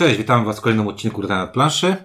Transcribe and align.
Cześć, 0.00 0.18
witam 0.18 0.44
Was 0.44 0.58
w 0.58 0.60
kolejnym 0.60 0.88
odcinku 0.88 1.22
Rada 1.22 1.36
nad 1.36 1.52
planszy. 1.52 1.96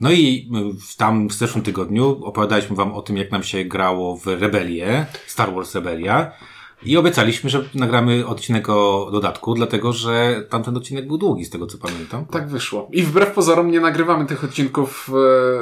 No 0.00 0.10
i 0.10 0.50
y, 0.94 0.96
tam 0.98 1.28
w 1.28 1.32
zeszłym 1.32 1.64
tygodniu 1.64 2.24
opowiadaliśmy 2.24 2.76
Wam 2.76 2.92
o 2.92 3.02
tym, 3.02 3.16
jak 3.16 3.30
nam 3.30 3.42
się 3.42 3.64
grało 3.64 4.16
w 4.16 4.26
Rebelię, 4.26 5.06
Star 5.26 5.54
Wars 5.54 5.74
Rebelia. 5.74 6.32
I 6.84 6.96
obiecaliśmy, 6.96 7.50
że 7.50 7.64
nagramy 7.74 8.26
odcinek 8.26 8.68
o 8.68 9.08
dodatku, 9.12 9.54
dlatego 9.54 9.92
że 9.92 10.44
tamten 10.50 10.76
odcinek 10.76 11.06
był 11.06 11.18
długi, 11.18 11.44
z 11.44 11.50
tego 11.50 11.66
co 11.66 11.78
pamiętam. 11.78 12.26
Tak 12.26 12.48
wyszło. 12.48 12.88
I 12.92 13.02
wbrew 13.02 13.32
pozorom 13.32 13.70
nie 13.70 13.80
nagrywamy 13.80 14.26
tych 14.26 14.44
odcinków 14.44 15.10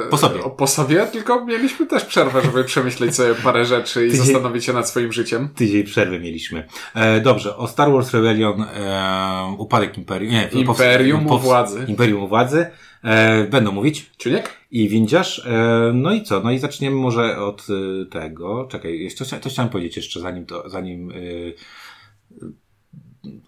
e, 0.05 0.09
po 0.09 0.17
sobie. 0.17 0.39
po 0.57 0.67
sobie, 0.67 1.05
tylko 1.05 1.45
mieliśmy 1.45 1.85
też 1.85 2.05
przerwę, 2.05 2.41
żeby 2.41 2.63
przemyśleć 2.73 3.15
sobie 3.15 3.35
parę 3.35 3.65
rzeczy 3.65 4.07
i 4.07 4.11
tydzień, 4.11 4.25
zastanowić 4.25 4.65
się 4.65 4.73
nad 4.73 4.89
swoim 4.89 5.11
życiem. 5.13 5.49
Tydzień 5.55 5.83
przerwy 5.83 6.19
mieliśmy. 6.19 6.67
E, 6.95 7.21
dobrze, 7.21 7.57
o 7.57 7.67
Star 7.67 7.91
Wars 7.91 8.11
Rebellion, 8.13 8.61
e, 8.61 9.55
upadek 9.57 9.97
Imperium, 9.97 10.33
nie, 10.33 10.49
Imperium 10.51 11.25
po, 11.25 11.37
władzy. 11.37 11.85
Imperium 11.87 12.27
władzy. 12.27 12.67
E, 13.03 13.43
będą 13.43 13.71
mówić. 13.71 14.11
Czuniek? 14.17 14.57
I 14.71 14.89
windziarz. 14.89 15.45
E, 15.45 15.91
no 15.93 16.13
i 16.13 16.23
co? 16.23 16.39
No 16.39 16.51
i 16.51 16.59
zaczniemy 16.59 16.95
może 16.95 17.37
od 17.37 17.67
y, 17.69 18.05
tego. 18.05 18.67
Czekaj, 18.71 18.99
jeszcze 18.99 19.25
coś 19.25 19.53
chciałem 19.53 19.69
powiedzieć 19.69 19.95
jeszcze 19.97 20.19
zanim 20.19 20.45
to, 20.45 20.69
zanim. 20.69 21.11
Y, 21.11 21.53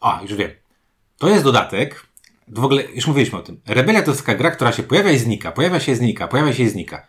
a, 0.01 0.19
już 0.21 0.33
wiem. 0.33 0.51
To 1.17 1.29
jest 1.29 1.43
dodatek. 1.43 2.05
W 2.47 2.63
ogóle, 2.63 2.83
już 2.83 3.07
mówiliśmy 3.07 3.39
o 3.39 3.41
tym. 3.41 3.61
Rebelia 3.67 4.01
to 4.01 4.11
jest 4.11 4.25
taka 4.25 4.37
gra, 4.37 4.51
która 4.51 4.71
się 4.71 4.83
pojawia 4.83 5.11
i 5.11 5.19
znika, 5.19 5.51
pojawia 5.51 5.79
się 5.79 5.91
i 5.91 5.95
znika, 5.95 6.27
pojawia 6.27 6.53
się 6.53 6.63
i 6.63 6.69
znika. 6.69 7.07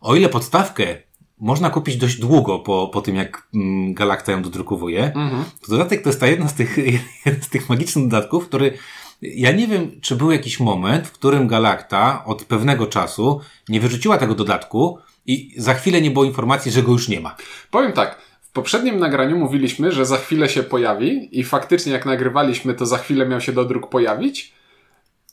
O 0.00 0.16
ile 0.16 0.28
podstawkę 0.28 0.96
można 1.40 1.70
kupić 1.70 1.96
dość 1.96 2.16
długo 2.16 2.58
po, 2.58 2.90
po 2.92 3.02
tym, 3.02 3.16
jak 3.16 3.48
mm, 3.54 3.94
Galakta 3.94 4.32
ją 4.32 4.42
dodrukowuje, 4.42 5.04
mhm. 5.04 5.44
to 5.60 5.72
dodatek 5.72 6.02
to 6.02 6.08
jest 6.08 6.20
ta 6.20 6.26
jedna 6.26 6.48
z 6.48 6.54
tych, 6.54 6.76
jeden 7.26 7.42
z 7.42 7.48
tych 7.48 7.68
magicznych 7.68 8.08
dodatków, 8.08 8.48
który 8.48 8.78
ja 9.22 9.52
nie 9.52 9.66
wiem, 9.66 10.00
czy 10.00 10.16
był 10.16 10.30
jakiś 10.30 10.60
moment, 10.60 11.06
w 11.06 11.12
którym 11.12 11.48
Galakta 11.48 12.24
od 12.24 12.44
pewnego 12.44 12.86
czasu 12.86 13.40
nie 13.68 13.80
wyrzuciła 13.80 14.18
tego 14.18 14.34
dodatku 14.34 14.98
i 15.26 15.54
za 15.56 15.74
chwilę 15.74 16.00
nie 16.00 16.10
było 16.10 16.24
informacji, 16.24 16.72
że 16.72 16.82
go 16.82 16.92
już 16.92 17.08
nie 17.08 17.20
ma. 17.20 17.36
Powiem 17.70 17.92
tak. 17.92 18.18
W 18.42 18.52
poprzednim 18.52 18.98
nagraniu 18.98 19.38
mówiliśmy, 19.38 19.92
że 19.92 20.06
za 20.06 20.16
chwilę 20.16 20.48
się 20.48 20.62
pojawi 20.62 21.40
i 21.40 21.44
faktycznie 21.44 21.92
jak 21.92 22.06
nagrywaliśmy, 22.06 22.74
to 22.74 22.86
za 22.86 22.98
chwilę 22.98 23.26
miał 23.26 23.40
się 23.40 23.52
dodruk 23.52 23.88
pojawić. 23.88 24.52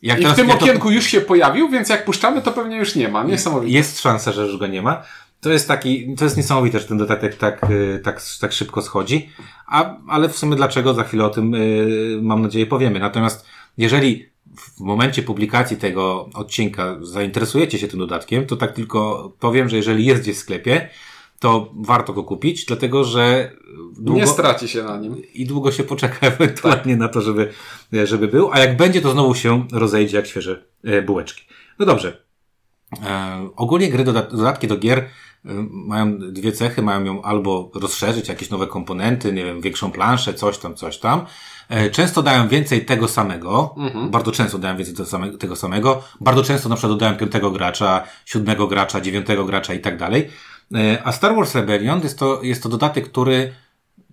Jak 0.01 0.21
I 0.21 0.25
w 0.25 0.33
tym 0.33 0.51
okienku 0.51 0.87
to... 0.87 0.93
już 0.93 1.05
się 1.05 1.21
pojawił, 1.21 1.69
więc 1.69 1.89
jak 1.89 2.05
puszczamy, 2.05 2.41
to 2.41 2.51
pewnie 2.51 2.77
już 2.77 2.95
nie 2.95 3.07
ma. 3.07 3.23
Niesamowite. 3.23 3.73
Jest 3.73 4.01
szansa, 4.01 4.31
że 4.31 4.41
już 4.41 4.57
go 4.57 4.67
nie 4.67 4.81
ma. 4.81 5.03
To 5.41 5.49
jest 5.49 5.67
taki, 5.67 6.15
to 6.15 6.23
jest 6.23 6.37
niesamowite, 6.37 6.79
że 6.79 6.85
ten 6.85 6.97
dodatek 6.97 7.35
tak, 7.35 7.69
y, 7.69 8.01
tak, 8.03 8.21
tak 8.41 8.53
szybko 8.53 8.81
schodzi. 8.81 9.29
A, 9.67 9.95
ale 10.07 10.29
w 10.29 10.37
sumie 10.37 10.55
dlaczego 10.55 10.93
za 10.93 11.03
chwilę 11.03 11.25
o 11.25 11.29
tym, 11.29 11.51
yy, 11.51 12.19
mam 12.21 12.41
nadzieję, 12.41 12.65
powiemy. 12.65 12.99
Natomiast 12.99 13.45
jeżeli 13.77 14.25
w 14.55 14.79
momencie 14.79 15.23
publikacji 15.23 15.77
tego 15.77 16.29
odcinka 16.33 16.97
zainteresujecie 17.01 17.79
się 17.79 17.87
tym 17.87 17.99
dodatkiem, 17.99 18.45
to 18.45 18.55
tak 18.55 18.71
tylko 18.71 19.31
powiem, 19.39 19.69
że 19.69 19.77
jeżeli 19.77 20.05
jest 20.05 20.21
gdzieś 20.21 20.35
w 20.35 20.39
sklepie, 20.39 20.89
to 21.39 21.73
warto 21.75 22.13
go 22.13 22.23
kupić, 22.23 22.65
dlatego 22.65 23.03
że 23.03 23.51
długo, 23.99 24.19
nie 24.19 24.27
straci 24.27 24.67
się 24.67 24.83
na 24.83 24.97
nim. 24.97 25.21
I 25.33 25.45
długo 25.45 25.71
się 25.71 25.83
poczeka 25.83 26.27
ewentualnie 26.27 26.93
tak. 26.93 26.99
na 26.99 27.07
to, 27.07 27.21
żeby, 27.21 27.53
żeby 27.91 28.27
był, 28.27 28.49
a 28.53 28.59
jak 28.59 28.77
będzie, 28.77 29.01
to 29.01 29.11
znowu 29.11 29.35
się 29.35 29.67
rozejdzie 29.71 30.17
jak 30.17 30.27
świeże 30.27 30.63
e, 30.83 31.01
bułeczki. 31.01 31.43
No 31.79 31.85
dobrze. 31.85 32.23
E, 33.03 33.49
ogólnie 33.55 33.89
gry, 33.89 34.03
dodatki 34.03 34.67
do 34.67 34.77
gier 34.77 35.09
mają 35.71 36.19
dwie 36.19 36.51
cechy, 36.51 36.81
mają 36.81 37.03
ją 37.03 37.21
albo 37.21 37.71
rozszerzyć, 37.75 38.29
jakieś 38.29 38.49
nowe 38.49 38.67
komponenty, 38.67 39.33
nie 39.33 39.45
wiem, 39.45 39.61
większą 39.61 39.91
planszę, 39.91 40.33
coś 40.33 40.57
tam, 40.57 40.75
coś 40.75 40.97
tam, 40.97 41.25
E, 41.69 41.89
często 41.89 42.23
dają 42.23 42.47
więcej 42.47 42.85
tego 42.85 43.07
samego, 43.07 43.75
mhm. 43.77 44.09
bardzo 44.09 44.31
często 44.31 44.57
dają 44.57 44.77
więcej 44.77 44.95
tego 44.95 45.09
samego, 45.09 45.37
tego 45.37 45.55
samego, 45.55 46.03
bardzo 46.21 46.43
często 46.43 46.69
na 46.69 46.75
przykład 46.75 46.91
dodają 46.91 47.17
piątego 47.17 47.51
gracza, 47.51 48.03
siódmego 48.25 48.67
gracza, 48.67 49.01
dziewiątego 49.01 49.45
gracza 49.45 49.73
i 49.73 49.79
tak 49.79 49.97
dalej. 49.97 50.29
E, 50.75 51.01
a 51.03 51.11
Star 51.11 51.35
Wars 51.35 51.55
Rebellion 51.55 52.01
jest 52.03 52.19
to, 52.19 52.39
jest 52.43 52.63
to 52.63 52.69
dodatek, 52.69 53.09
który 53.09 53.53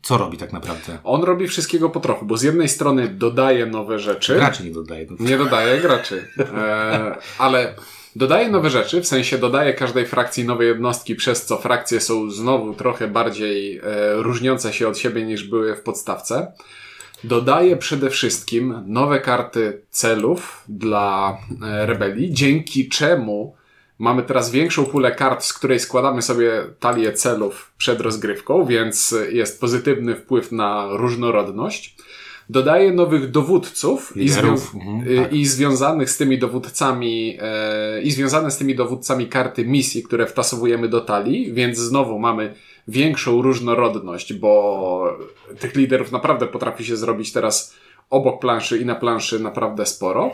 co 0.02 0.18
robi 0.18 0.38
tak 0.38 0.52
naprawdę? 0.52 0.98
On 1.04 1.22
robi 1.22 1.48
wszystkiego 1.48 1.90
po 1.90 2.00
trochu, 2.00 2.26
bo 2.26 2.36
z 2.36 2.42
jednej 2.42 2.68
strony 2.68 3.08
dodaje 3.08 3.66
nowe 3.66 3.98
rzeczy. 3.98 4.34
Graczy 4.34 4.64
nie 4.64 4.70
dodaje. 4.70 5.06
Nie 5.20 5.38
dodaje 5.38 5.80
graczy. 5.80 6.28
E, 6.56 7.16
ale 7.38 7.74
dodaje 8.16 8.50
nowe 8.50 8.70
rzeczy, 8.70 9.00
w 9.00 9.06
sensie 9.06 9.38
dodaje 9.38 9.75
każdej 9.75 10.06
frakcji 10.06 10.44
nowe 10.44 10.64
jednostki, 10.64 11.14
przez 11.14 11.47
co 11.47 11.58
frakcje 11.58 12.00
są 12.00 12.30
znowu 12.30 12.75
trochę 12.75 13.08
bardziej 13.08 13.78
e, 13.78 13.82
różniące 14.14 14.72
się 14.72 14.88
od 14.88 14.98
siebie 14.98 15.25
niż 15.25 15.44
były 15.44 15.76
w 15.76 15.82
podstawce. 15.82 16.52
Dodaje 17.25 17.76
przede 17.76 18.10
wszystkim 18.10 18.82
nowe 18.86 19.20
karty 19.20 19.82
celów 19.91 20.64
dla 20.69 21.38
e, 21.62 21.86
rebelii, 21.86 22.32
dzięki 22.32 22.88
czemu 22.88 23.56
mamy 23.98 24.22
teraz 24.22 24.50
większą 24.50 24.84
pulę 24.84 25.12
kart, 25.12 25.44
z 25.44 25.52
której 25.52 25.81
składamy 25.81 26.22
sobie 26.22 26.64
talię 26.81 27.12
celów 27.12 27.72
przed 27.78 28.00
rozgrywką, 28.00 28.64
więc 28.64 29.14
jest 29.31 29.60
pozytywny 29.60 30.14
wpływ 30.16 30.52
na 30.52 30.88
różnorodność. 30.91 31.96
Dodaje 32.50 32.93
nowych 32.93 33.31
dowódców 33.31 34.16
i, 34.16 34.28
zwią 34.28 34.50
mhm, 34.50 35.22
tak. 35.22 35.32
i, 35.32 35.47
związanych 35.47 36.10
z 36.10 36.16
tymi 36.16 36.38
dowódcami 36.38 37.38
e, 37.41 38.03
i 38.03 38.10
związane 38.10 38.50
z 38.50 38.56
tymi 38.56 38.75
dowódcami 38.75 39.27
karty 39.27 39.65
misji, 39.65 40.03
które 40.03 40.27
wtasowujemy 40.27 40.88
do 40.88 41.00
talii, 41.00 41.53
więc 41.53 41.78
znowu 41.78 42.19
mamy 42.19 42.55
większą 42.88 43.43
różnorodność, 43.43 44.32
bo 44.32 45.19
tych 45.60 45.75
liderów 45.75 46.12
naprawdę 46.12 46.47
potrafi 46.47 46.84
się 46.84 46.97
zrobić 46.97 47.32
teraz 47.32 47.75
obok 48.10 48.41
planszy 48.41 48.78
i 48.78 48.84
na 48.84 48.94
planszy 48.94 49.41
naprawdę 49.41 49.87
sporo. 49.87 50.31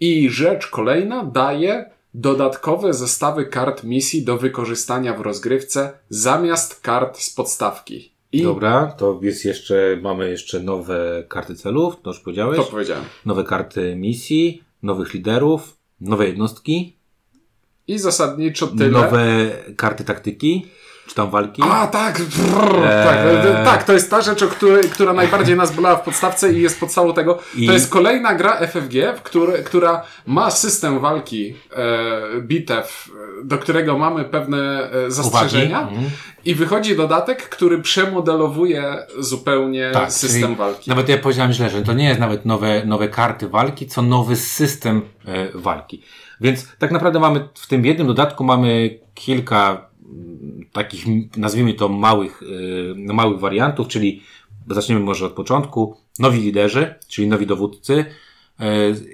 I 0.00 0.30
rzecz 0.30 0.66
kolejna 0.66 1.24
daje 1.24 1.90
dodatkowe 2.14 2.94
zestawy 2.94 3.46
kart 3.46 3.84
misji 3.84 4.22
do 4.22 4.38
wykorzystania 4.38 5.14
w 5.14 5.20
rozgrywce 5.20 5.92
zamiast 6.08 6.80
kart 6.80 7.18
z 7.18 7.30
podstawki. 7.30 8.13
I... 8.34 8.42
Dobra, 8.42 8.86
to 8.86 9.20
jest 9.22 9.44
jeszcze, 9.44 9.98
mamy 10.02 10.30
jeszcze 10.30 10.60
nowe 10.60 11.24
karty 11.28 11.54
celów, 11.54 11.96
to 12.02 12.10
już 12.10 12.20
powiedziałeś? 12.20 12.56
To 12.58 12.64
powiedziałem. 12.64 13.04
Nowe 13.26 13.44
karty 13.44 13.96
misji, 13.96 14.62
nowych 14.82 15.14
liderów, 15.14 15.76
nowe 16.00 16.26
jednostki. 16.26 16.96
I 17.88 17.98
zasadniczo 17.98 18.66
tyle. 18.66 18.90
Nowe 18.90 19.50
karty 19.76 20.04
taktyki. 20.04 20.66
Czy 21.06 21.14
tam 21.14 21.30
walki? 21.30 21.62
A, 21.62 21.86
tak, 21.86 22.22
brrr, 22.22 22.84
eee... 22.84 23.04
tak, 23.04 23.16
e, 23.16 23.64
tak, 23.64 23.84
to 23.84 23.92
jest 23.92 24.10
ta 24.10 24.22
rzecz, 24.22 24.42
o 24.42 24.48
której, 24.48 24.84
która 24.84 25.12
najbardziej 25.12 25.56
nas 25.56 25.74
bolała 25.74 25.96
w 25.96 26.02
podstawce 26.02 26.52
i 26.52 26.62
jest 26.62 26.80
podstawą 26.80 27.14
tego. 27.14 27.38
I... 27.56 27.66
To 27.66 27.72
jest 27.72 27.90
kolejna 27.90 28.34
gra 28.34 28.56
FFG, 28.56 28.94
który, 29.22 29.52
która 29.52 30.02
ma 30.26 30.50
system 30.50 31.00
walki 31.00 31.54
e, 31.76 32.40
bitew, 32.40 33.10
do 33.44 33.58
którego 33.58 33.98
mamy 33.98 34.24
pewne 34.24 34.90
e, 35.06 35.10
zastrzeżenia 35.10 35.80
mhm. 35.80 36.10
i 36.44 36.54
wychodzi 36.54 36.96
dodatek, 36.96 37.48
który 37.48 37.78
przemodelowuje 37.78 39.06
zupełnie 39.18 39.90
tak, 39.92 40.12
system 40.12 40.54
walki. 40.54 40.90
Nawet 40.90 41.08
ja 41.08 41.18
powiedziałem 41.18 41.52
źle, 41.52 41.70
że 41.70 41.82
to 41.82 41.92
nie 41.92 42.08
jest 42.08 42.20
nawet 42.20 42.44
nowe, 42.44 42.84
nowe 42.84 43.08
karty 43.08 43.48
walki, 43.48 43.86
co 43.86 44.02
nowy 44.02 44.36
system 44.36 45.02
e, 45.26 45.48
walki. 45.54 46.02
Więc 46.40 46.76
tak 46.78 46.90
naprawdę 46.90 47.20
mamy 47.20 47.48
w 47.54 47.66
tym 47.66 47.86
jednym 47.86 48.06
dodatku 48.06 48.44
mamy 48.44 48.98
kilka 49.14 49.86
takich, 50.74 51.04
nazwijmy 51.36 51.74
to 51.74 51.88
małych, 51.88 52.42
yy, 53.06 53.14
małych 53.14 53.40
wariantów, 53.40 53.88
czyli 53.88 54.22
zaczniemy 54.70 55.00
może 55.00 55.26
od 55.26 55.32
początku. 55.32 55.96
Nowi 56.18 56.40
liderzy, 56.40 56.94
czyli 57.08 57.28
nowi 57.28 57.46
dowódcy. 57.46 58.04
Yy, 58.60 58.66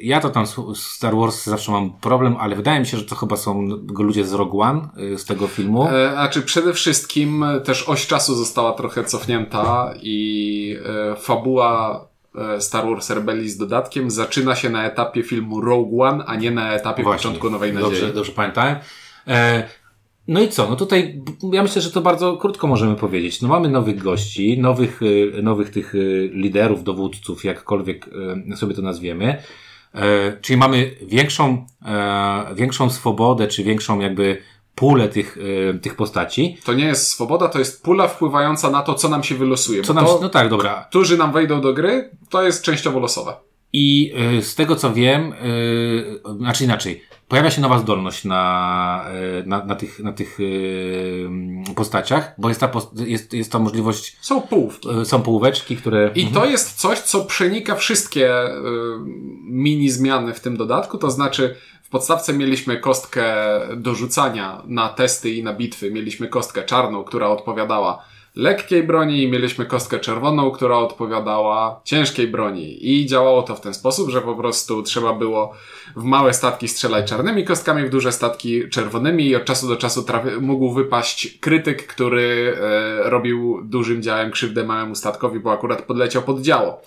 ja 0.03 0.21
to 0.21 0.31
tam 0.31 0.47
z 0.47 0.77
Star 0.77 1.17
Wars 1.17 1.45
zawsze 1.45 1.73
mam 1.73 1.93
problem, 1.93 2.37
ale 2.37 2.57
wydaje 2.57 2.81
mi 2.81 2.87
się, 2.87 2.97
że 2.97 3.05
to 3.05 3.15
chyba 3.15 3.37
są 3.37 3.69
ludzie 3.99 4.25
z 4.25 4.33
Rogue 4.33 4.61
One, 4.61 4.89
yy, 4.97 5.19
z 5.19 5.25
tego 5.25 5.47
filmu. 5.47 5.89
E, 5.89 6.13
znaczy 6.13 6.43
przede 6.43 6.73
wszystkim 6.73 7.45
też 7.65 7.89
oś 7.89 8.07
czasu 8.07 8.35
została 8.35 8.73
trochę 8.73 9.05
cofnięta 9.05 9.95
i 10.03 10.77
e, 11.13 11.17
fabuła 11.17 12.05
e, 12.35 12.61
Star 12.61 12.85
Wars 12.85 13.11
Rebelli 13.11 13.51
z 13.51 13.57
dodatkiem 13.57 14.11
zaczyna 14.11 14.57
się 14.57 14.71
na 14.71 14.85
etapie 14.85 15.23
filmu 15.23 15.61
Rogue 15.61 16.03
One, 16.03 16.25
a 16.25 16.37
nie 16.37 16.51
na 16.51 16.73
etapie 16.73 17.03
Właśnie, 17.03 17.19
początku 17.19 17.51
Nowej 17.51 17.73
Nadziei. 17.73 17.91
Dobrze, 17.91 18.13
dobrze 18.13 18.33
pamiętałem. 18.33 18.77
No 20.31 20.41
i 20.41 20.49
co? 20.49 20.69
No 20.69 20.77
tutaj 20.77 21.23
ja 21.53 21.63
myślę, 21.63 21.83
że 21.83 21.91
to 21.91 22.01
bardzo 22.01 22.37
krótko 22.37 22.67
możemy 22.67 22.97
powiedzieć. 22.97 23.43
No 23.43 23.49
mamy 23.49 23.69
nowych 23.69 24.03
gości, 24.03 24.59
nowych, 24.59 25.03
y, 25.03 25.41
nowych 25.43 25.71
tych 25.71 25.95
y, 25.95 26.31
liderów, 26.33 26.85
dowódców, 26.85 27.45
jakkolwiek 27.45 28.09
y, 28.53 28.57
sobie 28.57 28.75
to 28.75 28.83
nazwiemy. 28.83 29.43
E, 29.95 30.37
czyli 30.41 30.57
mamy 30.57 30.97
większą, 31.03 31.67
e, 31.87 32.55
większą 32.55 32.91
swobodę, 32.91 33.49
czy 33.49 33.65
większą 33.65 34.01
jakby 34.01 34.43
pulę 34.75 35.09
tych, 35.09 35.39
tych 35.83 35.97
postaci. 35.97 36.57
To 36.65 36.73
nie 36.73 36.85
jest 36.85 37.07
swoboda, 37.07 37.49
to 37.49 37.59
jest 37.59 37.83
pula 37.83 38.09
wpływająca 38.09 38.71
na 38.71 38.83
to, 38.83 38.95
co 38.95 39.09
nam 39.09 39.23
się 39.23 39.35
wylosuje. 39.35 39.83
Co 39.83 39.95
nam, 39.95 40.05
no 40.23 40.29
tak, 40.29 40.49
dobra. 40.49 40.87
Którzy 40.91 41.17
nam 41.19 41.33
wejdą 41.33 41.61
do 41.61 41.73
gry, 41.73 42.11
to 42.29 42.43
jest 42.43 42.63
częściowo 42.63 43.01
losowe. 43.01 43.50
I 43.73 44.13
y, 44.39 44.43
z 44.43 44.55
tego 44.55 44.77
co 44.77 44.93
wiem, 44.93 45.33
y, 45.33 46.21
znaczy 46.39 46.65
inaczej, 46.65 47.03
pojawia 47.29 47.51
się 47.51 47.61
nowa 47.61 47.79
zdolność 47.79 48.25
na, 48.25 49.05
y, 49.41 49.47
na, 49.47 49.65
na 49.65 49.75
tych, 49.75 50.01
na 50.01 50.13
tych 50.13 50.39
postaciach, 51.77 52.35
bo 52.39 52.49
jest 52.49 52.61
ta, 52.61 52.71
jest, 53.07 53.33
jest 53.33 53.53
ta 53.53 53.59
możliwość, 53.59 54.17
Są 54.21 54.41
połówki. 54.41 54.89
y, 55.01 55.05
są 55.05 55.23
połóweczki, 55.23 55.77
które... 55.77 56.11
I 56.15 56.27
to 56.27 56.45
jest 56.45 56.81
coś, 56.81 56.99
co 56.99 57.25
przenika 57.25 57.75
wszystkie 57.75 58.35
mini 59.45 59.91
zmiany 59.91 60.35
w 60.35 60.41
tym 60.41 60.57
dodatku, 60.57 60.99
to 60.99 61.11
znaczy 61.11 61.57
w 61.83 61.89
podstawce 61.89 62.33
mieliśmy 62.33 62.77
kostkę 62.77 63.25
do 63.77 63.95
rzucania 63.95 64.63
na 64.67 64.89
testy 64.89 65.31
i 65.31 65.43
na 65.43 65.53
bitwy, 65.55 65.91
mieliśmy 65.91 66.29
kostkę 66.29 66.63
czarną, 66.63 67.05
która 67.05 67.29
odpowiadała 67.29 68.05
lekkiej 68.37 68.83
broni 68.83 69.23
i 69.23 69.31
mieliśmy 69.31 69.67
kostkę 69.67 69.99
czerwoną, 69.99 70.51
która 70.51 70.77
odpowiadała 70.77 71.81
ciężkiej 71.85 72.29
broni. 72.29 72.91
I 72.91 73.07
działało 73.07 73.43
to 73.43 73.57
w 73.57 73.61
ten 73.61 73.75
sposób, 73.75 74.11
że 74.11 74.21
po 74.21 74.35
prostu 74.35 74.83
trzeba 74.83 75.13
było 75.13 75.53
w 75.97 76.05
małe 76.05 76.35
statki 76.35 76.69
strzelać 76.69 77.09
czarnymi 77.09 77.45
kostkami, 77.45 77.87
w 77.87 77.91
duże 77.91 78.13
statki 78.13 78.69
czerwonymi 78.69 79.27
i 79.27 79.37
od 79.37 79.45
czasu 79.45 79.69
do 79.69 79.77
czasu 79.77 80.03
trafi- 80.03 80.41
mógł 80.41 80.73
wypaść 80.73 81.39
krytyk, 81.39 81.87
który 81.87 82.57
e, 82.61 83.11
robił 83.11 83.61
dużym 83.65 84.03
działem 84.03 84.31
krzywdę 84.31 84.65
małemu 84.65 84.95
statkowi, 84.95 85.41
bo 85.41 85.53
akurat 85.53 85.83
podleciał 85.83 86.23
pod 86.23 86.41
działo. 86.41 86.83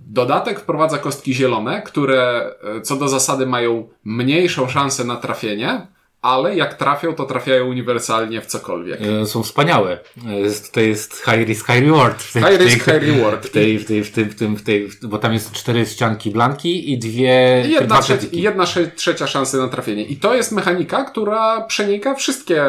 Dodatek 0.00 0.60
wprowadza 0.60 0.98
kostki 0.98 1.34
zielone, 1.34 1.82
które 1.82 2.52
e, 2.76 2.80
co 2.80 2.96
do 2.96 3.08
zasady 3.08 3.46
mają 3.46 3.88
mniejszą 4.04 4.68
szansę 4.68 5.04
na 5.04 5.16
trafienie, 5.16 5.86
ale 6.22 6.56
jak 6.56 6.74
trafią, 6.74 7.14
to 7.14 7.24
trafiają 7.24 7.66
uniwersalnie 7.66 8.40
w 8.40 8.46
cokolwiek. 8.46 9.00
y, 9.22 9.26
są 9.26 9.42
wspaniałe. 9.42 9.98
Jest, 10.26 10.72
to 10.72 10.80
jest 10.80 11.14
high 11.24 11.46
risk, 11.48 11.66
high 11.66 11.80
reward. 11.84 12.22
W 12.22 12.32
tej, 12.32 12.42
High 12.42 12.52
w 12.54 12.58
tej- 12.58 12.66
risk, 12.66 12.84
high 12.84 13.02
reward. 13.16 13.46
W 13.46 13.50
tej, 13.50 13.78
w 13.78 13.86
tej, 13.86 14.04
w 14.04 14.12
tym, 14.12 14.30
w 14.30 14.34
tym, 14.34 14.56
w 14.56 14.62
tej, 14.62 14.88
bo 15.02 15.18
tam 15.18 15.32
jest 15.32 15.52
cztery 15.52 15.86
ścianki 15.86 16.30
blanki 16.30 16.92
i 16.92 16.98
dwie, 16.98 17.64
jedna, 17.68 18.00
trze- 18.00 18.28
jedna 18.32 18.64
trzecia 18.96 19.26
szansy 19.26 19.58
na 19.58 19.68
trafienie. 19.68 20.04
I 20.04 20.16
to 20.16 20.34
jest 20.34 20.52
mechanika, 20.52 21.04
która 21.04 21.60
przenika 21.60 22.14
wszystkie 22.14 22.64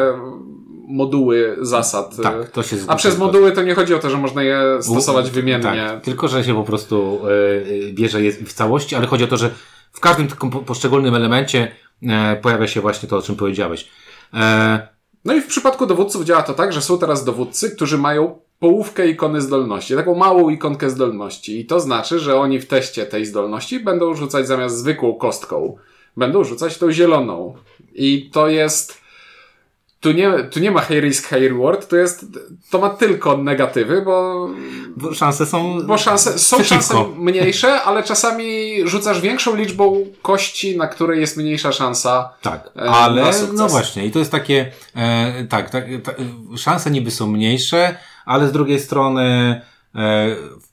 moduły 0.88 1.56
zasad. 1.60 2.16
Tak, 2.22 2.50
to 2.50 2.62
się 2.62 2.76
A 2.88 2.96
przez 2.96 3.18
moduły 3.18 3.52
to 3.52 3.62
nie 3.62 3.74
chodzi 3.74 3.94
o 3.94 3.98
to, 3.98 4.10
że 4.10 4.16
można 4.18 4.42
je 4.42 4.62
stosować 4.80 5.30
wymiennie. 5.30 5.86
Tak, 5.88 6.00
tylko, 6.04 6.28
że 6.28 6.44
się 6.44 6.54
po 6.54 6.64
prostu 6.64 7.20
e, 7.88 7.92
bierze 7.92 8.22
je 8.22 8.32
w 8.32 8.52
całości, 8.52 8.94
ale 8.94 9.06
chodzi 9.06 9.24
o 9.24 9.26
to, 9.26 9.36
że 9.36 9.50
w 9.92 10.00
każdym 10.00 10.28
poszczególnym 10.66 11.14
elemencie 11.14 11.60
e, 11.62 11.68
pojawia 12.42 12.66
się 12.66 12.80
właśnie 12.80 13.08
to, 13.08 13.16
o 13.16 13.22
czym 13.22 13.36
powiedziałeś. 13.36 13.88
E, 14.34 14.88
No 15.24 15.34
i 15.34 15.40
w 15.40 15.46
przypadku 15.46 15.86
dowódców 15.86 16.24
działa 16.24 16.42
to 16.42 16.54
tak, 16.54 16.72
że 16.72 16.82
są 16.82 16.98
teraz 16.98 17.24
dowódcy, 17.24 17.70
którzy 17.70 17.98
mają 17.98 18.38
połówkę 18.58 19.08
ikony 19.08 19.40
zdolności, 19.40 19.94
taką 19.94 20.14
małą 20.14 20.48
ikonkę 20.48 20.90
zdolności. 20.90 21.60
I 21.60 21.66
to 21.66 21.80
znaczy, 21.80 22.18
że 22.18 22.36
oni 22.36 22.60
w 22.60 22.66
teście 22.66 23.06
tej 23.06 23.26
zdolności 23.26 23.80
będą 23.80 24.14
rzucać 24.14 24.46
zamiast 24.46 24.78
zwykłą 24.78 25.14
kostką, 25.14 25.76
będą 26.16 26.44
rzucać 26.44 26.78
tą 26.78 26.92
zieloną. 26.92 27.54
I 27.94 28.30
to 28.32 28.48
jest. 28.48 29.01
Tu 30.02 30.12
nie, 30.12 30.44
tu 30.50 30.60
nie 30.60 30.70
ma 30.70 30.80
high 30.80 31.00
risk, 31.02 31.28
high 31.28 31.48
reward, 31.48 31.88
to 31.88 31.96
jest. 31.96 32.26
To 32.70 32.78
ma 32.78 32.90
tylko 32.90 33.36
negatywy, 33.36 34.02
bo, 34.02 34.48
bo 34.96 35.14
szanse 35.14 35.46
są. 35.46 35.86
bo 35.86 35.98
szanse, 35.98 36.38
są 36.38 36.56
przeciwko. 36.56 36.94
szanse 36.94 37.20
mniejsze, 37.20 37.82
ale 37.82 38.02
czasami 38.02 38.76
rzucasz 38.84 39.20
większą 39.20 39.56
liczbą 39.56 40.06
kości, 40.22 40.76
na 40.76 40.86
której 40.86 41.20
jest 41.20 41.36
mniejsza 41.36 41.72
szansa. 41.72 42.32
Tak, 42.42 42.70
e, 42.76 42.90
ale 42.90 43.30
no 43.52 43.68
właśnie, 43.68 44.06
i 44.06 44.10
to 44.10 44.18
jest 44.18 44.30
takie, 44.30 44.72
e, 44.96 45.44
tak, 45.44 45.70
tak, 45.70 45.84
ta, 46.04 46.12
szanse 46.56 46.90
niby 46.90 47.10
są 47.10 47.26
mniejsze, 47.26 47.96
ale 48.24 48.48
z 48.48 48.52
drugiej 48.52 48.80
strony 48.80 49.60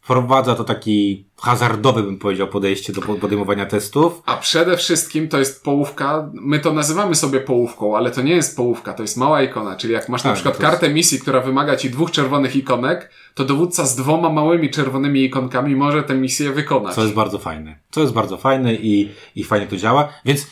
wprowadza 0.01 0.55
to 0.55 0.63
taki 0.63 1.25
hazardowy, 1.37 2.03
bym 2.03 2.17
powiedział, 2.19 2.47
podejście 2.47 2.93
do 2.93 3.01
po- 3.01 3.15
podejmowania 3.15 3.65
testów. 3.65 4.21
A 4.25 4.37
przede 4.37 4.77
wszystkim 4.77 5.27
to 5.27 5.39
jest 5.39 5.63
połówka. 5.63 6.29
My 6.33 6.59
to 6.59 6.73
nazywamy 6.73 7.15
sobie 7.15 7.39
połówką, 7.39 7.97
ale 7.97 8.11
to 8.11 8.21
nie 8.21 8.33
jest 8.35 8.55
połówka, 8.55 8.93
to 8.93 9.03
jest 9.03 9.17
mała 9.17 9.43
ikona. 9.43 9.75
Czyli 9.75 9.93
jak 9.93 10.09
masz 10.09 10.23
na 10.23 10.29
Tak, 10.29 10.35
przykład 10.35 10.57
to 10.57 10.63
jest- 10.63 10.71
kartę 10.71 10.93
misji, 10.93 11.19
która 11.19 11.41
wymaga 11.41 11.75
ci 11.75 11.89
dwóch 11.89 12.11
czerwonych 12.11 12.55
ikonek, 12.55 13.09
to 13.35 13.45
dowódca 13.45 13.85
z 13.85 13.95
dwoma 13.95 14.29
małymi 14.29 14.69
czerwonymi 14.69 15.23
ikonkami 15.23 15.75
może 15.75 16.03
tę 16.03 16.15
misję 16.15 16.51
wykonać. 16.51 16.95
Co 16.95 17.01
jest 17.01 17.13
bardzo 17.13 17.37
fajne. 17.39 17.79
Co 17.91 18.01
jest 18.01 18.13
bardzo 18.13 18.37
fajne 18.37 18.73
i, 18.75 19.09
i 19.35 19.43
fajnie 19.43 19.67
to 19.67 19.77
działa. 19.77 20.09
Więc 20.25 20.47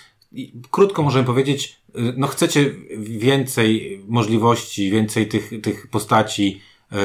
krótko 0.72 1.04
możemy 1.04 1.26
powiedzieć, 1.26 1.82
y, 1.90 2.14
no 2.18 2.28
chcecie 2.28 2.72
więcej 2.98 4.02
możliwości, 4.08 4.92
więcej 4.92 5.28
tych, 5.28 5.52
tych 5.62 5.88
postaci, 5.88 6.62
y, 6.94 6.98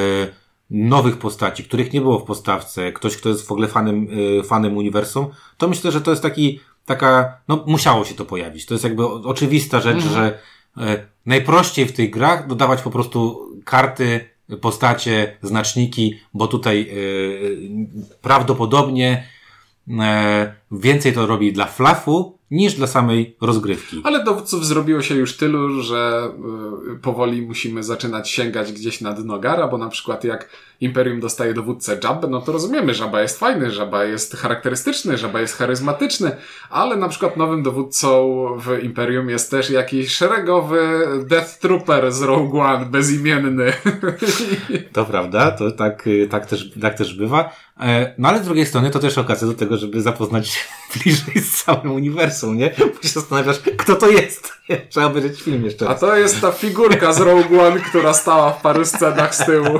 nowych 0.69 1.17
postaci, 1.17 1.63
których 1.63 1.93
nie 1.93 2.01
było 2.01 2.19
w 2.19 2.23
postawce, 2.23 2.91
ktoś, 2.91 3.17
kto 3.17 3.29
jest 3.29 3.47
w 3.47 3.51
ogóle 3.51 3.67
fanem, 3.67 4.07
y, 4.39 4.43
fanem 4.43 4.77
uniwersum, 4.77 5.27
to 5.57 5.67
myślę, 5.67 5.91
że 5.91 6.01
to 6.01 6.11
jest 6.11 6.23
taki, 6.23 6.59
taka, 6.85 7.37
no 7.47 7.63
musiało 7.67 8.05
się 8.05 8.15
to 8.15 8.25
pojawić. 8.25 8.65
To 8.65 8.73
jest 8.73 8.83
jakby 8.83 9.07
oczywista 9.07 9.81
rzecz, 9.81 10.03
że 10.03 10.39
y, 10.77 10.81
najprościej 11.25 11.85
w 11.85 11.93
tych 11.93 12.09
grach 12.09 12.47
dodawać 12.47 12.81
po 12.81 12.89
prostu 12.89 13.49
karty, 13.65 14.33
postacie, 14.61 15.37
znaczniki, 15.41 16.19
bo 16.33 16.47
tutaj 16.47 16.89
y, 16.91 17.87
prawdopodobnie 18.21 19.27
e, 19.99 20.55
więcej 20.71 21.13
to 21.13 21.25
robi 21.27 21.53
dla 21.53 21.65
flafu 21.65 22.37
niż 22.53 22.73
dla 22.73 22.87
samej 22.87 23.35
rozgrywki. 23.41 24.01
Ale 24.03 24.23
dowódców 24.23 24.65
zrobiło 24.65 25.01
się 25.01 25.15
już 25.15 25.37
tylu, 25.37 25.81
że 25.81 26.31
y, 26.95 26.99
powoli 26.99 27.41
musimy 27.41 27.83
zaczynać 27.83 28.29
sięgać 28.29 28.73
gdzieś 28.73 29.01
na 29.01 29.13
dno 29.13 29.39
gara, 29.39 29.67
bo 29.67 29.77
na 29.77 29.89
przykład 29.89 30.23
jak 30.23 30.49
Imperium 30.83 31.19
dostaje 31.19 31.53
dowódcę 31.53 31.99
Jabbę, 32.03 32.27
no 32.27 32.41
to 32.41 32.51
rozumiemy, 32.51 32.93
Jabba 32.99 33.21
jest 33.21 33.39
fajny, 33.39 33.71
Jabba 33.79 34.03
jest 34.03 34.35
charakterystyczny, 34.37 35.15
Jabba 35.23 35.41
jest 35.41 35.57
charyzmatyczny, 35.57 36.31
ale 36.69 36.95
na 36.95 37.09
przykład 37.09 37.37
nowym 37.37 37.63
dowódcą 37.63 38.09
w 38.59 38.83
Imperium 38.83 39.29
jest 39.29 39.51
też 39.51 39.69
jakiś 39.69 40.15
szeregowy 40.15 41.07
Death 41.25 41.59
Trooper 41.59 42.11
z 42.11 42.21
Rogue 42.21 42.59
One, 42.59 42.85
bezimienny. 42.85 43.73
To 44.93 45.05
prawda, 45.05 45.51
to 45.51 45.71
tak, 45.71 46.09
tak, 46.29 46.45
też, 46.45 46.71
tak 46.81 46.97
też 46.97 47.13
bywa. 47.17 47.49
E, 47.79 48.13
No 48.17 48.29
ale 48.29 48.39
z 48.43 48.45
drugiej 48.45 48.65
strony 48.65 48.91
to 48.91 48.99
też 48.99 49.17
okazja 49.17 49.47
do 49.47 49.53
tego, 49.53 49.77
żeby 49.77 50.01
zapoznać 50.01 50.47
się 50.49 50.59
bliżej 50.93 51.39
z 51.41 51.63
całym 51.63 51.91
uniwersum, 51.91 52.57
nie? 52.57 52.71
Bo 52.77 53.01
się 53.01 53.09
zastanawiasz, 53.09 53.59
kto 53.77 53.95
to 53.95 54.09
jest. 54.09 54.53
Trzeba 54.89 55.05
obejrzeć 55.05 55.41
film 55.41 55.65
jeszcze 55.65 55.85
A 55.85 55.89
raz. 55.91 55.99
to 55.99 56.15
jest 56.15 56.41
ta 56.41 56.51
figurka 56.51 57.13
z 57.13 57.19
Rogue 57.19 57.59
One, 57.61 57.79
która 57.79 58.13
stała 58.13 58.51
w 58.51 58.61
paru 58.61 58.85
scenach 58.85 59.35
z 59.35 59.45
tyłu. 59.45 59.79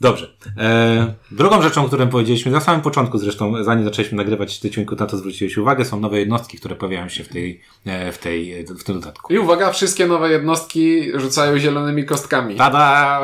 Dobrze. 0.00 0.28
E, 0.58 1.14
drugą 1.30 1.62
rzeczą, 1.62 1.84
o 1.84 1.86
której 1.86 2.08
powiedzieliśmy 2.08 2.52
na 2.52 2.60
samym 2.60 2.80
początku 2.80 3.18
zresztą, 3.18 3.64
zanim 3.64 3.84
zaczęliśmy 3.84 4.16
nagrywać 4.16 4.60
ty 4.60 4.70
Ciuńku, 4.70 4.94
na 4.94 5.06
to 5.06 5.16
zwróciłeś 5.16 5.56
uwagę, 5.56 5.84
są 5.84 6.00
nowe 6.00 6.18
jednostki, 6.18 6.58
które 6.58 6.74
pojawiają 6.74 7.08
się 7.08 7.24
w 7.24 7.28
tej, 7.28 7.60
e, 7.86 8.12
w 8.12 8.18
tej, 8.18 8.64
w 8.64 8.84
tym 8.84 9.00
dodatku. 9.00 9.32
I 9.32 9.38
uwaga, 9.38 9.70
wszystkie 9.70 10.06
nowe 10.06 10.30
jednostki 10.30 11.12
rzucają 11.14 11.58
zielonymi 11.58 12.04
kostkami. 12.04 12.56
Tada! 12.56 13.22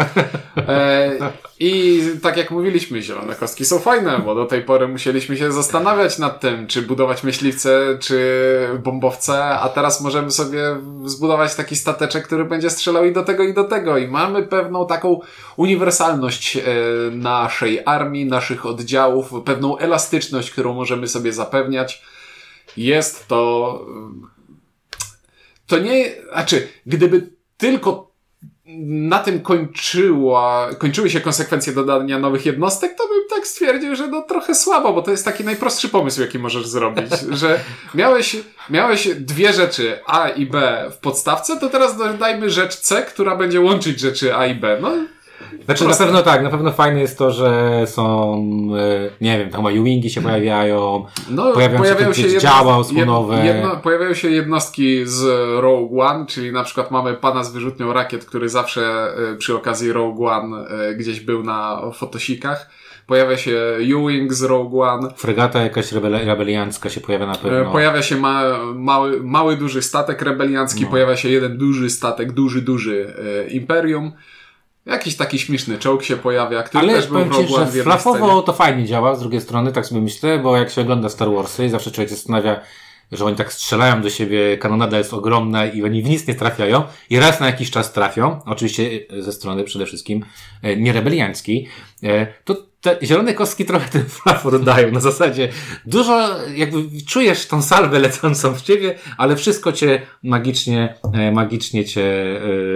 E, 0.56 1.32
I 1.61 2.03
tak 2.23 2.37
jak 2.37 2.50
mówiliśmy, 2.50 3.03
zielone 3.03 3.35
kostki 3.35 3.65
są 3.65 3.79
fajne, 3.79 4.19
bo 4.25 4.35
do 4.35 4.47
tej 4.47 4.62
pory 4.62 4.88
musieliśmy 4.88 5.37
się 5.37 5.53
zastanawiać 5.53 6.19
nad 6.19 6.41
tym, 6.41 6.67
czy 6.67 6.82
budować 6.82 7.25
myśliwce, 7.25 7.99
czy 8.00 8.19
bombowce, 8.85 9.44
a 9.44 9.69
teraz 9.69 10.00
możemy 10.00 10.31
sobie 10.31 10.62
zbudować 11.04 11.54
taki 11.54 11.76
stateczek, 11.76 12.26
który 12.26 12.45
będzie 12.45 12.71
strzelał 12.71 13.04
i 13.04 13.12
do 13.12 13.23
tego, 13.23 13.43
i 13.43 13.54
do 13.54 13.64
tego. 13.64 13.99
I 13.99 14.09
mamy 14.09 14.43
pewną 14.43 14.87
taką 14.87 15.21
uniwersalność 15.57 16.57
e, 16.57 16.63
naszej 17.12 17.83
armii, 17.87 18.26
naszych 18.26 18.66
oddziałów, 18.66 19.33
pewną 19.44 19.78
elastyczność, 19.78 20.50
którą 20.50 20.75
możemy 20.75 21.09
sobie 21.09 21.33
zapewniać. 21.33 22.02
Jest 22.76 23.28
to. 23.28 23.87
To 25.66 25.78
nie. 25.78 26.12
Znaczy, 26.33 26.68
gdyby 26.87 27.30
tylko 27.56 28.14
na 28.87 29.18
tym 29.18 29.40
kończyła, 29.40 30.71
kończyły 30.78 31.11
się 31.11 31.21
konsekwencje 31.21 31.73
dodania 31.73 32.18
nowych 32.18 32.47
jednostek, 32.47 32.94
to 32.99 33.09
bym 33.09 33.23
tak 33.30 33.47
stwierdził, 33.47 33.97
że 33.97 34.06
no 34.06 34.23
trochę 34.23 34.54
słabo, 34.54 34.92
bo 34.92 35.02
to 35.02 35.11
jest 35.11 35.25
taki 35.25 35.44
najprostszy 35.44 35.88
pomysł, 35.88 36.21
jaki 36.21 36.38
możesz 36.38 36.66
zrobić, 36.66 37.11
że 37.40 37.61
miałeś, 37.94 38.37
miałeś 38.71 39.09
dwie 39.09 39.52
rzeczy 39.52 39.99
A 40.06 40.28
i 40.28 40.47
B 40.47 40.85
w 40.92 40.97
podstawce, 40.97 41.61
to 41.61 41.68
teraz 41.68 41.97
dodajmy 41.97 42.50
rzecz 42.50 42.76
C, 42.76 43.02
która 43.02 43.37
będzie 43.37 43.61
łączyć 43.61 44.00
rzeczy 44.00 44.37
A 44.37 44.47
i 44.47 44.54
B. 44.54 44.78
No, 44.80 44.92
Znaczy 45.64 45.84
na 45.88 45.94
pewno 45.94 46.23
tak, 46.23 46.42
na 46.42 46.50
pewno 46.50 46.73
fajne 46.73 47.00
jest 47.00 47.18
to, 47.18 47.30
że 47.30 47.82
są, 47.87 48.34
e, 48.78 49.11
nie 49.20 49.38
wiem, 49.38 49.50
tam 49.50 49.64
chyba 49.64 49.80
U-Wingi 49.80 50.11
się 50.11 50.20
pojawiają, 50.23 51.04
no 51.30 51.52
Pojawiają 51.52 52.12
się 52.12 52.23
te 52.25 52.38
działa 52.38 52.76
osłonowe. 52.76 53.46
jedno, 53.46 53.76
pojawiają 53.76 54.14
się 54.14 54.30
jednostki 54.30 55.00
z 55.06 55.25
Rogue 55.61 56.00
One, 56.00 56.26
czyli 56.26 56.52
na 56.52 56.64
przykład 56.64 56.90
mamy 56.90 57.14
pana 57.14 57.44
z 57.44 57.52
wyrzutnią 57.52 57.92
rakiet, 57.92 58.25
który 58.25 58.49
zawsze 58.49 58.82
e, 59.32 59.37
przy 59.37 59.56
okazji 59.56 59.92
Rogue 59.92 60.26
One 60.26 60.68
e, 60.68 60.94
gdzieś 60.94 61.20
był 61.20 61.42
na 61.42 61.80
fotosikach. 61.94 62.70
Pojawia 63.06 63.37
się 63.37 63.61
U-Wing 63.96 64.32
z 64.32 64.42
Rogue 64.42 64.80
One. 64.82 65.08
fregata 65.16 65.62
jakaś 65.62 65.92
rebel 65.92 66.12
rebeliancka 66.26 66.90
się 66.90 67.00
pojawia 67.00 67.26
na 67.26 67.34
pewno. 67.34 67.73
Pojawia 67.73 68.02
się 68.02 68.16
ma, 68.16 68.42
mały, 68.75 69.20
mały, 69.23 69.56
duży 69.56 69.82
statek 69.82 70.23
rebeliancki, 70.23 70.84
No. 70.84 70.90
pojawia 70.90 71.16
się 71.16 71.28
jeden 71.28 71.58
duży 71.58 71.90
statek, 71.90 72.32
duży, 72.32 72.62
duży 72.62 73.14
e, 73.44 73.49
imperium. 73.49 74.12
Jakiś 74.87 75.17
taki 75.17 75.38
śmieszny 75.38 75.79
czołg 75.79 76.03
się 76.03 76.17
pojawia, 76.17 76.62
który 76.62 76.85
Ale 76.85 76.95
też 76.95 77.07
był 77.07 77.31
ci, 77.31 77.55
że 77.55 77.67
flafowo 77.67 78.43
to 78.43 78.53
fajnie 78.53 78.85
działa, 78.85 79.17
z 79.17 79.21
drugiej 79.21 79.41
strony, 79.41 79.73
tak 79.73 79.87
sobie 79.87 80.00
myślę, 80.00 80.38
bo 80.38 80.57
jak 80.57 80.71
się 80.71 80.81
ogląda 80.81 81.09
Star 81.09 81.31
Warsy, 81.31 81.71
zawsze 81.71 81.91
człowiek 81.91 82.11
się 82.11 82.17
zastanawia, 82.17 82.61
że 83.12 83.25
oni 83.25 83.37
tak 83.37 83.53
strzelają 83.53 84.03
do 84.03 84.11
siebie, 84.11 84.59
kanonada 84.59 84.99
jest 84.99 85.14
ogromna 85.14 85.67
i 85.67 85.83
oni 85.83 86.03
w 86.03 86.09
nic 86.09 86.26
nie 86.26 86.35
trafiają 86.35 86.83
i 87.11 87.19
raz 87.19 87.41
na 87.41 87.47
jakiś 87.47 87.71
czas 87.71 87.93
trafią, 87.93 88.41
oczywiście 88.47 88.91
ze 89.19 89.33
strony 89.33 89.64
przede 89.64 89.87
wszystkim 89.87 90.25
e, 90.62 90.76
nierebelianckiej, 90.76 91.69
to 92.45 92.57
te 92.85 92.99
zielone 93.03 93.35
kostki 93.35 93.64
trochę 93.64 93.88
ten 93.88 94.05
flafor 94.09 94.61
dają. 94.61 94.91
Na 94.93 95.00
zasadzie 95.00 95.49
dużo, 95.87 96.29
jakby 96.55 96.79
czujesz 97.09 97.47
tą 97.47 97.62
salwę 97.62 97.99
lecącą 97.99 98.55
w 98.55 98.62
ciebie, 98.62 98.95
ale 99.19 99.37
wszystko 99.37 99.73
cię 99.73 100.03
magicznie, 100.23 100.95
e, 101.14 101.33
magicznie 101.33 101.85
cię 101.85 102.05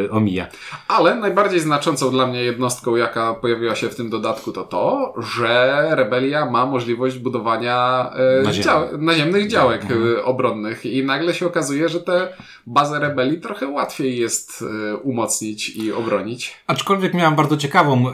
e, 0.07 0.11
omija. 0.11 0.47
Ale 0.89 1.15
najbardziej 1.15 1.61
znaczącą 1.61 2.11
dla 2.11 2.27
mnie 2.27 2.43
jednostką, 2.43 2.97
jaka 2.97 3.35
pojawiła 3.35 3.75
się 3.75 3.89
w 3.89 3.95
tym 3.95 4.11
dodatku, 4.11 4.53
to 4.53 4.65
to, 4.65 5.15
że 5.37 5.87
Rebelia 5.91 6.51
ma 6.51 6.67
możliwość 6.67 7.19
budowania 7.19 8.11
e, 8.15 8.43
Naziemnych. 8.43 8.65
dział, 8.65 8.99
naziemnych 8.99 9.49
działek 9.49 9.83
e, 9.91 10.25
obronnych 10.25 10.87
i 10.87 11.05
nagle 11.05 11.35
się 11.35 11.47
okazuje, 11.47 11.89
że 11.89 12.01
te 12.01 12.29
bazę 12.67 12.99
Rebelii 12.99 13.41
trochę 13.41 13.67
łatwiej 13.67 14.19
jest 14.19 14.65
umocnić 15.03 15.77
i 15.77 15.93
obronić. 15.93 16.57
Aczkolwiek 16.67 17.15
miałem 17.15 17.35
bardzo 17.37 17.57
ciekawą 17.57 18.05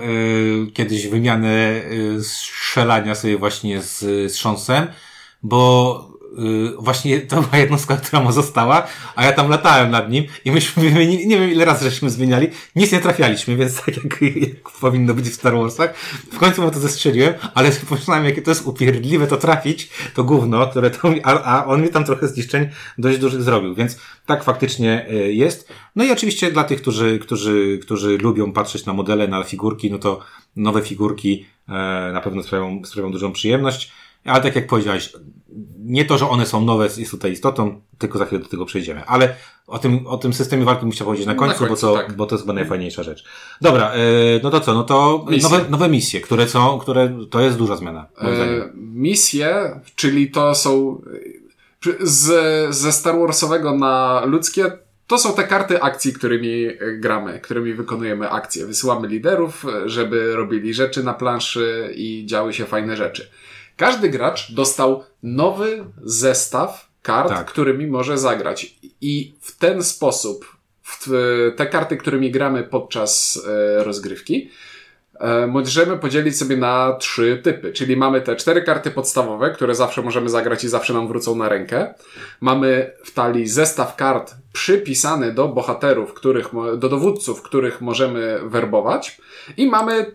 kiedyś 0.74 1.06
wymianę 1.06 1.83
strzelania 2.22 3.14
sobie 3.14 3.38
właśnie 3.38 3.82
z, 3.82 3.98
z 4.32 4.36
Szonsem, 4.36 4.86
bo 5.42 6.10
y, 6.10 6.13
właśnie 6.78 7.20
to 7.20 7.42
była 7.42 7.58
jednostka, 7.58 7.96
która 7.96 8.22
mu 8.22 8.32
została, 8.32 8.86
a 9.16 9.24
ja 9.24 9.32
tam 9.32 9.48
latałem 9.48 9.90
nad 9.90 10.10
nim 10.10 10.24
i 10.44 10.50
myśmy 10.50 10.82
wymienili, 10.82 11.26
nie 11.26 11.38
wiem 11.38 11.50
ile 11.50 11.64
razy 11.64 11.90
żeśmy 11.90 12.10
zmieniali, 12.10 12.48
nic 12.76 12.92
nie 12.92 13.00
trafialiśmy, 13.00 13.56
więc 13.56 13.76
tak 13.76 13.96
jak, 13.96 14.22
jak 14.22 14.70
powinno 14.80 15.14
być 15.14 15.28
w 15.28 15.34
Star 15.34 15.54
Warsach. 15.54 15.94
W 16.32 16.38
końcu 16.38 16.62
mu 16.62 16.70
to 16.70 16.78
zestrzeliłem, 16.78 17.34
ale 17.54 17.70
pomyślałem, 17.88 18.24
jakie 18.24 18.42
to 18.42 18.50
jest 18.50 18.66
upierdliwe 18.66 19.26
to 19.26 19.36
trafić, 19.36 19.90
to 20.14 20.24
gówno, 20.24 20.66
które 20.66 20.90
to, 20.90 21.14
a, 21.22 21.42
a 21.42 21.66
on 21.66 21.82
mi 21.82 21.88
tam 21.88 22.04
trochę 22.04 22.28
zniszczeń 22.28 22.68
dość 22.98 23.18
dużych 23.18 23.42
zrobił, 23.42 23.74
więc 23.74 23.98
tak 24.26 24.44
faktycznie 24.44 25.06
y, 25.10 25.32
jest. 25.32 25.68
No 25.96 26.04
i 26.04 26.10
oczywiście 26.10 26.50
dla 26.50 26.64
tych, 26.64 26.80
którzy, 26.82 27.18
którzy, 27.18 27.78
którzy 27.82 28.18
lubią 28.18 28.52
patrzeć 28.52 28.86
na 28.86 28.92
modele, 28.92 29.28
na 29.28 29.44
figurki, 29.44 29.90
no 29.90 29.98
to 29.98 30.20
nowe 30.56 30.82
figurki 30.82 31.46
e, 31.68 31.72
na 32.12 32.20
pewno 32.20 32.42
sprawią, 32.42 32.84
sprawią 32.84 33.12
dużą 33.12 33.32
przyjemność. 33.32 33.92
Ale 34.24 34.42
tak 34.42 34.56
jak 34.56 34.66
powiedziałeś, 34.66 35.12
nie 35.84 36.04
to, 36.04 36.18
że 36.18 36.28
one 36.28 36.46
są 36.46 36.64
nowe 36.64 36.84
jest 36.84 37.10
tutaj 37.10 37.32
istotą, 37.32 37.80
tylko 37.98 38.18
za 38.18 38.26
chwilę 38.26 38.42
do 38.42 38.48
tego 38.48 38.66
przejdziemy. 38.66 39.04
Ale 39.06 39.34
o 39.66 39.78
tym, 39.78 40.06
o 40.06 40.16
tym 40.16 40.32
systemie 40.32 40.64
walki 40.64 40.90
chciał 40.90 41.06
powiedzieć 41.06 41.26
na 41.26 41.32
Na 41.32 41.38
końcu, 41.38 41.58
końcu, 41.58 41.86
bo, 41.86 41.92
to, 41.92 41.98
tak. 41.98 42.16
bo 42.16 42.26
to 42.26 42.34
jest 42.34 42.44
chyba 42.44 42.52
najfajniejsza 42.52 43.02
rzecz. 43.02 43.24
Dobra, 43.60 43.92
e, 43.92 43.98
no 44.42 44.50
to 44.50 44.60
co? 44.60 44.74
No 44.74 44.84
to 44.84 45.26
Misje. 45.28 45.50
nowe, 45.50 45.70
nowe 45.70 45.88
misje, 45.88 46.20
które 46.20 46.48
są, 46.48 46.78
które 46.78 47.18
to 47.30 47.40
jest 47.40 47.56
duża 47.58 47.76
zmiana. 47.76 48.06
E, 48.18 48.26
misje, 48.74 49.80
czyli 49.96 50.30
to 50.30 50.54
są 50.54 51.00
z, 52.00 52.74
ze 52.74 52.92
Star 52.92 53.18
Warsowego 53.18 53.78
na 53.78 54.22
ludzkie, 54.26 54.72
to 55.06 55.18
są 55.18 55.34
te 55.34 55.44
karty 55.44 55.82
akcji, 55.82 56.12
którymi 56.12 56.66
gramy, 56.98 57.40
którymi 57.40 57.74
wykonujemy 57.74 58.30
akcje. 58.30 58.66
Wysyłamy 58.66 59.08
liderów, 59.08 59.66
żeby 59.86 60.36
robili 60.36 60.74
rzeczy 60.74 61.04
na 61.04 61.14
planszy 61.14 61.92
i 61.96 62.26
działy 62.26 62.52
się 62.52 62.64
fajne 62.64 62.96
rzeczy. 62.96 63.30
Każdy 63.76 64.08
gracz 64.08 64.52
dostał 64.52 65.04
nowy 65.22 65.84
zestaw 66.02 66.88
kart, 67.02 67.28
Tak. 67.28 67.46
którymi 67.46 67.86
może 67.86 68.18
zagrać. 68.18 68.74
I 69.00 69.34
w 69.40 69.58
ten 69.58 69.82
sposób, 69.82 70.56
te 71.56 71.66
karty, 71.66 71.96
którymi 71.96 72.30
gramy 72.30 72.62
podczas 72.62 73.40
e, 73.46 73.84
rozgrywki, 73.84 74.50
E, 75.20 75.46
Możemy 75.46 75.98
podzielić 75.98 76.38
sobie 76.38 76.56
na 76.56 76.96
trzy 76.98 77.40
typy, 77.42 77.72
czyli 77.72 77.96
mamy 77.96 78.20
te 78.20 78.36
cztery 78.36 78.62
karty 78.62 78.90
podstawowe, 78.90 79.50
które 79.50 79.74
zawsze 79.74 80.02
możemy 80.02 80.28
zagrać 80.28 80.64
i 80.64 80.68
zawsze 80.68 80.92
nam 80.92 81.08
wrócą 81.08 81.36
na 81.36 81.48
rękę. 81.48 81.94
Mamy 82.40 82.92
w 83.04 83.10
talii 83.12 83.46
zestaw 83.46 83.96
kart 83.96 84.34
przypisany 84.52 85.32
do 85.32 85.48
bohaterów, 85.48 86.14
których, 86.14 86.48
do 86.76 86.88
dowódców, 86.88 87.42
których 87.42 87.80
możemy 87.80 88.40
werbować. 88.44 89.20
I 89.56 89.66
mamy 89.66 90.06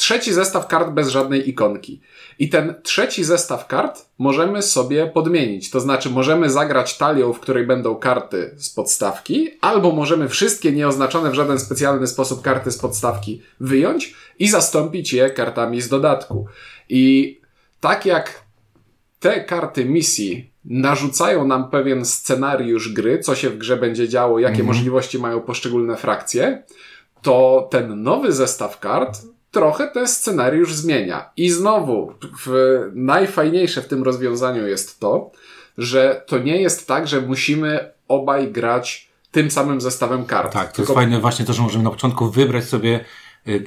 trzeci 0.00 0.32
zestaw 0.32 0.66
kart 0.66 0.90
bez 0.90 1.08
żadnej 1.08 1.48
ikonki. 1.48 2.00
I 2.38 2.48
ten 2.48 2.74
trzeci 2.82 3.24
zestaw 3.24 3.66
kart 3.66 4.06
możemy 4.18 4.62
sobie 4.62 5.06
podmienić. 5.06 5.70
To 5.70 5.80
znaczy, 5.80 6.10
możemy 6.10 6.50
zagrać 6.50 6.98
talią, 6.98 7.32
w 7.32 7.40
której 7.40 7.66
będą 7.66 7.96
karty 7.96 8.54
z 8.58 8.70
podstawki, 8.70 9.50
albo 9.60 9.92
możemy 9.92 10.28
wszystkie 10.28 10.72
nieoznaczone 10.72 11.30
w 11.30 11.34
żaden 11.34 11.58
specjalny 11.58 12.06
sposób 12.06 12.42
karty 12.42 12.70
z 12.70 12.78
podstawki 12.78 13.42
wyjąć 13.60 14.14
i 14.38 14.48
zastąpić 14.48 15.12
je 15.12 15.30
kartami 15.30 15.80
z 15.80 15.88
dodatku. 15.88 16.46
I 16.88 17.38
tak 17.80 18.06
jak 18.06 18.42
te 19.20 19.44
karty 19.44 19.84
misji 19.84 20.50
narzucają 20.64 21.46
nam 21.46 21.70
pewien 21.70 22.04
scenariusz 22.04 22.92
gry, 22.92 23.18
co 23.18 23.34
się 23.34 23.50
w 23.50 23.58
grze 23.58 23.76
będzie 23.76 24.08
działo, 24.08 24.38
jakie 24.38 24.62
możliwości 24.62 25.18
mają 25.18 25.40
poszczególne 25.40 25.96
frakcje, 25.96 26.62
to 27.22 27.68
ten 27.70 28.02
nowy 28.02 28.32
zestaw 28.32 28.80
kart 28.80 29.18
trochę 29.50 29.88
ten 29.88 30.08
scenariusz 30.08 30.74
zmienia. 30.74 31.30
I 31.36 31.50
znowu, 31.50 32.12
w, 32.46 32.78
najfajniejsze 32.94 33.82
w 33.82 33.88
tym 33.88 34.02
rozwiązaniu 34.02 34.66
jest 34.66 35.00
to, 35.00 35.30
że 35.78 36.22
to 36.26 36.38
nie 36.38 36.62
jest 36.62 36.88
tak, 36.88 37.08
że 37.08 37.20
musimy 37.20 37.92
obaj 38.08 38.52
grać 38.52 39.10
tym 39.30 39.50
samym 39.50 39.80
zestawem 39.80 40.24
kart. 40.24 40.52
Tak, 40.52 40.70
to 40.70 40.76
Tylko 40.76 40.92
jest 40.92 41.00
fajne 41.00 41.20
właśnie 41.20 41.44
to, 41.44 41.52
że 41.52 41.62
możemy 41.62 41.84
na 41.84 41.90
początku 41.90 42.30
wybrać 42.30 42.64
sobie, 42.64 43.04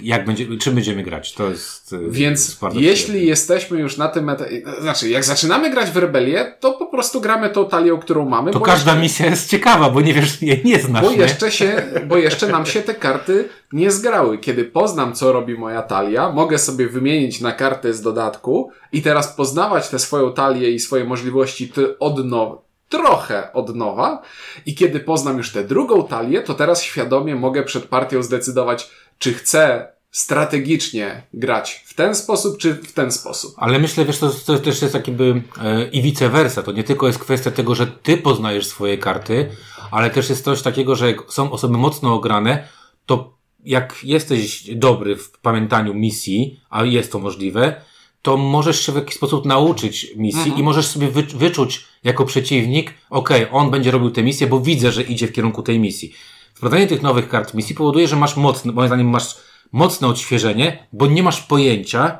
jak 0.03 0.25
będzie, 0.25 0.57
czym 0.57 0.75
będziemy 0.75 1.03
grać. 1.03 1.33
To 1.33 1.49
jest. 1.49 1.93
y, 1.93 1.99
Więc 2.09 2.47
jest 2.47 2.75
jeśli 2.75 3.03
przyjemne. 3.03 3.29
jesteśmy 3.29 3.79
już 3.79 3.97
na 3.97 4.07
tym 4.07 4.29
etapie, 4.29 4.61
znaczy 4.81 5.09
jak 5.09 5.23
zaczynamy 5.23 5.69
grać 5.69 5.89
w 5.91 5.97
rebelię, 5.97 6.57
to 6.59 6.73
po 6.73 6.85
prostu 6.85 7.21
gramy 7.21 7.49
tą 7.49 7.69
talią, 7.69 7.99
którą 7.99 8.29
mamy. 8.29 8.51
To 8.51 8.59
bo 8.59 8.65
każda 8.65 8.91
jeszcze, 8.91 9.01
misja 9.03 9.25
jest 9.25 9.49
ciekawa, 9.49 9.89
bo 9.89 10.01
nie 10.01 10.13
wiesz, 10.13 10.41
jej 10.41 10.61
nie 10.65 10.79
znasz. 10.79 11.03
bo 11.03 11.11
nie? 11.11 11.17
jeszcze 11.17 11.51
się, 11.51 11.83
bo 12.07 12.17
jeszcze 12.17 12.47
nam 12.47 12.65
się 12.65 12.81
te 12.81 12.93
karty 12.95 13.49
nie 13.73 13.91
zgrały. 13.91 14.37
Kiedy 14.37 14.65
poznam, 14.65 15.13
co 15.13 15.31
robi 15.31 15.57
moja 15.57 15.81
talia, 15.81 16.31
mogę 16.31 16.57
sobie 16.57 16.87
wymienić 16.89 17.41
na 17.41 17.51
karty 17.51 17.93
z 17.93 18.01
dodatku 18.01 18.71
i 18.91 19.01
teraz 19.01 19.27
poznawać 19.35 19.89
tę 19.89 19.99
swoją 19.99 20.33
talię 20.33 20.71
i 20.71 20.79
swoje 20.79 21.03
możliwości 21.03 21.69
ty 21.69 21.99
od 21.99 22.25
nowa, 22.25 22.57
trochę 22.89 23.53
od 23.53 23.75
nowa. 23.75 24.21
I 24.65 24.75
kiedy 24.75 24.99
poznam 24.99 25.37
już 25.37 25.51
tę 25.51 25.63
drugą 25.63 26.07
talię, 26.07 26.41
to 26.41 26.53
teraz 26.53 26.83
świadomie 26.83 27.35
mogę 27.35 27.63
przed 27.63 27.85
partią 27.85 28.23
zdecydować, 28.23 28.89
czy 29.23 29.33
chcę 29.33 29.87
strategicznie 30.11 31.23
grać 31.33 31.83
w 31.85 31.93
ten 31.93 32.15
sposób, 32.15 32.57
czy 32.57 32.73
w 32.73 32.91
ten 32.91 33.11
sposób. 33.11 33.53
Ale 33.57 33.79
myślę, 33.79 34.05
wiesz, 34.05 34.17
to, 34.17 34.29
to 34.45 34.59
też 34.59 34.81
jest 34.81 34.93
jakby 34.93 35.41
e, 35.61 35.89
i 35.89 36.01
vice 36.01 36.29
versa. 36.29 36.63
To 36.63 36.71
nie 36.71 36.83
tylko 36.83 37.07
jest 37.07 37.19
kwestia 37.19 37.51
tego, 37.51 37.75
że 37.75 37.87
ty 37.87 38.17
poznajesz 38.17 38.67
swoje 38.67 38.97
karty, 38.97 39.49
ale 39.91 40.09
też 40.09 40.29
jest 40.29 40.43
coś 40.43 40.61
takiego, 40.61 40.95
że 40.95 41.07
jak 41.07 41.33
są 41.33 41.51
osoby 41.51 41.77
mocno 41.77 42.13
ograne, 42.13 42.67
to 43.05 43.37
jak 43.65 43.99
jesteś 44.03 44.69
dobry 44.75 45.15
w 45.15 45.31
pamiętaniu 45.31 45.93
misji, 45.93 46.59
a 46.69 46.83
jest 46.85 47.11
to 47.11 47.19
możliwe, 47.19 47.81
to 48.21 48.37
możesz 48.37 48.85
się 48.85 48.91
w 48.91 48.95
jakiś 48.95 49.15
sposób 49.15 49.45
nauczyć 49.45 50.07
misji 50.15 50.53
i 50.57 50.63
możesz 50.63 50.87
sobie 50.87 51.07
wy, 51.07 51.23
wyczuć 51.23 51.85
jako 52.03 52.25
przeciwnik, 52.25 52.93
okej, 53.09 53.47
on 53.51 53.71
będzie 53.71 53.91
robił 53.91 54.11
tę 54.11 54.23
misję, 54.23 54.47
bo 54.47 54.59
widzę, 54.59 54.91
że 54.91 55.03
idzie 55.03 55.27
w 55.27 55.31
kierunku 55.31 55.63
tej 55.63 55.79
misji. 55.79 56.13
Wprowadzenie 56.53 56.87
tych 56.87 57.01
nowych 57.01 57.29
kart 57.29 57.53
misji 57.53 57.75
powoduje, 57.75 58.07
że 58.07 58.15
masz 58.15 58.37
mocne, 58.37 58.71
moim 58.71 58.87
zdaniem 58.87 59.09
masz 59.09 59.35
mocne 59.71 60.07
odświeżenie, 60.07 60.87
bo 60.93 61.07
nie 61.07 61.23
masz 61.23 61.41
pojęcia, 61.41 62.17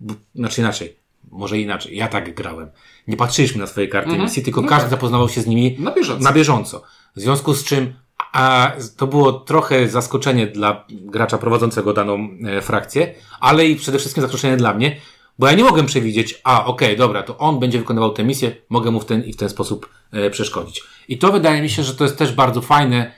bo, 0.00 0.14
znaczy 0.34 0.60
inaczej, 0.60 0.96
może 1.32 1.58
inaczej, 1.58 1.96
ja 1.96 2.08
tak 2.08 2.34
grałem. 2.34 2.70
Nie 3.08 3.16
patrzyliśmy 3.16 3.60
na 3.60 3.66
swoje 3.66 3.88
karty 3.88 4.18
misji, 4.18 4.42
tylko 4.42 4.60
No 4.62 4.68
każdy 4.68 4.82
tak. 4.82 4.90
zapoznawał 4.90 5.28
się 5.28 5.40
z 5.40 5.46
nimi 5.46 5.76
Na 5.78 5.90
bieżąco. 5.90 6.24
na 6.24 6.32
bieżąco. 6.32 6.82
W 7.16 7.20
związku 7.20 7.54
z 7.54 7.64
czym 7.64 7.94
a, 8.32 8.72
to 8.96 9.06
było 9.06 9.32
trochę 9.32 9.88
zaskoczenie 9.88 10.46
dla 10.46 10.84
gracza 10.90 11.38
prowadzącego 11.38 11.92
daną 11.92 12.28
e, 12.46 12.60
frakcję, 12.62 13.14
ale 13.40 13.66
i 13.66 13.76
przede 13.76 13.98
wszystkim 13.98 14.22
zaskoczenie 14.22 14.56
dla 14.56 14.74
mnie, 14.74 14.96
bo 15.38 15.46
ja 15.46 15.52
nie 15.52 15.64
mogłem 15.64 15.86
przewidzieć, 15.86 16.40
a 16.44 16.64
okej, 16.66 16.96
dobra, 16.96 17.22
to 17.22 17.38
on 17.38 17.58
będzie 17.58 17.78
wykonywał 17.78 18.10
tę 18.12 18.24
misję, 18.24 18.56
mogę 18.68 18.90
mu 18.90 19.00
w 19.00 19.04
ten 19.04 19.24
i 19.24 19.32
w 19.32 19.36
ten 19.36 19.48
sposób 19.48 19.88
e, 20.12 20.30
przeszkodzić. 20.30 20.82
I 21.08 21.18
to 21.18 21.32
wydaje 21.32 21.62
mi 21.62 21.70
się, 21.70 21.82
że 21.84 21.94
to 21.94 22.04
jest 22.04 22.18
też 22.18 22.32
bardzo 22.32 22.60
fajne 22.62 23.12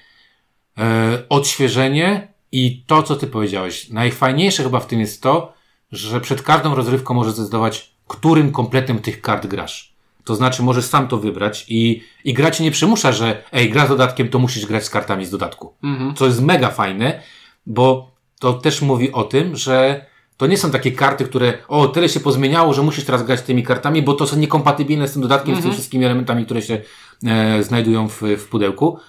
odświeżenie 1.29 2.29
i 2.53 2.83
to, 2.87 3.03
co 3.03 3.17
ty 3.17 3.27
powiedziałeś. 3.27 3.91
Najfajniejsze 3.91 4.63
chyba 4.63 4.81
w 4.81 4.87
tym 4.87 5.01
jest 5.01 5.23
to, 5.23 5.53
że 5.93 6.21
przed 6.21 6.43
każdą 6.43 6.75
rozrywką 6.75 7.15
możesz 7.15 7.33
zdecydować, 7.33 7.91
którym 8.07 8.53
kompletem 8.53 8.99
tych 8.99 9.21
kart 9.21 9.47
grasz. 9.47 9.97
To 10.25 10.35
znaczy, 10.35 10.63
możesz 10.63 10.85
sam 10.85 11.09
to 11.09 11.19
wybrać 11.19 11.65
i, 11.69 12.03
i 12.25 12.35
gra 12.35 12.51
cię 12.51 12.65
nie 12.65 12.71
przymusza, 12.71 13.13
że 13.13 13.43
ej, 13.53 13.71
gra 13.71 13.87
z 13.87 13.89
dodatkiem, 13.89 14.29
to 14.29 14.39
musisz 14.39 14.67
grać 14.67 14.85
z 14.85 14.91
kartami 14.91 15.27
z 15.27 15.31
dodatku. 15.31 15.75
Co 16.17 16.27
jest 16.27 16.43
mega 16.43 16.71
fajne, 16.71 17.23
bo 17.67 18.11
to 18.41 18.53
też 18.53 18.83
mówi 18.83 19.13
o 19.13 19.25
tym, 19.25 19.57
że 19.57 20.07
to 20.37 20.47
nie 20.47 20.59
są 20.59 20.71
takie 20.71 20.93
karty, 20.93 21.25
które, 21.25 21.59
o, 21.69 21.89
tyle 21.89 22.09
się 22.09 22.21
pozmieniało, 22.21 22.75
że 22.75 22.83
musisz 22.83 23.05
teraz 23.05 23.23
grać 23.23 23.43
tymi 23.43 23.63
kartami, 23.63 24.03
bo 24.03 24.15
to 24.15 24.27
są 24.27 24.37
niekompatybilne 24.37 25.09
z 25.09 25.13
tym 25.13 25.23
dodatkiem, 25.23 25.57
z 25.57 25.61
tymi 25.63 25.73
wszystkimi 25.73 26.05
elementami, 26.05 26.45
które 26.45 26.63
się 26.63 26.81
e, 27.27 27.63
znajdują 27.63 28.09
w, 28.09 28.23
w 28.23 28.49
pudełku 28.49 28.99
e, 28.99 29.03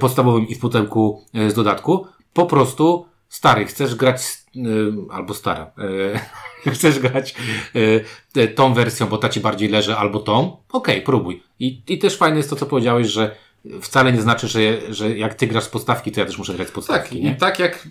podstawowym 0.00 0.48
i 0.48 0.54
w 0.54 0.58
pudełku 0.58 1.24
e, 1.34 1.50
z 1.50 1.54
dodatku. 1.54 2.06
Po 2.32 2.46
prostu 2.46 3.06
stary, 3.28 3.64
chcesz 3.64 3.94
grać, 3.94 4.22
y, 4.56 4.60
albo 5.10 5.34
stara, 5.34 5.70
chcesz 6.74 6.98
grać 6.98 7.34
tą 8.54 8.74
wersją, 8.74 9.06
bo 9.06 9.18
ta 9.18 9.28
ci 9.28 9.40
bardziej 9.40 9.68
leży, 9.68 9.96
albo 9.96 10.18
tą, 10.18 10.40
okej, 10.72 10.94
okay, 10.94 11.00
próbuj. 11.00 11.42
I, 11.60 11.82
I 11.88 11.98
też 11.98 12.16
fajne 12.16 12.36
jest 12.36 12.50
to, 12.50 12.56
co 12.56 12.66
powiedziałeś, 12.66 13.06
że 13.06 13.36
wcale 13.80 14.12
nie 14.12 14.22
znaczy, 14.22 14.48
że, 14.48 14.60
że 14.94 15.16
jak 15.16 15.34
ty 15.34 15.46
grasz 15.46 15.64
z 15.64 15.68
podstawki, 15.68 16.12
to 16.12 16.20
ja 16.20 16.26
też 16.26 16.38
muszę 16.38 16.54
grać 16.54 16.68
z 16.68 16.72
podstawki. 16.72 17.16
Tak, 17.16 17.24
nie? 17.24 17.30
i 17.30 17.36
tak 17.36 17.58
jak, 17.58 17.88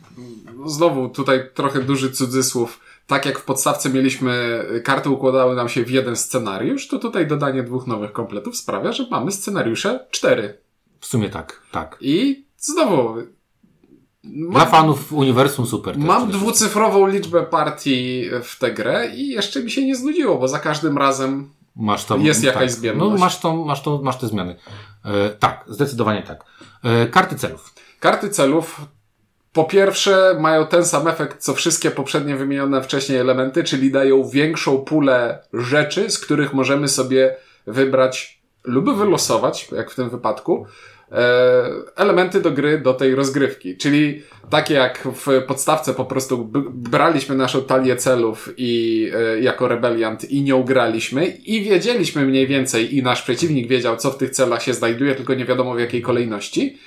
znowu 0.65 1.09
tutaj 1.09 1.39
trochę 1.53 1.79
duży 1.81 2.12
cudzysłów, 2.12 2.79
tak 3.07 3.25
jak 3.25 3.39
w 3.39 3.43
podstawce 3.43 3.89
mieliśmy, 3.89 4.65
karty 4.83 5.09
układały 5.09 5.55
nam 5.55 5.69
się 5.69 5.86
w 5.86 5.91
jeden 5.91 6.15
scenariusz, 6.15 6.88
to 6.88 7.00
tutaj 7.00 7.27
dodanie 7.27 7.63
dwóch 7.63 7.88
nowych 7.88 8.12
kompletów 8.12 8.57
sprawia, 8.57 8.91
że 8.91 9.07
mamy 9.12 9.31
scenariusze 9.31 10.07
cztery. 10.12 10.57
W 11.00 11.06
sumie 11.06 11.29
tak, 11.29 11.62
tak. 11.72 11.98
I 12.01 12.46
znowu. 12.58 13.15
Mam, 14.24 14.51
Dla 14.51 14.65
fanów 14.65 15.13
uniwersum 15.13 15.65
super. 15.65 15.98
Mam 15.98 16.32
dwucyfrową 16.32 17.08
liczbę 17.08 17.44
partii 17.44 18.29
w 18.44 18.60
tę 18.60 18.72
grę 18.72 19.10
i 19.15 19.27
jeszcze 19.27 19.63
mi 19.63 19.72
się 19.72 19.86
nie 19.86 19.96
znudziło, 19.96 20.38
bo 20.38 20.48
za 20.48 20.60
każdym 20.60 20.98
razem 20.98 21.50
masz 21.75 22.06
tam, 22.06 22.22
jest 22.22 22.44
jakaś 22.44 22.72
tak, 22.72 22.72
zmienność. 22.72 23.12
No 23.12 23.18
masz, 23.18 23.39
tą, 23.39 23.65
masz, 23.65 23.82
tą, 23.84 24.01
masz 24.01 24.18
te 24.18 24.27
zmiany. 24.27 24.56
E, 25.06 25.29
tak, 25.29 25.65
zdecydowanie 25.68 26.24
tak. 26.24 26.44
E, 26.84 27.08
karty 27.08 27.36
celów. 27.36 27.74
Karty 28.00 28.29
celów 28.29 28.82
po 29.53 29.63
pierwsze, 29.63 30.38
mają 30.39 30.68
ten 30.68 30.86
sam 30.86 31.08
efekt, 31.08 31.41
co 31.41 31.53
wszystkie 31.53 31.91
poprzednie 31.91 32.36
wymienione 32.36 32.84
wcześniej 32.84 33.18
elementy, 33.18 33.63
czyli 33.63 33.91
dają 33.91 34.29
większą 34.29 34.77
pulę 34.77 35.44
rzeczy, 35.53 36.10
z 36.10 36.20
których 36.20 36.53
możemy 36.53 36.88
sobie 36.88 37.36
wybrać 37.68 38.38
lub 38.63 38.97
wylosować, 38.97 39.67
jak 39.71 39.91
w 39.91 39.95
tym 39.95 40.09
wypadku, 40.09 40.65
e, 41.11 41.15
elementy 41.95 42.41
do 42.41 42.51
gry, 42.51 42.77
do 42.77 42.93
tej 42.93 43.15
rozgrywki. 43.15 43.77
Czyli 43.77 44.21
takie 44.49 44.73
jak 44.73 45.07
w 45.13 45.43
podstawce 45.47 45.93
po 45.93 46.05
prostu 46.05 46.51
braliśmy 46.71 47.35
naszą 47.35 47.61
talię 47.61 47.95
celów 47.95 48.49
i 48.57 49.11
e, 49.15 49.39
jako 49.39 49.67
rebeliant 49.67 50.31
i 50.31 50.43
nią 50.43 50.63
graliśmy 50.63 51.25
i 51.27 51.63
wiedzieliśmy 51.63 52.25
mniej 52.25 52.47
więcej 52.47 52.95
i 52.97 53.03
nasz 53.03 53.21
przeciwnik 53.21 53.67
wiedział, 53.67 53.97
co 53.97 54.11
w 54.11 54.17
tych 54.17 54.29
celach 54.29 54.63
się 54.63 54.73
znajduje, 54.73 55.15
tylko 55.15 55.33
nie 55.33 55.45
wiadomo 55.45 55.75
w 55.75 55.79
jakiej 55.79 56.01
kolejności, 56.01 56.77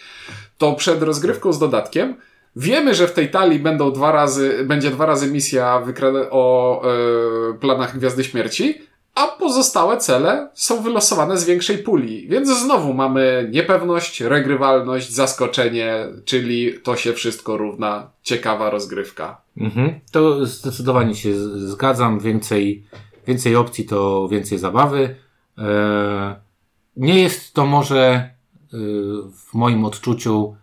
to 0.58 0.72
przed 0.72 1.02
rozgrywką 1.02 1.52
z 1.52 1.58
dodatkiem 1.58 2.14
Wiemy, 2.56 2.94
że 2.94 3.08
w 3.08 3.12
tej 3.12 3.30
talii 3.30 3.58
będą 3.58 3.92
dwa 3.92 4.12
razy, 4.12 4.64
będzie 4.64 4.90
dwa 4.90 5.06
razy 5.06 5.26
misja 5.26 5.82
o 6.30 6.82
e, 6.84 7.58
planach 7.58 7.98
Gwiazdy 7.98 8.24
Śmierci, 8.24 8.82
a 9.14 9.26
pozostałe 9.26 9.97
cele 9.97 10.49
są 10.54 10.83
wylosowane 10.83 11.38
z 11.38 11.45
większej 11.45 11.78
puli. 11.78 12.28
Więc 12.28 12.49
znowu 12.49 12.95
mamy 12.95 13.49
niepewność, 13.52 14.21
regrywalność, 14.21 15.11
zaskoczenie, 15.11 15.95
czyli 16.25 16.81
to 16.83 16.97
się 16.97 17.12
wszystko 17.12 17.57
równa 17.57 18.11
ciekawa 18.23 18.71
rozgrywka. 18.71 19.40
Mhm. 19.57 20.00
To 20.12 20.47
zdecydowanie 20.47 21.14
się 21.14 21.35
zgadzam. 21.59 22.21
Więcej, 22.21 22.85
więcej 23.26 23.57
opcji 23.57 23.85
to 23.85 24.28
więcej 24.28 24.59
zabawy. 24.59 25.16
Eee, 25.59 25.64
nie 26.97 27.23
jest 27.23 27.54
to 27.54 27.66
może 27.66 28.00
e, 28.04 28.31
w 29.49 29.54
moim 29.54 29.85
odczuciu 29.85 30.57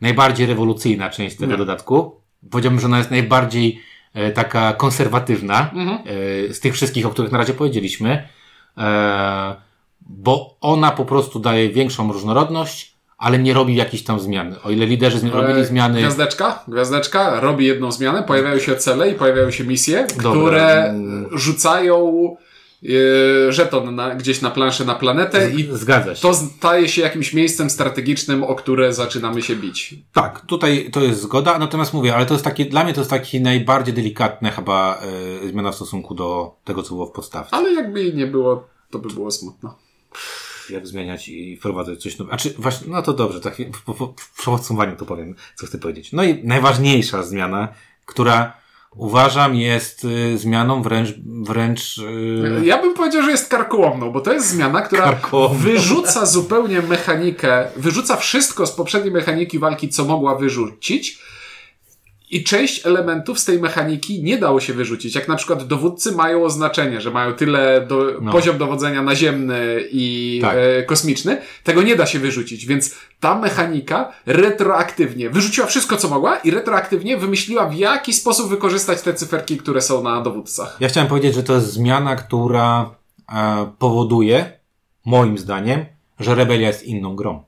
najbardziej 0.00 0.46
rewolucyjna 0.46 1.10
część 1.10 1.36
tego 1.36 1.56
dodatku. 1.56 2.20
Powiedziałbym, 2.50 2.80
że 2.80 2.86
ona 2.86 2.98
jest 2.98 3.10
najbardziej 3.10 3.78
e, 3.78 3.95
taka 4.34 4.72
konserwatywna 4.72 5.70
mhm. 5.74 5.98
e, 6.50 6.54
z 6.54 6.60
tych 6.60 6.74
wszystkich, 6.74 7.06
o 7.06 7.10
których 7.10 7.32
na 7.32 7.38
razie 7.38 7.54
powiedzieliśmy, 7.54 8.28
e, 8.78 9.54
bo 10.00 10.56
ona 10.60 10.90
po 10.90 11.04
prostu 11.04 11.38
daje 11.38 11.70
większą 11.70 12.12
różnorodność, 12.12 12.96
ale 13.18 13.38
nie 13.38 13.54
robi 13.54 13.74
jakichś 13.74 14.02
tam 14.02 14.20
zmian. 14.20 14.54
O 14.64 14.70
ile 14.70 14.86
liderzy 14.86 15.18
zmi 15.18 15.30
robili 15.30 15.64
zmiany... 15.64 16.00
Gwiazdeczka, 16.00 16.64
gwiazdeczka 16.68 17.40
robi 17.40 17.66
jedną 17.66 17.92
zmianę, 17.92 18.22
pojawiają 18.22 18.58
się 18.58 18.76
cele 18.76 19.10
i 19.10 19.14
pojawiają 19.14 19.50
się 19.50 19.64
misje, 19.64 20.06
Dobra. 20.22 20.40
które 20.40 20.94
rzucają 21.32 22.12
Yy, 22.30 22.45
żeton 23.48 23.94
na, 23.94 24.14
gdzieś 24.14 24.40
na 24.40 24.50
planszę 24.50 24.84
na 24.84 24.94
planetę 24.94 25.50
i 25.50 25.68
Zgadza 25.72 26.14
się. 26.14 26.22
to 26.22 26.34
staje 26.34 26.88
się 26.88 27.02
jakimś 27.02 27.32
miejscem 27.32 27.70
strategicznym, 27.70 28.44
o 28.44 28.54
które 28.54 28.92
zaczynamy 28.92 29.42
się 29.42 29.56
bić. 29.56 29.94
Tak, 30.12 30.46
tutaj 30.46 30.90
to 30.92 31.00
jest 31.00 31.20
zgoda, 31.20 31.58
natomiast 31.58 31.94
mówię, 31.94 32.14
ale 32.14 32.26
to 32.26 32.34
jest 32.34 32.44
takie, 32.44 32.64
dla 32.64 32.84
mnie 32.84 32.92
to 32.92 33.00
jest 33.00 33.10
taki 33.10 33.40
najbardziej 33.40 33.94
delikatne 33.94 34.50
chyba 34.50 35.00
yy, 35.42 35.48
zmiana 35.48 35.72
w 35.72 35.74
stosunku 35.74 36.14
do 36.14 36.56
tego, 36.64 36.82
co 36.82 36.94
było 36.94 37.06
w 37.06 37.12
podstawce. 37.12 37.56
Ale 37.56 37.72
jakby 37.72 38.02
jej 38.04 38.14
nie 38.14 38.26
było, 38.26 38.68
to 38.90 38.98
by 38.98 39.08
było 39.08 39.30
smutno. 39.30 39.78
Jak 40.70 40.86
zmieniać 40.86 41.28
i 41.28 41.56
wprowadzać 41.56 42.02
coś 42.02 42.18
nowego. 42.18 42.38
Znaczy, 42.38 42.54
właśnie, 42.58 42.92
no 42.92 43.02
to 43.02 43.12
dobrze, 43.12 43.40
tak 43.40 43.54
w, 43.56 43.92
w, 43.94 44.14
w 44.16 44.44
podsumowaniu 44.44 44.96
to 44.96 45.04
powiem, 45.06 45.34
co 45.54 45.66
chcę 45.66 45.78
powiedzieć. 45.78 46.12
No 46.12 46.24
i 46.24 46.44
najważniejsza 46.44 47.22
zmiana, 47.22 47.68
która 48.06 48.52
uważam 48.96 49.54
jest 49.54 50.04
y, 50.04 50.38
zmianą 50.38 50.82
wręcz, 50.82 51.08
wręcz... 51.26 51.98
Y... 51.98 52.62
Ja 52.64 52.82
bym 52.82 52.94
powiedział, 52.94 53.22
że 53.22 53.30
jest 53.30 53.48
karkołomną, 53.48 54.10
bo 54.10 54.20
to 54.20 54.32
jest 54.32 54.48
zmiana, 54.48 54.82
która 54.82 55.02
Karkołomną. 55.02 55.58
wyrzuca 55.58 56.26
zupełnie 56.26 56.82
mechanikę, 56.82 57.68
wyrzuca 57.76 58.16
wszystko 58.16 58.66
z 58.66 58.72
poprzedniej 58.72 59.12
mechaniki 59.12 59.58
walki, 59.58 59.88
co 59.88 60.04
mogła 60.04 60.34
wyrzucić 60.34 61.18
i 62.30 62.44
część 62.44 62.86
elementów 62.86 63.38
z 63.38 63.44
tej 63.44 63.60
mechaniki 63.60 64.22
nie 64.22 64.38
dało 64.38 64.60
się 64.60 64.72
wyrzucić. 64.72 65.14
Jak 65.14 65.28
na 65.28 65.36
przykład 65.36 65.66
dowódcy 65.66 66.12
mają 66.12 66.44
oznaczenie, 66.44 67.00
że 67.00 67.10
mają 67.10 67.32
tyle 67.32 67.86
do, 67.88 68.12
no. 68.20 68.32
poziom 68.32 68.58
dowodzenia 68.58 69.02
naziemny 69.02 69.84
i 69.92 70.38
tak. 70.42 70.56
e, 70.56 70.82
kosmiczny, 70.82 71.40
tego 71.64 71.82
nie 71.82 71.96
da 71.96 72.06
się 72.06 72.18
wyrzucić. 72.18 72.66
Więc 72.66 72.94
ta 73.20 73.38
mechanika 73.38 74.12
retroaktywnie 74.26 75.30
wyrzuciła 75.30 75.66
wszystko, 75.66 75.96
co 75.96 76.08
mogła 76.08 76.36
i 76.36 76.50
retroaktywnie 76.50 77.16
wymyśliła, 77.16 77.68
w 77.68 77.74
jaki 77.74 78.12
sposób 78.12 78.50
wykorzystać 78.50 79.02
te 79.02 79.14
cyferki, 79.14 79.56
które 79.56 79.80
są 79.80 80.02
na 80.02 80.20
dowódcach. 80.20 80.76
Ja 80.80 80.88
chciałem 80.88 81.08
powiedzieć, 81.08 81.34
że 81.34 81.42
to 81.42 81.54
jest 81.54 81.72
zmiana, 81.72 82.16
która 82.16 82.90
e, 83.32 83.72
powoduje, 83.78 84.52
moim 85.04 85.38
zdaniem, 85.38 85.86
że 86.20 86.34
Rebelia 86.34 86.68
jest 86.68 86.82
inną 86.82 87.16
grą. 87.16 87.44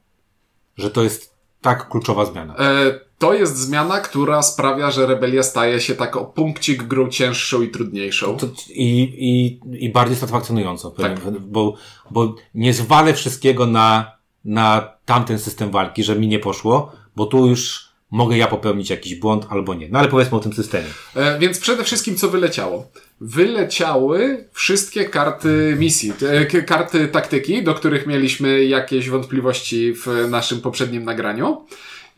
Że 0.77 0.91
to 0.91 1.03
jest 1.03 1.35
tak 1.61 1.89
kluczowa 1.89 2.25
zmiana. 2.25 2.57
E, 2.57 3.08
to 3.19 3.35
jest 3.35 3.59
zmiana, 3.59 4.01
która 4.01 4.43
sprawia, 4.43 4.91
że 4.91 5.07
rebelia 5.07 5.43
staje 5.43 5.81
się 5.81 5.95
tak 5.95 6.17
o 6.17 6.25
punkcik 6.25 6.83
grą 6.83 7.09
cięższą 7.09 7.63
i 7.63 7.69
trudniejszą. 7.69 8.37
To, 8.37 8.47
i, 8.69 9.01
i, 9.19 9.61
I 9.85 9.93
bardziej 9.93 10.17
satysfakcjonującą. 10.17 10.93
Tak. 10.93 11.31
Bo, 11.41 11.75
bo 12.11 12.35
nie 12.55 12.75
zwalę 12.75 13.15
wszystkiego 13.15 13.67
na, 13.67 14.13
na 14.45 14.93
tamten 15.05 15.39
system 15.39 15.71
walki, 15.71 16.05
że 16.05 16.17
mi 16.17 16.29
nie 16.29 16.39
poszło, 16.39 16.93
bo 17.17 17.27
tu 17.27 17.47
już 17.47 17.89
mogę 18.11 18.37
ja 18.37 18.47
popełnić 18.47 18.91
jakiś 18.91 19.15
błąd 19.15 19.47
albo 19.51 19.75
nie. 19.75 19.89
No 19.89 19.99
ale 19.99 20.09
powiedzmy 20.09 20.37
o 20.37 20.41
tym 20.41 20.53
systemie. 20.53 20.87
E, 21.15 21.39
więc 21.39 21.61
przede 21.61 21.85
wszystkim 21.85 22.17
co 22.17 22.29
wyleciało? 22.29 22.91
Wyleciały 23.21 24.49
wszystkie 24.53 25.05
karty 25.05 25.77
misji, 25.79 26.13
e, 26.29 26.63
karty 26.63 27.09
taktyki, 27.09 27.63
do 27.63 27.75
których 27.75 28.07
mieliśmy 28.07 28.65
jakieś 28.65 29.09
wątpliwości 29.09 29.95
w 29.95 30.07
naszym 30.31 30.61
poprzednim 30.61 31.05
nagraniu. 31.05 31.67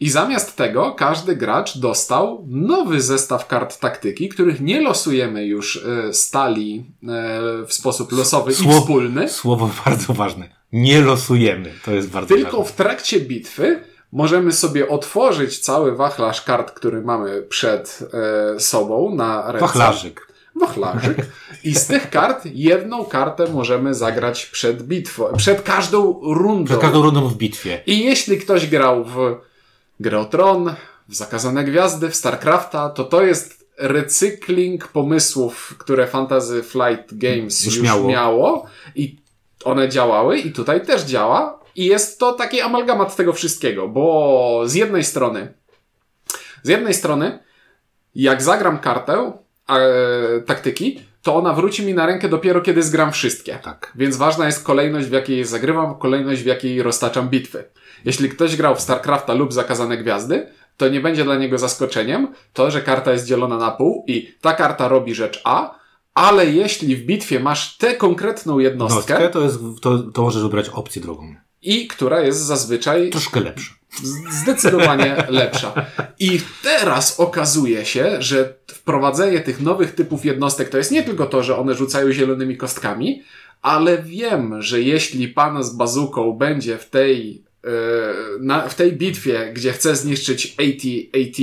I 0.01 0.11
zamiast 0.11 0.57
tego 0.57 0.93
każdy 0.93 1.37
gracz 1.37 1.79
dostał 1.79 2.47
nowy 2.49 3.01
zestaw 3.01 3.47
kart 3.47 3.79
taktyki, 3.79 4.29
których 4.29 4.61
nie 4.61 4.81
losujemy 4.81 5.47
już 5.47 5.77
e, 5.77 6.15
stali 6.15 6.85
e, 7.03 7.67
w 7.67 7.73
sposób 7.73 8.13
losowy 8.13 8.55
Słow, 8.55 8.77
i 8.77 8.81
wspólny. 8.81 9.29
Słowo 9.29 9.71
bardzo 9.85 10.13
ważne. 10.13 10.49
Nie 10.73 11.01
losujemy. 11.01 11.73
To 11.85 11.91
jest 11.91 12.11
bardzo 12.11 12.35
Tylko 12.35 12.57
ważne. 12.57 12.73
w 12.73 12.77
trakcie 12.77 13.21
bitwy 13.21 13.85
możemy 14.13 14.53
sobie 14.53 14.89
otworzyć 14.89 15.59
cały 15.59 15.97
wachlarz 15.97 16.43
kart, 16.43 16.71
który 16.71 17.03
mamy 17.03 17.43
przed 17.43 17.99
e, 18.57 18.61
sobą 18.61 19.15
na 19.15 19.53
ręce. 19.53 19.67
Wachlarzyk. 19.67 20.33
Wachlarzyk. 20.61 21.17
I 21.65 21.75
z 21.75 21.87
tych 21.87 22.11
kart 22.11 22.47
jedną 22.55 23.05
kartę 23.05 23.47
możemy 23.53 23.95
zagrać 23.95 24.47
przed 24.47 24.83
bitwą. 24.83 25.25
Przed 25.37 25.63
każdą 25.63 26.21
rundą. 26.23 26.65
Przed 26.65 26.81
każdą 26.81 27.03
rundą 27.03 27.29
w 27.29 27.37
bitwie. 27.37 27.83
I 27.87 28.05
jeśli 28.05 28.39
ktoś 28.39 28.67
grał 28.67 29.05
w 29.05 29.50
Grę 30.01 30.19
o 30.19 30.25
Tron, 30.25 30.75
w 31.09 31.15
Zakazane 31.15 31.65
Gwiazdy, 31.65 32.11
w 32.11 32.17
StarCrafta, 32.17 32.89
to 32.89 33.05
to 33.05 33.23
jest 33.23 33.71
recykling 33.79 34.89
pomysłów, 34.89 35.75
które 35.79 36.07
Fantasy 36.07 36.63
Flight 36.63 37.19
Games 37.19 37.65
już, 37.65 37.77
już 37.77 37.85
miało. 37.85 38.09
miało 38.09 38.67
i 38.95 39.17
one 39.65 39.89
działały 39.89 40.39
i 40.39 40.53
tutaj 40.53 40.87
też 40.87 41.03
działa 41.03 41.61
i 41.77 41.85
jest 41.85 42.19
to 42.19 42.33
taki 42.33 42.61
amalgamat 42.61 43.17
tego 43.17 43.33
wszystkiego, 43.33 43.89
bo 43.89 44.63
z 44.67 44.75
jednej 44.75 45.05
strony 45.05 45.55
z 46.63 46.69
jednej 46.69 46.95
strony 46.95 47.39
jak 48.15 48.43
zagram 48.43 48.79
kartę 48.79 49.33
e, 49.69 50.41
taktyki, 50.47 51.01
to 51.23 51.37
ona 51.37 51.53
wróci 51.53 51.87
mi 51.87 51.95
na 51.95 52.07
rękę 52.07 52.29
dopiero 52.29 52.61
kiedy 52.61 52.83
zgram 52.83 53.13
wszystkie. 53.13 53.59
Tak. 53.63 53.93
Więc 53.95 54.17
ważna 54.17 54.47
jest 54.47 54.65
kolejność, 54.65 55.09
w 55.09 55.13
jakiej 55.13 55.45
zagrywam, 55.45 55.99
kolejność, 55.99 56.43
w 56.43 56.47
jakiej 56.47 56.83
roztaczam 56.83 57.29
bitwy. 57.29 57.65
Jeśli 58.05 58.29
ktoś 58.29 58.57
grał 58.57 58.77
w 58.77 58.81
StarCrafta 58.81 59.35
lub 59.35 59.53
Zakazane 59.53 59.99
Gwiazdy, 59.99 60.47
to 60.77 60.89
nie 60.89 61.01
będzie 61.01 61.25
dla 61.25 61.37
niego 61.37 61.59
zaskoczeniem 61.59 62.29
to, 62.53 62.71
że 62.71 62.83
karta 62.83 63.13
jest 63.13 63.27
dzielona 63.27 63.59
na 63.59 63.71
pół 63.71 64.05
i 64.07 64.35
ta 64.41 64.53
karta 64.53 64.89
robi 64.89 65.15
rzecz 65.15 65.41
A, 65.45 65.81
ale 66.15 66.47
jeśli 66.47 66.97
w 66.97 67.07
bitwie 67.07 67.41
masz 67.41 67.77
tę 67.77 67.95
konkretną 67.95 68.59
jednostkę, 68.59 69.29
to, 69.29 69.41
jest, 69.41 69.59
to, 69.83 69.99
to 69.99 70.23
możesz 70.23 70.43
wybrać 70.43 70.69
opcję 70.69 71.03
drugą. 71.03 71.35
i 71.63 71.87
która 71.87 72.21
jest 72.21 72.41
zazwyczaj 72.41 73.11
troszkę 73.11 73.41
lepsza. 73.41 73.75
Zdecydowanie 74.31 75.17
lepsza. 75.29 75.75
I 76.19 76.41
teraz 76.63 77.21
okazuje 77.21 77.85
się, 77.85 78.23
że 78.23 78.55
wprowadzenie 78.67 79.41
tych 79.41 79.61
nowych 79.61 79.95
typów 79.95 80.25
jednostek 80.25 80.69
to 80.69 80.79
jest 80.79 80.91
nie 80.91 81.03
tylko 81.03 81.27
to, 81.27 81.43
że 81.43 81.57
one 81.59 81.75
rzucają 81.75 82.13
zielonymi 82.13 82.57
kostkami, 82.57 83.23
ale 83.63 84.03
wiem, 84.03 84.63
że 84.63 84.81
jeśli 84.81 85.29
pan 85.29 85.65
z 85.65 85.71
bazuką 85.71 86.33
będzie 86.33 86.79
w 86.79 86.91
tej, 86.91 87.45
na, 88.41 88.69
w 88.69 88.75
tej 88.75 88.93
bitwie, 88.93 89.51
gdzie 89.55 89.73
chce 89.73 89.97
zniszczyć 89.97 90.55
AT-AT, 90.59 91.37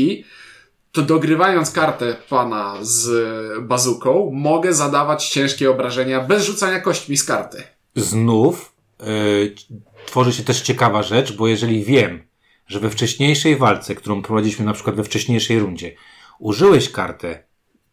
to 0.92 1.02
dogrywając 1.02 1.72
kartę 1.72 2.16
pana 2.30 2.78
z 2.82 3.10
bazuką, 3.62 4.32
mogę 4.34 4.74
zadawać 4.74 5.30
ciężkie 5.30 5.72
obrażenia 5.72 6.22
bez 6.22 6.46
rzucania 6.46 6.80
kośćmi 6.80 7.18
z 7.18 7.24
karty. 7.24 7.64
Znów 7.96 8.74
yy, 9.00 9.56
tworzy 10.06 10.34
się 10.34 10.44
też 10.44 10.62
ciekawa 10.62 11.04
rzecz, 11.04 11.34
bo 11.34 11.48
jeżeli 11.48 11.84
wiem, 11.84 12.24
że 12.68 12.80
we 12.80 12.90
wcześniejszej 12.90 13.56
walce, 13.56 13.96
którą 13.96 14.22
prowadziliśmy 14.22 14.66
na 14.66 14.74
przykład 14.74 14.96
we 14.96 15.04
wcześniejszej 15.04 15.60
rundzie, 15.60 15.96
użyłeś 16.40 16.92
kartę 16.92 17.44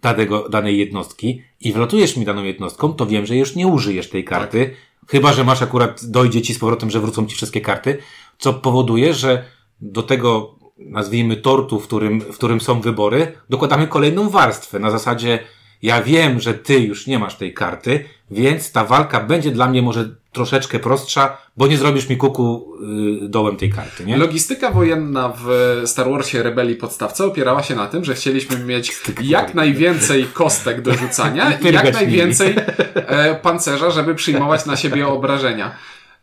danego, 0.03 0.49
danej 0.49 0.79
jednostki 0.79 1.43
i 1.61 1.73
wlatujesz 1.73 2.17
mi 2.17 2.25
daną 2.25 2.45
jednostką, 2.45 2.93
to 2.93 3.07
wiem, 3.07 3.27
że 3.27 3.37
już 3.37 3.55
nie 3.55 3.67
użyjesz 3.67 4.09
tej 4.09 4.25
karty, 4.25 4.67
tak. 4.67 4.77
Chyba, 5.09 5.33
że 5.33 5.45
masz 5.45 5.63
akurat, 5.63 6.05
dojdzie 6.05 6.43
ci 6.43 6.55
z 6.55 6.59
powrotem, 6.59 6.91
że 6.91 7.01
wrócą 7.01 7.27
ci 7.27 7.37
wszystkie 7.37 7.61
karty, 7.61 7.99
co 8.39 8.55
powoduje, 8.55 9.15
że 9.15 9.45
do 9.81 10.03
tego, 10.03 10.55
nazwijmy 10.79 11.37
tortu, 11.37 11.81
w 11.81 11.87
którym, 11.87 12.21
w 12.21 12.35
którym 12.35 12.61
są 12.61 12.81
wybory, 12.81 13.33
dokładamy 13.51 13.87
kolejną 13.87 14.31
warstwę. 14.31 14.79
Na 14.79 14.91
zasadzie, 14.91 15.39
ja 15.83 16.03
wiem, 16.03 16.41
że 16.41 16.55
ty 16.55 16.81
już 16.81 17.07
nie 17.07 17.19
masz 17.19 17.37
tej 17.37 17.55
karty, 17.55 18.05
więc 18.31 18.73
ta 18.73 18.85
walka 18.85 19.21
będzie 19.21 19.51
dla 19.51 19.69
mnie 19.69 19.83
może 19.83 20.17
troszeczkę 20.35 20.79
prostsza, 20.79 21.37
bo 21.57 21.67
nie 21.67 21.79
zrobisz 21.79 22.09
mi 22.09 22.17
kuku 22.17 22.77
yy, 23.21 23.29
dołem 23.29 23.57
tej 23.57 23.71
karty, 23.71 24.05
nie? 24.05 24.17
Logistyka 24.17 24.71
wojenna 24.71 25.33
w 25.37 25.83
Star 25.87 26.11
Warsie 26.11 26.43
Rebelii 26.43 26.77
podstawce 26.77 27.25
opierała 27.25 27.63
się 27.63 27.75
na 27.75 27.87
tym, 27.87 28.05
że 28.05 28.15
chcieliśmy 28.15 28.59
mieć 28.59 28.93
jak 29.23 29.55
najwięcej 29.55 30.25
kostek 30.25 30.83
do 30.83 30.95
rzucania 30.95 31.53
i 31.71 31.73
jak 31.73 31.95
najwięcej 31.95 32.55
e, 32.95 33.35
pancerza, 33.35 33.91
żeby 33.91 34.15
przyjmować 34.15 34.67
na 34.67 34.77
siebie 34.77 35.09
obrażenia. 35.09 35.77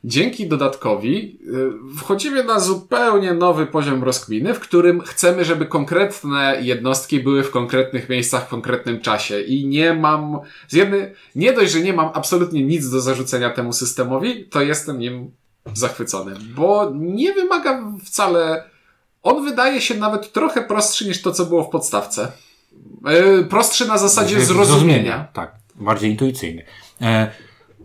Dzięki 0.03 0.47
dodatkowi 0.47 1.39
y, 1.93 1.97
wchodzimy 1.97 2.43
na 2.43 2.59
zupełnie 2.59 3.33
nowy 3.33 3.65
poziom 3.65 4.03
rozkminy, 4.03 4.53
w 4.53 4.59
którym 4.59 5.01
chcemy, 5.01 5.45
żeby 5.45 5.65
konkretne 5.65 6.57
jednostki 6.61 7.19
były 7.19 7.43
w 7.43 7.51
konkretnych 7.51 8.09
miejscach 8.09 8.45
w 8.45 8.49
konkretnym 8.49 9.01
czasie. 9.01 9.41
I 9.41 9.67
nie 9.67 9.93
mam, 9.93 10.39
z 10.67 10.73
jednej, 10.73 11.13
nie 11.35 11.53
dość, 11.53 11.71
że 11.71 11.79
nie 11.79 11.93
mam 11.93 12.09
absolutnie 12.13 12.63
nic 12.63 12.89
do 12.89 13.01
zarzucenia 13.01 13.49
temu 13.49 13.73
systemowi, 13.73 14.45
to 14.45 14.61
jestem 14.61 14.99
nim 14.99 15.31
zachwycony, 15.73 16.35
bo 16.55 16.91
nie 16.95 17.33
wymaga 17.33 17.83
wcale, 18.05 18.63
on 19.23 19.45
wydaje 19.45 19.81
się 19.81 19.95
nawet 19.95 20.31
trochę 20.31 20.61
prostszy 20.61 21.07
niż 21.07 21.21
to, 21.21 21.31
co 21.31 21.45
było 21.45 21.63
w 21.63 21.69
podstawce. 21.69 22.31
E, 23.05 23.43
prostszy 23.43 23.87
na 23.87 23.97
zasadzie 23.97 24.41
zrozumienia. 24.41 24.65
zrozumienia. 24.65 25.27
Tak, 25.33 25.55
bardziej 25.75 26.11
intuicyjny. 26.11 26.65
E 27.01 27.31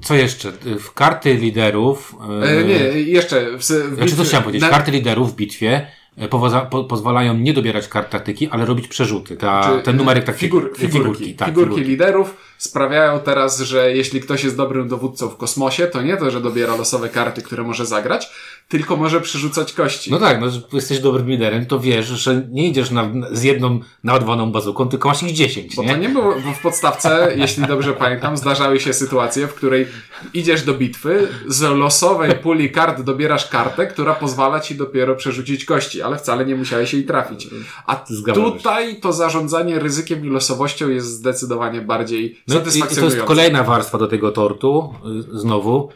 co 0.02 0.14
jeszcze? 0.14 0.52
W 0.78 0.92
karty 0.92 1.34
liderów. 1.34 2.16
E, 2.42 2.64
nie, 2.64 2.74
jeszcze. 3.02 3.58
W, 3.58 3.60
w 3.60 3.64
znaczy, 3.96 4.16
co 4.16 4.24
chciałem 4.24 4.44
powiedzieć? 4.44 4.62
Na... 4.62 4.68
Karty 4.68 4.90
liderów 4.90 5.32
w 5.32 5.36
bitwie 5.36 5.86
e, 6.16 6.28
powoza, 6.28 6.60
po, 6.60 6.84
pozwalają 6.84 7.34
nie 7.34 7.54
dobierać 7.54 7.88
kart 7.88 8.10
taktyki, 8.10 8.48
ale 8.48 8.64
robić 8.64 8.88
przerzuty. 8.88 9.36
Ta, 9.36 9.62
znaczy, 9.62 9.82
ten 9.82 9.96
numerek 9.96 10.24
taktyki. 10.24 10.46
Figur, 10.46 10.62
figurki, 10.76 10.98
figurki, 10.98 11.34
tak, 11.34 11.48
figurki, 11.48 11.70
figurki 11.70 11.90
liderów 11.90 12.36
sprawiają 12.58 13.20
teraz, 13.20 13.60
że 13.60 13.96
jeśli 13.96 14.20
ktoś 14.20 14.44
jest 14.44 14.56
dobrym 14.56 14.88
dowódcą 14.88 15.28
w 15.28 15.36
kosmosie, 15.36 15.86
to 15.86 16.02
nie 16.02 16.16
to, 16.16 16.30
że 16.30 16.40
dobiera 16.40 16.76
losowe 16.76 17.08
karty, 17.08 17.42
które 17.42 17.62
może 17.62 17.86
zagrać, 17.86 18.30
tylko 18.68 18.96
może 18.96 19.20
przerzucać 19.20 19.72
kości. 19.72 20.10
No 20.10 20.18
tak, 20.18 20.40
no 20.40 20.46
jesteś 20.72 20.98
dobrym 20.98 21.28
liderem, 21.28 21.66
to 21.66 21.80
wiesz, 21.80 22.06
że 22.06 22.46
nie 22.50 22.68
idziesz 22.68 22.90
na, 22.90 23.12
z 23.32 23.42
jedną 23.42 23.80
naładowaną 24.04 24.52
bazuką, 24.52 24.88
tylko 24.88 25.08
masz 25.08 25.22
ich 25.22 25.32
dziesięć. 25.32 25.76
Bo 25.76 25.82
nie? 25.82 25.88
to 25.88 25.96
nie 25.96 26.08
było, 26.08 26.34
bo 26.44 26.52
w 26.52 26.60
podstawce, 26.60 27.28
jeśli 27.36 27.66
dobrze 27.66 27.92
pamiętam, 27.92 28.36
zdarzały 28.36 28.80
się 28.80 28.92
sytuacje, 28.92 29.46
w 29.46 29.54
której 29.54 29.86
idziesz 30.34 30.62
do 30.62 30.74
bitwy, 30.74 31.28
z 31.46 31.62
losowej 31.62 32.34
puli 32.34 32.70
kart 32.70 33.00
dobierasz 33.00 33.48
kartę, 33.48 33.86
która 33.86 34.14
pozwala 34.14 34.60
ci 34.60 34.74
dopiero 34.74 35.16
przerzucić 35.16 35.64
kości, 35.64 36.02
ale 36.02 36.18
wcale 36.18 36.46
nie 36.46 36.56
musiałeś 36.56 36.94
jej 36.94 37.04
trafić. 37.04 37.48
A 37.86 37.96
tutaj 38.34 39.00
to 39.00 39.12
zarządzanie 39.12 39.78
ryzykiem 39.78 40.26
i 40.26 40.28
losowością 40.28 40.88
jest 40.88 41.06
zdecydowanie 41.06 41.80
bardziej 41.80 42.38
no 42.48 42.54
satysfakcjonujące. 42.54 43.00
I 43.00 43.10
to 43.10 43.16
jest 43.16 43.28
kolejna 43.28 43.64
warstwa 43.64 43.98
do 43.98 44.06
tego 44.06 44.32
tortu, 44.32 44.94
y, 45.34 45.38
znowu 45.38 45.88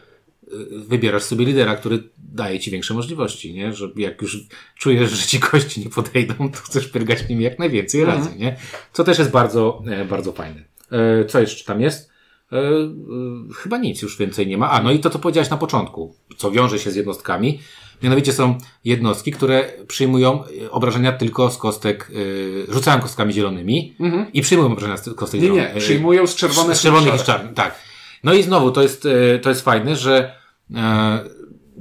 wybierasz 0.87 1.23
sobie 1.23 1.45
lidera, 1.45 1.75
który 1.75 2.03
daje 2.31 2.59
ci 2.59 2.71
większe 2.71 2.93
możliwości, 2.93 3.53
nie? 3.53 3.73
Że 3.73 3.89
jak 3.95 4.21
już 4.21 4.37
czujesz, 4.77 5.11
że 5.11 5.27
ci 5.27 5.39
kości 5.39 5.81
nie 5.81 5.89
podejdą, 5.89 6.33
to 6.51 6.57
chcesz 6.57 6.87
pyrgać 6.87 7.29
nimi 7.29 7.43
jak 7.43 7.59
najwięcej 7.59 8.01
mhm. 8.01 8.19
razy, 8.19 8.37
nie? 8.37 8.57
Co 8.93 9.03
też 9.03 9.19
jest 9.19 9.31
bardzo, 9.31 9.83
e, 9.87 10.05
bardzo 10.05 10.31
fajne. 10.31 10.63
E, 10.91 11.25
co 11.25 11.39
jeszcze 11.39 11.65
tam 11.65 11.81
jest? 11.81 12.11
E, 12.51 12.61
chyba 13.55 13.77
nic 13.77 14.01
już 14.01 14.17
więcej 14.17 14.47
nie 14.47 14.57
ma. 14.57 14.69
A, 14.69 14.83
no 14.83 14.91
i 14.91 14.99
to, 14.99 15.09
co 15.09 15.19
powiedziałeś 15.19 15.49
na 15.49 15.57
początku, 15.57 16.15
co 16.37 16.51
wiąże 16.51 16.79
się 16.79 16.91
z 16.91 16.95
jednostkami. 16.95 17.59
Mianowicie 18.03 18.33
są 18.33 18.57
jednostki, 18.85 19.31
które 19.31 19.69
przyjmują 19.87 20.43
obrażenia 20.71 21.11
tylko 21.11 21.51
z 21.51 21.57
kostek, 21.57 22.11
rzucają 22.69 22.99
kostkami 23.01 23.33
zielonymi 23.33 23.95
mhm. 23.99 24.33
i 24.33 24.41
przyjmują 24.41 24.71
obrażenia 24.71 24.97
z 24.97 25.13
kostek 25.15 25.41
nie, 25.41 25.47
zielonych. 25.47 25.75
Nie, 25.75 25.81
przyjmują 25.81 26.27
z 26.27 26.35
czerwonych, 26.35 26.77
z 26.77 26.81
czerwonych 26.81 27.21
i 27.21 27.25
czarnych. 27.25 27.53
Tak. 27.53 27.75
No 28.23 28.33
i 28.33 28.43
znowu, 28.43 28.71
to 28.71 28.81
jest, 28.81 29.07
to 29.41 29.49
jest 29.49 29.61
fajne, 29.61 29.95
że 29.95 30.35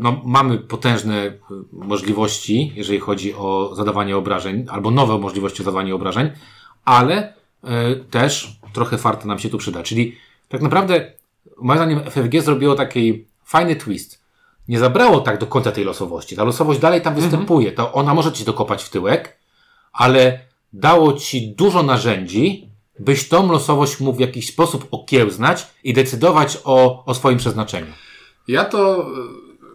no, 0.01 0.23
mamy 0.25 0.59
potężne 0.59 1.33
możliwości, 1.73 2.73
jeżeli 2.77 3.01
chodzi 3.01 3.35
o 3.35 3.73
zadawanie 3.75 4.17
obrażeń, 4.17 4.67
albo 4.71 4.91
nowe 4.91 5.19
możliwości 5.19 5.59
zadawania 5.59 5.95
obrażeń, 5.95 6.31
ale 6.85 7.35
e, 7.65 7.97
też 7.97 8.61
trochę 8.73 8.99
farta 8.99 9.27
nam 9.27 9.39
się 9.39 9.49
tu 9.49 9.59
przyda. 9.59 9.83
Czyli 9.83 10.17
tak 10.49 10.63
naprawdę, 10.63 11.13
moim 11.57 11.79
zdaniem, 11.79 12.01
FFG 12.11 12.43
zrobiło 12.43 12.75
taki 12.75 13.25
fajny 13.45 13.77
twist. 13.77 14.21
Nie 14.69 14.79
zabrało 14.79 15.21
tak 15.21 15.39
do 15.39 15.47
końca 15.47 15.73
tej 15.73 15.85
losowości. 15.85 16.37
Ta 16.37 16.45
losowość 16.45 16.81
dalej 16.81 17.01
tam 17.01 17.13
mhm. 17.15 17.31
występuje. 17.31 17.73
To 17.73 17.93
ona 17.93 18.15
może 18.15 18.33
ci 18.33 18.45
dokopać 18.45 18.83
w 18.85 18.91
tyłek, 18.91 19.39
ale 19.93 20.41
dało 20.73 21.13
ci 21.13 21.55
dużo 21.55 21.83
narzędzi, 21.83 22.69
byś 22.99 23.29
tą 23.29 23.53
losowość 23.53 24.01
mógł 24.01 24.17
w 24.17 24.21
jakiś 24.21 24.49
sposób 24.49 24.89
okiełznać 24.91 25.67
i 25.85 25.93
decydować 25.93 26.59
o, 26.65 27.05
o 27.05 27.15
swoim 27.15 27.39
przeznaczeniu. 27.39 27.93
Ja 28.49 28.65
to. 28.65 29.07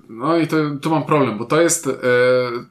No 0.09 0.37
i 0.37 0.47
to, 0.47 0.57
tu 0.81 0.89
mam 0.89 1.05
problem, 1.05 1.37
bo 1.37 1.45
to 1.45 1.61
jest 1.61 1.87
e, 1.87 1.91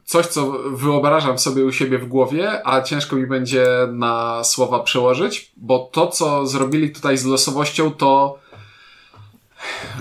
coś, 0.04 0.26
co 0.26 0.52
wyobrażam 0.70 1.38
sobie 1.38 1.64
u 1.64 1.72
siebie 1.72 1.98
w 1.98 2.06
głowie, 2.06 2.66
a 2.66 2.82
ciężko 2.82 3.16
mi 3.16 3.26
będzie 3.26 3.66
na 3.92 4.44
słowa 4.44 4.80
przełożyć, 4.80 5.52
bo 5.56 5.90
to, 5.92 6.06
co 6.06 6.46
zrobili 6.46 6.90
tutaj 6.90 7.18
z 7.18 7.24
losowością, 7.24 7.90
to 7.90 8.38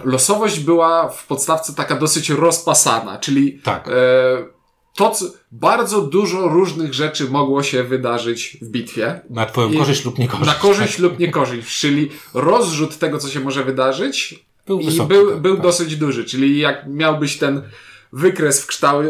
losowość 0.04 0.60
była 0.60 1.10
w 1.10 1.28
podstawce 1.28 1.74
taka 1.74 1.96
dosyć 1.96 2.30
rozpasana, 2.30 3.17
czyli 3.17 3.60
tak. 3.60 3.88
e, 3.88 3.91
to, 4.96 5.10
co, 5.10 5.26
bardzo 5.52 6.02
dużo 6.02 6.48
różnych 6.48 6.93
rzeczy 6.93 7.30
mogło 7.30 7.63
się 7.63 7.84
wydarzyć 7.84 8.58
w 8.62 8.69
bitwie. 8.69 9.22
Na 9.30 9.46
twoją 9.46 9.78
korzyść 9.78 10.06
lub 10.06 10.19
niekorzyść. 10.19 10.48
Na 10.48 10.56
korzyść 10.56 11.00
lub 11.06 11.19
niekorzyść, 11.19 11.80
czyli 11.80 12.10
rozrzut 12.34 12.98
tego, 12.98 13.19
co 13.19 13.30
się 13.30 13.39
może 13.39 13.63
wydarzyć 13.63 14.46
był 14.67 14.80
I 14.80 14.86
wysoki, 14.86 15.10
był, 15.10 15.30
tak, 15.32 15.39
był 15.39 15.56
tak. 15.56 15.63
dosyć 15.63 15.95
duży, 15.95 16.26
czyli 16.26 16.60
jak 16.60 16.88
miałbyś 16.88 17.38
ten 17.38 17.62
wykres 18.13 18.62
w 18.62 18.67
kształcie 18.67 19.10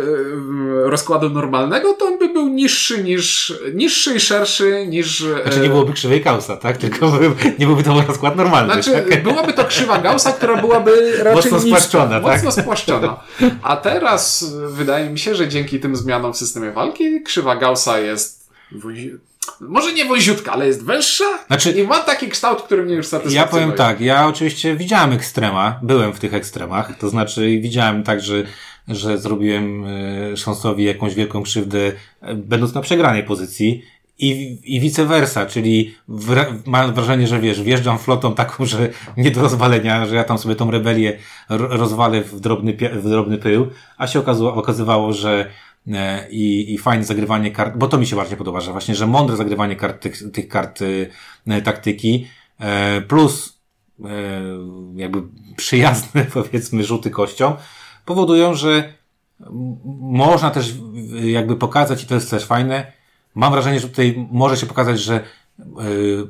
rozkładu 0.83 1.29
normalnego, 1.29 1.93
to 1.93 2.05
on 2.05 2.19
by 2.19 2.29
był 2.29 2.49
niższy 2.49 3.03
niż, 3.03 3.53
niższy 3.73 4.15
i 4.15 4.19
szerszy 4.19 4.87
niż... 4.87 5.25
Znaczy 5.43 5.59
nie 5.59 5.69
byłoby 5.69 5.93
krzywej 5.93 6.21
Gaussa, 6.21 6.57
tak? 6.57 6.77
Tylko 6.77 7.19
nie 7.59 7.65
byłby 7.65 7.83
to 7.83 8.03
rozkład 8.07 8.35
normalny. 8.35 8.73
Znaczy 8.73 9.05
tak? 9.09 9.23
byłaby 9.23 9.53
to 9.53 9.65
krzywa 9.65 9.97
Gaussa, 9.97 10.31
która 10.31 10.61
byłaby 10.61 10.91
raczej 11.23 11.51
mocno 11.51 11.59
spłaszczona, 11.59 12.21
tak? 12.21 12.43
Mocno 12.43 12.63
spłaszczona. 12.63 13.19
A 13.61 13.77
teraz 13.77 14.53
wydaje 14.67 15.09
mi 15.09 15.19
się, 15.19 15.35
że 15.35 15.47
dzięki 15.47 15.79
tym 15.79 15.95
zmianom 15.95 16.33
w 16.33 16.37
systemie 16.37 16.71
walki 16.71 17.23
krzywa 17.23 17.55
Gaussa 17.55 17.99
jest 17.99 18.49
może 19.61 19.93
nie 19.93 20.05
wąziutka, 20.05 20.51
ale 20.51 20.67
jest 20.67 20.85
węższa 20.85 21.25
znaczy, 21.47 21.71
i 21.71 21.87
ma 21.87 21.99
taki 21.99 22.27
kształt, 22.27 22.61
który 22.61 22.83
mnie 22.83 22.95
już 22.95 23.07
satysfakcjonuje. 23.07 23.61
Ja 23.61 23.67
powiem 23.67 23.77
tak, 23.77 24.01
ja 24.01 24.27
oczywiście 24.27 24.75
widziałem 24.75 25.11
ekstrema, 25.11 25.79
byłem 25.81 26.13
w 26.13 26.19
tych 26.19 26.33
ekstremach, 26.33 26.97
to 26.97 27.09
znaczy 27.09 27.59
widziałem 27.61 28.03
tak, 28.03 28.21
że, 28.21 28.43
że 28.87 29.17
zrobiłem 29.17 29.85
y, 29.85 30.37
Szansowi 30.37 30.83
jakąś 30.83 31.15
wielką 31.15 31.43
krzywdę, 31.43 31.91
e, 32.21 32.35
będąc 32.35 32.73
na 32.73 32.81
przegranej 32.81 33.23
pozycji 33.23 33.85
i, 34.19 34.59
i 34.63 34.79
vice 34.79 35.05
versa, 35.05 35.45
czyli 35.45 35.95
w, 36.07 36.45
mam 36.65 36.93
wrażenie, 36.93 37.27
że 37.27 37.39
wiesz, 37.39 37.61
wjeżdżam 37.61 37.99
flotą 37.99 38.35
taką, 38.35 38.65
że 38.65 38.89
nie 39.17 39.31
do 39.31 39.41
rozwalenia, 39.41 40.05
że 40.05 40.15
ja 40.15 40.23
tam 40.23 40.37
sobie 40.37 40.55
tą 40.55 40.71
rebelię 40.71 41.17
rozwalę 41.49 42.21
w 42.21 42.39
drobny, 42.39 42.77
w 42.93 43.09
drobny 43.09 43.37
pył, 43.37 43.67
a 43.97 44.07
się 44.07 44.19
okazało, 44.19 44.55
okazywało, 44.55 45.13
że 45.13 45.45
E, 45.45 45.72
i, 46.29 46.73
i 46.73 46.77
fajne 46.77 47.03
zagrywanie 47.03 47.51
kart, 47.51 47.77
bo 47.77 47.87
to 47.87 47.97
mi 47.97 48.07
się 48.07 48.15
bardziej 48.15 48.37
podoba, 48.37 48.61
że 48.61 48.71
właśnie, 48.71 48.95
że 48.95 49.07
mądre 49.07 49.35
zagrywanie 49.35 49.75
kart, 49.75 50.01
tych, 50.01 50.31
tych 50.31 50.47
kart 50.47 50.79
e, 51.47 51.61
taktyki, 51.61 52.27
e, 52.59 53.01
plus 53.01 53.59
jakby 54.95 55.23
przyjazne 55.57 56.25
powiedzmy 56.33 56.83
rzuty 56.83 57.09
kością, 57.09 57.55
powodują, 58.05 58.53
że 58.53 58.93
można 59.99 60.51
też 60.51 60.73
jakby 61.23 61.55
pokazać, 61.55 62.03
i 62.03 62.07
to 62.07 62.15
jest 62.15 62.29
też 62.29 62.45
fajne, 62.45 62.91
mam 63.35 63.53
wrażenie, 63.53 63.79
że 63.79 63.89
tutaj 63.89 64.27
może 64.31 64.57
się 64.57 64.65
pokazać, 64.65 64.99
że 64.99 65.23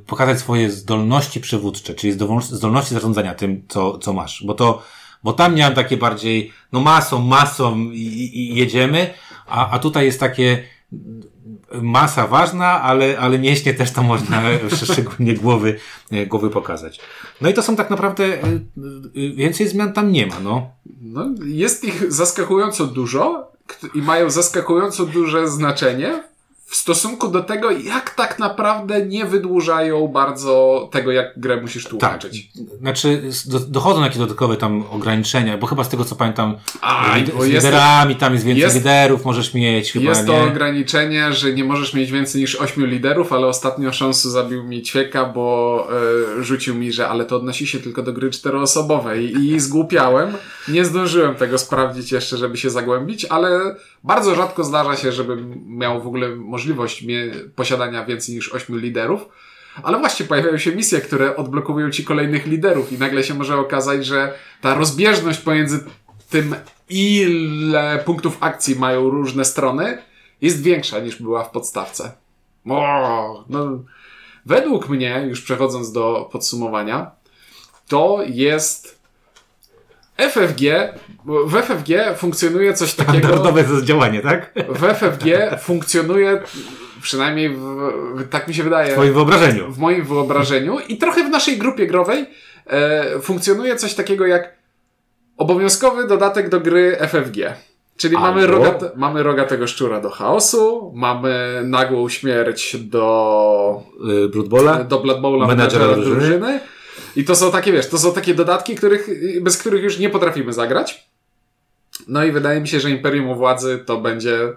pokazać 0.07 0.39
swoje 0.39 0.71
zdolności 0.71 1.39
przywódcze, 1.39 1.93
czyli 1.93 2.13
zdolności 2.41 2.93
zarządzania 2.93 3.33
tym, 3.33 3.63
co, 3.67 3.97
co 3.97 4.13
masz. 4.13 4.43
Bo 4.45 4.53
to, 4.53 4.83
bo 5.23 5.33
tam 5.33 5.55
miałem 5.55 5.75
takie 5.75 5.97
bardziej, 5.97 6.51
no 6.71 6.79
masą, 6.79 7.19
masą 7.19 7.79
i, 7.91 8.31
i 8.33 8.55
jedziemy, 8.55 9.13
a, 9.47 9.69
a 9.69 9.79
tutaj 9.79 10.05
jest 10.05 10.19
takie, 10.19 10.63
masa 11.81 12.27
ważna, 12.27 12.81
ale, 12.81 13.19
ale 13.19 13.39
mięśnie 13.39 13.73
też 13.73 13.91
to 13.91 14.03
można 14.03 14.41
szczególnie 14.83 15.33
głowy, 15.33 15.79
głowy 16.27 16.49
pokazać. 16.49 16.99
No 17.41 17.49
i 17.49 17.53
to 17.53 17.63
są 17.63 17.75
tak 17.75 17.89
naprawdę, 17.89 18.23
y, 18.23 18.61
y, 19.17 19.33
więcej 19.35 19.67
zmian 19.67 19.93
tam 19.93 20.11
nie 20.11 20.27
ma, 20.27 20.39
no. 20.39 20.69
no 21.01 21.25
jest 21.45 21.83
ich 21.83 22.11
zaskakująco 22.13 22.85
dużo 22.85 23.51
i 23.95 24.01
mają 24.01 24.29
zaskakująco 24.29 25.05
duże 25.05 25.47
znaczenie 25.47 26.23
w 26.73 26.75
stosunku 26.75 27.27
do 27.27 27.43
tego, 27.43 27.71
jak 27.71 28.09
tak 28.09 28.39
naprawdę 28.39 29.05
nie 29.05 29.25
wydłużają 29.25 30.07
bardzo 30.07 30.89
tego, 30.91 31.11
jak 31.11 31.39
grę 31.39 31.61
musisz 31.61 31.87
tłumaczyć. 31.87 32.51
Tak. 32.51 32.77
Znaczy, 32.79 33.21
dochodzą 33.67 34.03
jakieś 34.03 34.17
dodatkowe 34.17 34.57
tam 34.57 34.83
ograniczenia, 34.91 35.57
bo 35.57 35.67
chyba 35.67 35.83
z 35.83 35.89
tego 35.89 36.05
co 36.05 36.15
pamiętam, 36.15 36.55
A, 36.81 37.15
z 37.15 37.47
jest 37.47 37.65
liderami 37.65 38.15
tam 38.15 38.33
jest 38.33 38.45
więcej 38.45 38.63
jest, 38.63 38.75
liderów, 38.75 39.25
możesz 39.25 39.53
mieć 39.53 39.91
chyba, 39.91 40.09
Jest 40.09 40.27
to 40.27 40.33
nie? 40.33 40.43
ograniczenie, 40.43 41.33
że 41.33 41.53
nie 41.53 41.63
możesz 41.63 41.93
mieć 41.93 42.11
więcej 42.11 42.41
niż 42.41 42.55
ośmiu 42.55 42.85
liderów, 42.85 43.33
ale 43.33 43.47
ostatnio 43.47 43.91
Szansu 43.93 44.29
zabił 44.29 44.63
mi 44.63 44.81
ćwieka, 44.81 45.25
bo 45.25 45.87
e, 46.39 46.43
rzucił 46.43 46.75
mi, 46.75 46.91
że 46.91 47.09
ale 47.09 47.25
to 47.25 47.35
odnosi 47.35 47.67
się 47.67 47.79
tylko 47.79 48.03
do 48.03 48.13
gry 48.13 48.29
czteroosobowej 48.31 49.37
i 49.37 49.59
zgłupiałem. 49.65 50.33
Nie 50.67 50.85
zdążyłem 50.85 51.35
tego 51.35 51.57
sprawdzić 51.57 52.11
jeszcze, 52.11 52.37
żeby 52.37 52.57
się 52.57 52.69
zagłębić, 52.69 53.25
ale 53.25 53.75
bardzo 54.03 54.35
rzadko 54.35 54.63
zdarza 54.63 54.95
się, 54.95 55.11
żebym 55.11 55.63
miał 55.67 56.01
w 56.01 56.07
ogóle 56.07 56.35
możliwość 56.35 56.62
posiadania 57.55 58.05
więcej 58.05 58.35
niż 58.35 58.53
ośmiu 58.53 58.77
liderów. 58.77 59.25
Ale 59.83 59.99
właśnie 59.99 60.25
pojawiają 60.25 60.57
się 60.57 60.75
misje, 60.75 61.01
które 61.01 61.35
odblokowują 61.35 61.91
ci 61.91 62.03
kolejnych 62.03 62.45
liderów 62.45 62.91
i 62.93 62.97
nagle 62.97 63.23
się 63.23 63.33
może 63.33 63.57
okazać, 63.57 64.05
że 64.05 64.33
ta 64.61 64.75
rozbieżność 64.75 65.39
pomiędzy 65.39 65.83
tym, 66.29 66.55
ile 66.89 68.03
punktów 68.05 68.37
akcji 68.39 68.75
mają 68.75 69.09
różne 69.09 69.45
strony, 69.45 69.97
jest 70.41 70.63
większa 70.63 70.99
niż 70.99 71.21
była 71.21 71.43
w 71.43 71.51
podstawce. 71.51 72.11
O, 72.69 73.45
no, 73.49 73.83
według 74.45 74.89
mnie, 74.89 75.25
już 75.29 75.41
przechodząc 75.41 75.91
do 75.91 76.29
podsumowania, 76.31 77.11
to 77.87 78.19
jest 78.27 78.92
FFG, 80.17 80.61
w 81.25 81.53
FFG 81.61 82.17
funkcjonuje 82.17 82.73
coś 82.73 82.93
takiego. 82.93 83.27
Standardowe 83.27 83.63
działanie, 83.83 84.21
tak? 84.21 84.53
W 84.69 84.83
FFG 84.83 85.25
funkcjonuje, 85.59 86.41
przynajmniej 87.01 87.49
w, 87.49 88.29
tak 88.29 88.47
mi 88.47 88.53
się 88.53 88.63
wydaje. 88.63 88.93
W 88.93 88.97
moim 88.97 89.13
wyobrażeniu. 89.13 89.71
W 89.71 89.77
moim 89.77 90.05
wyobrażeniu 90.05 90.79
i 90.79 90.97
trochę 90.97 91.23
w 91.23 91.29
naszej 91.29 91.57
grupie 91.57 91.87
growej 91.87 92.25
e, 92.67 93.19
funkcjonuje 93.19 93.75
coś 93.75 93.93
takiego 93.93 94.25
jak 94.25 94.53
obowiązkowy 95.37 96.07
dodatek 96.07 96.49
do 96.49 96.59
gry 96.59 96.97
FFG. 96.99 97.37
Czyli 97.97 98.13
mamy, 98.13 98.47
roga, 98.47 98.79
mamy 98.95 99.23
rogatego 99.23 99.67
szczura 99.67 99.99
do 99.99 100.09
chaosu, 100.09 100.91
mamy 100.95 101.61
nagłą 101.65 102.09
śmierć 102.09 102.77
do 102.77 103.83
y, 104.25 104.29
Blood 104.29 104.47
Bowla, 104.47 104.83
do 104.83 104.99
Blood 104.99 105.21
Bowla 105.21 105.47
menadżera 105.47 105.87
drużyny. 105.87 106.15
drużyny 106.15 106.59
i 107.15 107.23
to 107.23 107.35
są 107.35 107.51
takie, 107.51 107.71
wiesz, 107.71 107.89
to 107.89 107.97
są 107.97 108.13
takie 108.13 108.33
dodatki, 108.33 108.75
których, 108.75 109.07
bez 109.41 109.57
których 109.57 109.83
już 109.83 109.99
nie 109.99 110.09
potrafimy 110.09 110.53
zagrać. 110.53 111.07
No 112.07 112.23
i 112.23 112.31
wydaje 112.31 112.61
mi 112.61 112.67
się, 112.67 112.79
że 112.79 112.91
Imperium 112.91 113.35
Władzy 113.35 113.83
to 113.85 113.97
będzie 113.97 114.53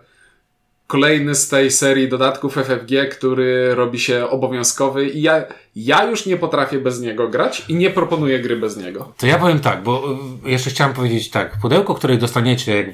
kolejny 0.87 1.35
z 1.35 1.49
tej 1.49 1.71
serii 1.71 2.09
dodatków 2.09 2.55
FFG, 2.55 3.09
który 3.11 3.75
robi 3.75 3.99
się 3.99 4.29
obowiązkowy 4.29 5.09
i 5.09 5.23
ja, 5.23 5.45
ja 5.77 6.05
już 6.05 6.27
nie 6.27 6.37
potrafię 6.37 6.79
bez 6.79 7.01
niego 7.01 7.29
grać 7.29 7.65
i 7.69 7.75
nie 7.75 7.91
proponuję 7.91 8.41
gry 8.41 8.57
bez 8.57 8.77
niego. 8.77 9.13
To 9.17 9.27
ja 9.27 9.39
powiem 9.39 9.61
tak, 9.61 9.83
bo 9.83 10.19
y, 10.47 10.51
jeszcze 10.51 10.71
chciałem 10.71 10.95
powiedzieć 10.95 11.31
tak, 11.31 11.59
pudełko, 11.63 11.95
które 11.95 12.17
dostaniecie, 12.17 12.77
jak 12.77 12.87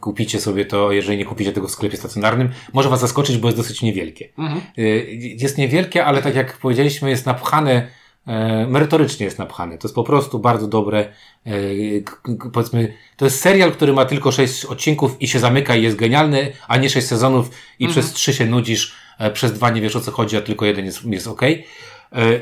kupicie 0.00 0.40
sobie 0.40 0.64
to, 0.64 0.92
jeżeli 0.92 1.18
nie 1.18 1.24
kupicie 1.24 1.52
tego 1.52 1.68
w 1.68 1.70
sklepie 1.70 1.96
stacjonarnym, 1.96 2.48
może 2.72 2.88
was 2.88 3.00
zaskoczyć, 3.00 3.38
bo 3.38 3.48
jest 3.48 3.58
dosyć 3.58 3.82
niewielkie. 3.82 4.28
Mhm. 4.38 4.60
Y, 4.78 5.06
jest 5.38 5.58
niewielkie, 5.58 6.04
ale 6.04 6.22
tak 6.22 6.34
jak 6.34 6.56
powiedzieliśmy, 6.56 7.10
jest 7.10 7.26
napchane 7.26 7.88
E, 8.26 8.66
merytorycznie 8.66 9.24
jest 9.24 9.38
napchany. 9.38 9.78
To 9.78 9.88
jest 9.88 9.94
po 9.94 10.04
prostu 10.04 10.38
bardzo 10.38 10.66
dobre, 10.66 11.12
e, 11.46 11.50
powiedzmy, 12.52 12.94
to 13.16 13.24
jest 13.24 13.40
serial, 13.40 13.72
który 13.72 13.92
ma 13.92 14.04
tylko 14.04 14.32
sześć 14.32 14.64
odcinków 14.64 15.22
i 15.22 15.28
się 15.28 15.38
zamyka 15.38 15.76
i 15.76 15.82
jest 15.82 15.96
genialny, 15.96 16.52
a 16.68 16.76
nie 16.76 16.90
sześć 16.90 17.06
sezonów 17.06 17.50
i 17.78 17.84
mhm. 17.84 17.92
przez 18.02 18.12
trzy 18.12 18.34
się 18.34 18.46
nudzisz, 18.46 18.94
e, 19.18 19.30
przez 19.30 19.52
dwa 19.52 19.70
nie 19.70 19.80
wiesz 19.80 19.96
o 19.96 20.00
co 20.00 20.10
chodzi, 20.10 20.36
a 20.36 20.40
tylko 20.40 20.66
jeden 20.66 20.84
jest, 20.84 21.04
jest 21.04 21.26
ok. 21.26 21.42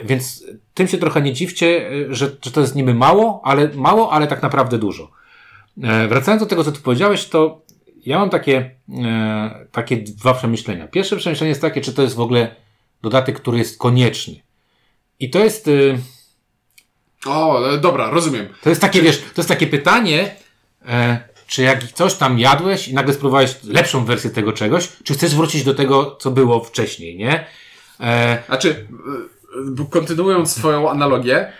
Więc 0.04 0.44
tym 0.74 0.88
się 0.88 0.98
trochę 0.98 1.22
nie 1.22 1.32
dziwcie, 1.32 1.90
że, 2.08 2.30
że 2.42 2.50
to 2.50 2.60
jest 2.60 2.74
niby 2.74 2.94
mało, 2.94 3.40
ale 3.44 3.68
mało, 3.74 4.12
ale 4.12 4.26
tak 4.26 4.42
naprawdę 4.42 4.78
dużo. 4.78 5.10
Wracając 6.08 6.42
do 6.42 6.48
tego, 6.48 6.64
co 6.64 6.72
ty 6.72 6.80
powiedziałeś, 6.80 7.28
to 7.28 7.62
ja 8.06 8.18
mam 8.18 8.30
takie, 8.30 8.70
takie 9.72 9.96
dwa 9.96 10.34
przemyślenia. 10.34 10.88
Pierwsze 10.88 11.16
przemyślenie 11.16 11.48
jest 11.48 11.60
takie, 11.60 11.80
czy 11.80 11.92
to 11.92 12.02
jest 12.02 12.14
w 12.14 12.20
ogóle 12.20 12.54
dodatek, 13.02 13.40
który 13.40 13.58
jest 13.58 13.78
konieczny. 13.78 14.43
I 15.20 15.30
to 15.30 15.38
jest. 15.38 15.68
Y... 15.68 15.98
O, 17.26 17.70
e, 17.72 17.78
dobra, 17.78 18.10
rozumiem. 18.10 18.48
To 18.62 18.68
jest 18.68 18.80
takie, 18.80 19.02
wiesz, 19.02 19.18
to 19.18 19.40
jest 19.40 19.48
takie 19.48 19.66
pytanie, 19.66 20.36
e, 20.86 21.28
czy 21.46 21.62
jak 21.62 21.92
coś 21.92 22.14
tam 22.14 22.38
jadłeś 22.38 22.88
i 22.88 22.94
nagle 22.94 23.14
spróbowałeś 23.14 23.56
lepszą 23.64 24.04
wersję 24.04 24.30
tego 24.30 24.52
czegoś, 24.52 24.88
czy 25.04 25.14
chcesz 25.14 25.34
wrócić 25.34 25.64
do 25.64 25.74
tego, 25.74 26.16
co 26.16 26.30
było 26.30 26.64
wcześniej, 26.64 27.16
nie? 27.16 27.46
E... 28.00 28.42
Znaczy, 28.46 28.86
e, 29.80 29.84
kontynuując 29.90 30.54
Twoją 30.54 30.90
analogię, 30.90 31.52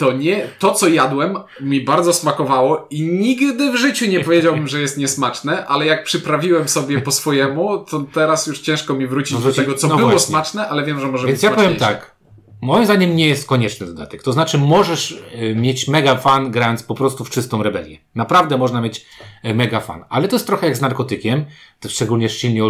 to 0.00 0.12
nie, 0.12 0.48
to 0.58 0.74
co 0.74 0.88
jadłem 0.88 1.38
mi 1.60 1.80
bardzo 1.80 2.12
smakowało 2.12 2.86
i 2.90 3.02
nigdy 3.02 3.72
w 3.72 3.76
życiu 3.76 4.06
nie 4.06 4.20
powiedziałbym, 4.20 4.68
że 4.68 4.80
jest 4.80 4.98
niesmaczne, 4.98 5.66
ale 5.66 5.86
jak 5.86 6.04
przyprawiłem 6.04 6.68
sobie 6.68 7.00
po 7.00 7.12
swojemu, 7.12 7.78
to 7.78 8.04
teraz 8.14 8.46
już 8.46 8.60
ciężko 8.60 8.94
mi 8.94 9.06
wrócić 9.06 9.38
no, 9.38 9.40
do 9.40 9.52
tego, 9.52 9.74
co 9.74 9.88
no 9.88 9.96
było 9.96 10.10
właśnie. 10.10 10.28
smaczne, 10.28 10.68
ale 10.68 10.84
wiem, 10.84 11.00
że 11.00 11.06
może 11.06 11.26
Więc 11.26 11.38
być 11.38 11.44
ja 11.44 11.50
powiem 11.50 11.76
tak, 11.76 12.14
Moim 12.62 12.84
zdaniem 12.84 13.16
nie 13.16 13.28
jest 13.28 13.46
konieczny 13.46 13.86
dodatek. 13.86 14.22
To 14.22 14.32
znaczy, 14.32 14.58
możesz 14.58 15.10
y, 15.10 15.54
mieć 15.54 15.88
mega 15.88 16.16
fan 16.16 16.50
grając 16.50 16.82
po 16.82 16.94
prostu 16.94 17.24
w 17.24 17.30
czystą 17.30 17.62
rebelię. 17.62 17.98
Naprawdę 18.14 18.58
można 18.58 18.80
mieć 18.80 19.06
y, 19.44 19.54
mega 19.54 19.80
fan. 19.80 20.04
Ale 20.08 20.28
to 20.28 20.36
jest 20.36 20.46
trochę 20.46 20.66
jak 20.66 20.76
z 20.76 20.80
narkotykiem, 20.80 21.44
to 21.80 21.88
szczególnie 21.88 22.28
silnie 22.28 22.64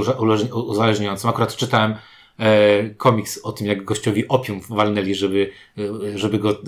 uzależniającym. 0.53 1.31
Akurat 1.31 1.57
czytałem 1.57 1.94
e, 2.38 2.90
komiks 2.90 3.38
o 3.42 3.53
tym, 3.53 3.66
jak 3.66 3.85
gościowi 3.85 4.29
opium 4.29 4.61
walnęli, 4.68 5.14
żeby, 5.14 5.50
e, 5.79 6.18
żeby 6.18 6.38
go 6.38 6.59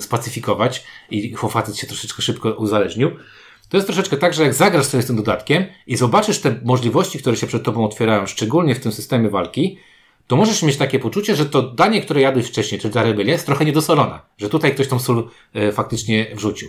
spacyfikować 0.00 0.84
i 1.10 1.32
chłopacy 1.32 1.76
się 1.76 1.86
troszeczkę 1.86 2.22
szybko 2.22 2.50
uzależnił. 2.50 3.10
To 3.68 3.76
jest 3.76 3.86
troszeczkę 3.86 4.16
tak, 4.16 4.34
że 4.34 4.42
jak 4.42 4.54
zagrasz 4.54 4.86
sobie 4.86 5.02
z 5.02 5.06
tym 5.06 5.16
dodatkiem 5.16 5.64
i 5.86 5.96
zobaczysz 5.96 6.40
te 6.40 6.60
możliwości, 6.64 7.18
które 7.18 7.36
się 7.36 7.46
przed 7.46 7.62
tobą 7.62 7.84
otwierają, 7.84 8.26
szczególnie 8.26 8.74
w 8.74 8.80
tym 8.80 8.92
systemie 8.92 9.30
walki, 9.30 9.78
to 10.26 10.36
możesz 10.36 10.62
mieć 10.62 10.76
takie 10.76 10.98
poczucie, 10.98 11.36
że 11.36 11.46
to 11.46 11.62
danie, 11.62 12.00
które 12.00 12.20
jadłeś 12.20 12.46
wcześniej, 12.46 12.80
czyli 12.80 12.94
ta 12.94 13.02
rebelia, 13.02 13.32
jest 13.32 13.46
trochę 13.46 13.64
niedosolona. 13.64 14.22
Że 14.38 14.48
tutaj 14.48 14.74
ktoś 14.74 14.88
tą 14.88 14.98
sól 14.98 15.28
e, 15.54 15.72
faktycznie 15.72 16.26
wrzucił. 16.34 16.68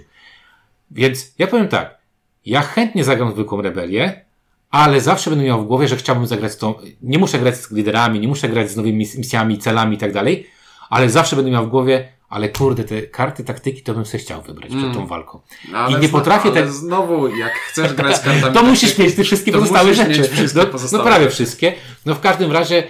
Więc 0.92 1.34
ja 1.40 1.48
powiem 1.48 1.68
tak. 1.68 1.98
Ja 2.46 2.62
chętnie 2.62 3.04
zagram 3.04 3.32
zwykłą 3.32 3.62
rebelię, 3.62 4.26
ale 4.70 5.02
zawsze 5.02 5.30
będę 5.30 5.46
miał 5.46 5.64
w 5.64 5.68
głowie, 5.68 5.88
że 5.88 5.96
chciałbym 5.96 6.28
zagrać 6.28 6.52
z 6.52 6.58
tą, 6.58 6.74
nie 7.02 7.20
muszę 7.20 7.40
grać 7.40 7.58
z 7.58 7.72
liderami, 7.72 8.20
nie 8.20 8.28
muszę 8.28 8.50
grać 8.50 8.72
z 8.72 8.76
nowymi 8.76 8.98
misjami, 9.18 9.58
celami 9.58 9.96
i 9.96 10.00
tak 10.00 10.14
dalej, 10.14 10.48
ale 10.90 11.10
zawsze 11.10 11.36
będę 11.36 11.52
miał 11.52 11.66
w 11.66 11.70
głowie, 11.70 12.10
ale 12.30 12.50
kurde, 12.50 12.84
te 12.84 13.02
karty 13.02 13.44
taktyki 13.44 13.82
to 13.82 13.94
bym 13.94 14.06
sobie 14.06 14.24
chciał 14.24 14.42
wybrać 14.42 14.72
mm. 14.72 14.84
przed 14.84 14.94
tą 14.94 15.08
walką. 15.08 15.40
Ale 15.74 15.98
I 15.98 16.02
nie 16.02 16.10
potrafię 16.10 16.50
ale 16.50 16.62
te... 16.62 16.72
znowu, 16.72 17.28
jak 17.28 17.54
chcesz 17.54 17.94
grać 17.94 18.18
z 18.18 18.20
kartami 18.26 18.54
To 18.54 18.64
musisz 18.64 18.98
mieć 18.98 19.16
te 19.16 19.24
wszystkie 19.24 19.52
pozostałe 19.52 19.94
rzeczy. 19.94 20.30
No, 20.56 20.64
no 20.92 21.04
prawie 21.04 21.30
wszystkie. 21.30 21.74
No 22.06 22.16
w 22.16 22.20
każdym 22.20 22.52
razie 22.52 22.84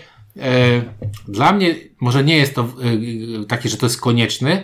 dla 1.28 1.54
mnie 1.54 1.76
może 2.00 2.24
nie 2.24 2.38
jest 2.38 2.56
to 2.56 2.62
e, 2.62 3.46
takie, 3.46 3.70
że 3.70 3.78
to 3.78 3.86
jest 3.86 4.02
konieczny, 4.02 4.64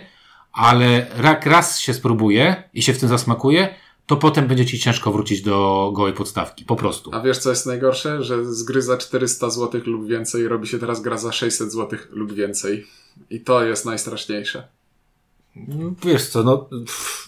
ale 0.52 1.06
jak 1.22 1.46
raz 1.46 1.80
się 1.80 1.94
spróbuje 1.94 2.62
i 2.74 2.82
się 2.82 2.92
w 2.92 2.98
tym 2.98 3.08
zasmakuje, 3.08 3.74
to 4.06 4.16
potem 4.16 4.46
będzie 4.46 4.66
ci 4.66 4.78
ciężko 4.78 5.12
wrócić 5.12 5.42
do 5.42 5.90
gołej 5.96 6.12
podstawki, 6.12 6.64
po 6.64 6.76
prostu. 6.76 7.10
A 7.14 7.20
wiesz 7.20 7.38
co 7.38 7.50
jest 7.50 7.66
najgorsze? 7.66 8.22
Że 8.22 8.54
z 8.54 8.62
gry 8.62 8.82
za 8.82 8.98
400 8.98 9.50
zł 9.50 9.80
lub 9.86 10.06
więcej 10.06 10.48
robi 10.48 10.68
się 10.68 10.78
teraz 10.78 11.02
gra 11.02 11.18
za 11.18 11.32
600 11.32 11.72
zł 11.72 11.98
lub 12.10 12.32
więcej. 12.32 12.86
I 13.30 13.40
to 13.40 13.64
jest 13.64 13.84
najstraszniejsze. 13.84 14.68
Wiesz 16.04 16.28
co, 16.28 16.42
no, 16.42 16.68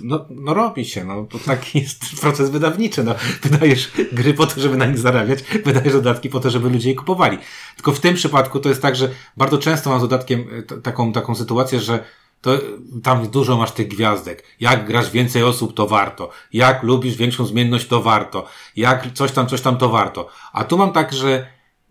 no, 0.00 0.26
no 0.30 0.54
robi 0.54 0.84
się, 0.84 1.04
no, 1.04 1.26
to 1.30 1.38
taki 1.38 1.78
jest 1.82 2.20
proces 2.20 2.50
wydawniczy, 2.50 3.04
no. 3.04 3.14
Wydajesz 3.42 3.90
gry 4.12 4.34
po 4.34 4.46
to, 4.46 4.60
żeby 4.60 4.76
na 4.76 4.86
nich 4.86 4.98
zarabiać, 4.98 5.42
wydajesz 5.64 5.92
dodatki 5.92 6.28
po 6.28 6.40
to, 6.40 6.50
żeby 6.50 6.70
ludzie 6.70 6.88
je 6.88 6.94
kupowali. 6.94 7.38
Tylko 7.76 7.92
w 7.92 8.00
tym 8.00 8.14
przypadku 8.14 8.60
to 8.60 8.68
jest 8.68 8.82
tak, 8.82 8.96
że 8.96 9.10
bardzo 9.36 9.58
często 9.58 9.90
mam 9.90 9.98
z 9.98 10.02
dodatkiem 10.02 10.44
e, 10.58 10.62
taką, 10.62 11.12
taką 11.12 11.34
sytuację, 11.34 11.80
że 11.80 12.04
to 12.40 12.58
tam 13.02 13.28
dużo 13.28 13.56
masz 13.56 13.72
tych 13.72 13.88
gwiazdek. 13.88 14.44
Jak 14.60 14.86
grasz 14.86 15.10
więcej 15.10 15.42
osób, 15.42 15.74
to 15.74 15.86
warto. 15.86 16.30
Jak 16.52 16.82
lubisz 16.82 17.16
większą 17.16 17.46
zmienność, 17.46 17.86
to 17.86 18.02
warto. 18.02 18.46
Jak 18.76 19.12
coś 19.12 19.32
tam, 19.32 19.46
coś 19.46 19.60
tam, 19.60 19.76
to 19.76 19.88
warto. 19.88 20.28
A 20.52 20.64
tu 20.64 20.78
mam 20.78 20.92
tak, 20.92 21.12
że 21.12 21.46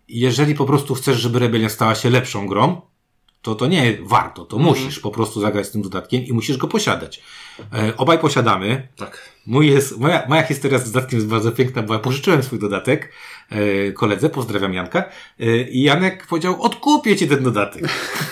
jeżeli 0.08 0.56
po 0.56 0.65
prostu 0.65 0.96
chcesz, 0.96 1.17
żeby 1.17 1.39
Rebelia 1.39 1.70
stała 1.70 1.96
się 1.96 2.10
lepszą 2.10 2.48
grą, 2.48 2.82
to 3.42 3.56
to 3.56 3.68
nie 3.68 3.98
warto, 4.02 4.46
to 4.46 4.58
Mhm. 4.58 4.76
musisz 4.76 5.00
po 5.00 5.12
prostu 5.12 5.42
zagrać 5.42 5.68
z 5.68 5.72
tym 5.72 5.82
dodatkiem 5.82 6.26
i 6.26 6.34
musisz 6.34 6.58
go 6.58 6.68
posiadać. 6.68 7.22
E, 7.74 7.98
obaj 7.98 8.20
posiadamy. 8.20 8.88
Tak. 8.96 9.32
Mój 9.46 9.68
jest, 9.68 9.98
moja, 10.00 10.24
moja 10.30 10.44
historia 10.44 10.80
z 10.80 10.92
dodatkiem 10.92 11.20
jest 11.20 11.30
bardzo 11.30 11.52
piękna, 11.52 11.84
bo 11.84 11.94
ja 11.94 12.00
pożyczyłem 12.00 12.44
swój 12.44 12.60
dodatek 12.60 13.12
e, 13.50 13.92
koledze, 13.92 14.30
pozdrawiam 14.30 14.74
Janka, 14.74 15.04
e, 15.40 15.62
i 15.70 15.82
Janek 15.82 16.28
powiedział, 16.28 16.62
odkupię 16.62 17.16
ci 17.16 17.28
ten 17.28 17.44
dodatek. 17.44 17.84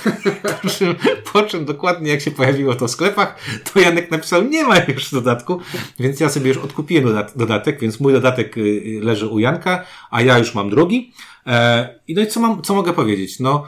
po, 0.62 0.70
czym, 0.70 0.96
po 1.34 1.44
czym 1.44 1.66
dokładnie 1.66 2.12
jak 2.12 2.22
się 2.22 2.32
pojawiło 2.32 2.76
to 2.76 2.88
w 2.88 2.92
sklepach, 2.92 3.40
to 3.74 3.80
Janek 3.80 4.12
napisał, 4.12 4.44
nie 4.44 4.64
ma 4.64 4.76
już 4.88 5.12
dodatku, 5.12 5.60
więc 6.00 6.20
ja 6.20 6.30
sobie 6.30 6.48
już 6.48 6.58
odkupiłem 6.58 7.04
dodat 7.04 7.38
dodatek, 7.38 7.80
więc 7.80 8.00
mój 8.00 8.14
dodatek 8.14 8.58
y, 8.58 9.00
leży 9.04 9.28
u 9.28 9.40
Janka, 9.40 9.86
a 10.12 10.22
ja 10.22 10.38
już 10.38 10.56
mam 10.56 10.70
drugi. 10.70 11.14
E, 11.48 12.00
I 12.08 12.14
no 12.14 12.22
i 12.22 12.28
co 12.28 12.40
mam, 12.40 12.62
co 12.62 12.74
mogę 12.76 12.94
powiedzieć? 12.94 13.40
No, 13.40 13.68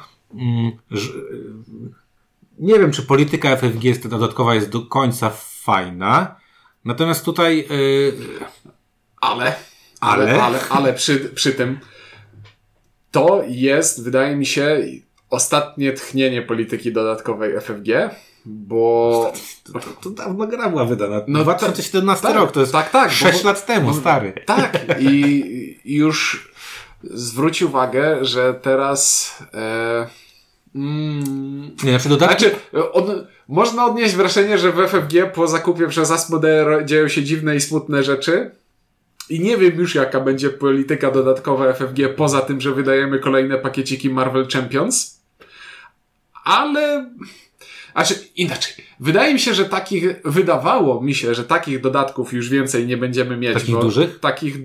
nie 2.60 2.80
wiem, 2.80 2.92
czy 2.92 3.04
polityka 3.04 3.56
FFG 3.58 3.84
jest 3.84 4.08
dodatkowa 4.08 4.56
jest 4.56 4.70
do 4.70 4.82
końca 4.82 5.32
fajna. 5.64 6.36
Natomiast 6.86 7.26
tutaj 7.26 7.58
yy, 7.58 8.14
Ale, 9.22 9.56
Ale? 10.00 10.24
ale, 10.32 10.44
ale, 10.44 10.60
ale 10.70 10.94
przy, 10.94 11.20
przy 11.20 11.52
tym 11.54 11.80
to 13.12 13.44
jest, 13.48 14.04
wydaje 14.04 14.36
mi 14.36 14.46
się, 14.46 14.78
ostatnie 15.30 15.94
tchnienie 15.94 16.42
polityki 16.42 16.94
dodatkowej 16.94 17.62
FFG, 17.62 17.88
bo 18.46 19.34
to, 19.74 19.80
to 20.02 20.10
dawno 20.10 20.48
gra 20.48 20.70
była 20.70 20.86
wydana. 20.86 21.16
No, 21.18 21.24
No 21.28 21.44
2017 21.44 22.28
tak, 22.28 22.36
rok, 22.36 22.52
to 22.52 22.60
jest 22.60 22.72
tak, 22.72 22.90
tak, 22.90 23.10
bo- 23.10 23.16
6 23.16 23.44
lat 23.44 23.66
temu, 23.66 23.94
stary. 23.94 24.34
tak 24.46 24.86
i 25.00 25.12
i 25.86 25.96
już 25.96 26.51
zwróć 27.04 27.62
uwagę, 27.62 28.26
że 28.26 28.54
teraz 28.54 29.34
e, 29.54 30.08
mm, 30.76 31.76
Nie, 31.84 31.92
znaczy 31.92 32.10
dodatki... 32.10 32.46
Znaczy, 32.46 32.92
od, 32.92 33.06
można 33.48 33.86
odnieść 33.86 34.16
wrażenie, 34.16 34.58
że 34.58 34.72
w 34.72 34.88
FFG 34.88 35.34
po 35.34 35.48
zakupie 35.48 35.88
przez 35.88 36.12
Asmodee 36.12 36.86
dzieją 36.86 37.08
się 37.08 37.24
dziwne 37.24 37.56
i 37.56 37.62
smutne 37.62 38.04
rzeczy. 38.04 38.52
I 39.30 39.40
nie 39.40 39.58
wiem 39.58 39.80
już, 39.80 39.96
jaka 39.96 40.20
będzie 40.20 40.50
polityka 40.50 41.12
dodatkowa 41.12 41.74
FFG, 41.74 42.10
poza 42.16 42.42
tym, 42.42 42.62
że 42.62 42.72
wydajemy 42.72 43.20
kolejne 43.20 43.58
pakieciki 43.58 44.10
Marvel 44.10 44.48
Champions. 44.48 45.22
Ale. 46.44 47.12
Znaczy, 47.94 48.16
inaczej. 48.36 48.74
Wydaje 49.00 49.34
mi 49.34 49.40
się, 49.40 49.54
że 49.54 49.66
takich. 49.66 50.04
Wydawało 50.26 51.02
mi 51.02 51.16
się, 51.16 51.36
że 51.36 51.44
takich 51.44 51.82
dodatków 51.82 52.34
już 52.34 52.50
więcej 52.50 52.88
nie 52.88 52.98
będziemy 52.98 53.38
mieć. 53.38 53.54
Takich 53.54 53.80
dużych? 53.80 54.20
Takich, 54.20 54.56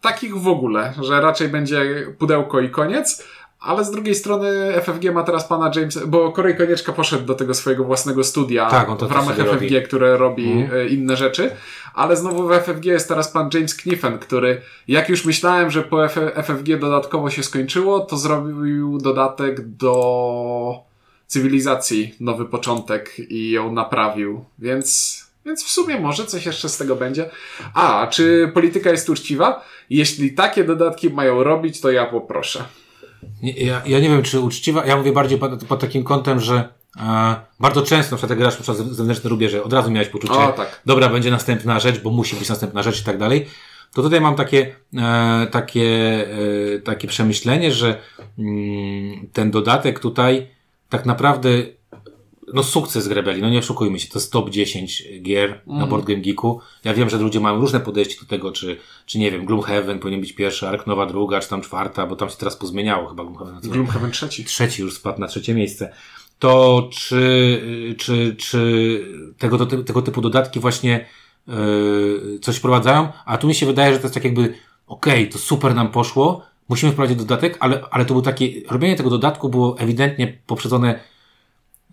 takich 0.00 0.36
w 0.36 0.48
ogóle, 0.48 0.94
że 1.00 1.20
raczej 1.20 1.48
będzie 1.48 2.06
pudełko 2.18 2.60
i 2.60 2.70
koniec. 2.70 3.24
Ale 3.60 3.84
z 3.84 3.90
drugiej 3.90 4.14
strony 4.14 4.72
FFG 4.82 5.12
ma 5.12 5.22
teraz 5.22 5.48
pana 5.48 5.70
Jamesa, 5.74 6.00
bo 6.06 6.32
Korej 6.32 6.56
Konieczka 6.56 6.92
poszedł 6.92 7.24
do 7.24 7.34
tego 7.34 7.54
swojego 7.54 7.84
własnego 7.84 8.24
studia 8.24 8.70
Tak, 8.70 8.90
w 8.90 9.12
ramach 9.12 9.36
FFG, 9.36 9.52
robi. 9.52 9.82
które 9.82 10.16
robi 10.16 10.66
e, 10.72 10.88
inne 10.88 11.16
rzeczy, 11.16 11.50
ale 11.94 12.16
znowu 12.16 12.48
w 12.48 12.52
FFG 12.52 12.84
jest 12.84 13.08
teraz 13.08 13.32
pan 13.32 13.50
James 13.54 13.74
Kniffen, 13.74 14.18
który 14.18 14.60
jak 14.88 15.08
już 15.08 15.24
myślałem, 15.24 15.70
że 15.70 15.82
po 15.82 16.08
FFG 16.42 16.78
dodatkowo 16.80 17.30
się 17.30 17.42
skończyło, 17.42 18.00
to 18.00 18.16
zrobił 18.16 18.98
dodatek 18.98 19.68
do 19.68 20.74
cywilizacji, 21.26 22.14
nowy 22.20 22.44
początek 22.44 23.18
i 23.18 23.50
ją 23.50 23.72
naprawił, 23.72 24.44
więc, 24.58 25.18
więc 25.48 25.64
w 25.64 25.70
sumie 25.70 26.00
może 26.00 26.26
coś 26.26 26.46
jeszcze 26.46 26.68
z 26.68 26.76
tego 26.76 26.96
będzie. 26.96 27.30
A, 27.74 28.06
czy 28.06 28.50
polityka 28.54 28.90
jest 28.90 29.10
uczciwa? 29.10 29.64
Jeśli 29.90 30.32
takie 30.34 30.64
dodatki 30.64 31.10
mają 31.10 31.42
robić, 31.42 31.80
to 31.80 31.90
ja 31.90 32.06
poproszę. 32.06 32.64
Nie, 33.42 33.52
ja, 33.52 33.82
ja 33.86 34.00
nie 34.00 34.08
wiem, 34.08 34.22
czy 34.22 34.40
uczciwa. 34.40 34.86
Ja 34.86 34.96
mówię 34.96 35.12
bardziej 35.12 35.38
pod, 35.38 35.64
pod 35.64 35.80
takim 35.80 36.04
kątem, 36.04 36.40
że 36.40 36.68
e, 37.00 37.36
bardzo 37.60 37.82
często, 37.82 38.10
na 38.10 38.16
przykład 38.16 38.30
jak 38.30 38.38
grasz 38.38 38.54
na 38.54 38.62
przykład 38.62 38.88
zewnętrzne 38.88 39.30
rubieże, 39.30 39.62
od 39.62 39.72
razu 39.72 39.90
miałeś 39.90 40.08
poczucie, 40.08 40.34
O, 40.34 40.52
tak. 40.52 40.82
dobra, 40.86 41.08
będzie 41.08 41.30
następna 41.30 41.80
rzecz, 41.80 42.00
bo 42.00 42.10
musi 42.10 42.36
być 42.36 42.48
następna 42.48 42.82
rzecz 42.82 43.00
i 43.00 43.04
tak 43.04 43.18
dalej. 43.18 43.46
To 43.94 44.02
tutaj 44.02 44.20
mam 44.20 44.34
takie, 44.34 44.74
e, 44.96 45.46
takie, 45.50 45.88
e, 46.74 46.78
takie 46.78 47.08
przemyślenie, 47.08 47.72
że 47.72 47.98
mm, 48.38 49.28
ten 49.32 49.50
dodatek 49.50 50.00
tutaj 50.00 50.48
tak 50.88 51.06
naprawdę 51.06 51.50
no 52.54 52.62
sukces 52.62 53.06
Rebeli, 53.06 53.42
no 53.42 53.50
nie 53.50 53.58
oszukujmy 53.58 54.00
się, 54.00 54.08
to 54.08 54.18
jest 54.18 54.32
top 54.32 54.50
10 54.50 55.04
gier 55.22 55.60
na 55.66 55.86
Board 55.86 56.04
Game 56.04 56.20
Geeku. 56.20 56.60
Ja 56.84 56.94
wiem, 56.94 57.10
że 57.10 57.18
ludzie 57.18 57.40
mają 57.40 57.60
różne 57.60 57.80
podejście 57.80 58.20
do 58.20 58.26
tego, 58.26 58.52
czy, 58.52 58.76
czy 59.06 59.18
nie 59.18 59.30
wiem, 59.30 59.44
Gloomhaven 59.44 59.98
powinien 59.98 60.20
być 60.20 60.32
pierwszy, 60.32 60.68
Ark 60.68 60.86
Nowa 60.86 61.06
druga, 61.06 61.40
czy 61.40 61.48
tam 61.48 61.60
czwarta, 61.60 62.06
bo 62.06 62.16
tam 62.16 62.30
się 62.30 62.36
teraz 62.36 62.56
pozmieniało 62.56 63.08
chyba 63.08 63.24
Gloomhaven. 63.24 63.54
nazywa 63.54 63.74
Gloomhaven 63.74 64.10
trzeci. 64.10 64.44
trzeci 64.44 64.82
już 64.82 64.94
spadł 64.94 65.20
na 65.20 65.26
trzecie 65.26 65.54
miejsce. 65.54 65.92
To 66.38 66.88
czy, 66.92 67.96
czy, 67.98 68.36
czy 68.36 69.04
tego, 69.38 69.66
tego 69.66 70.02
typu 70.02 70.20
dodatki 70.20 70.60
właśnie 70.60 71.06
yy, 71.46 72.38
coś 72.42 72.56
wprowadzają? 72.56 73.08
A 73.26 73.38
tu 73.38 73.46
mi 73.46 73.54
się 73.54 73.66
wydaje, 73.66 73.92
że 73.92 73.98
to 73.98 74.04
jest 74.04 74.14
tak 74.14 74.24
jakby, 74.24 74.54
okej, 74.86 75.28
to 75.28 75.38
super 75.38 75.74
nam 75.74 75.88
poszło, 75.88 76.42
musimy 76.68 76.92
wprowadzić 76.92 77.18
dodatek, 77.18 77.56
ale, 77.60 77.80
ale 77.90 78.04
to 78.04 78.14
było 78.14 78.22
takie, 78.22 78.48
robienie 78.70 78.96
tego 78.96 79.10
dodatku 79.10 79.48
było 79.48 79.78
ewidentnie 79.78 80.38
poprzedzone 80.46 81.00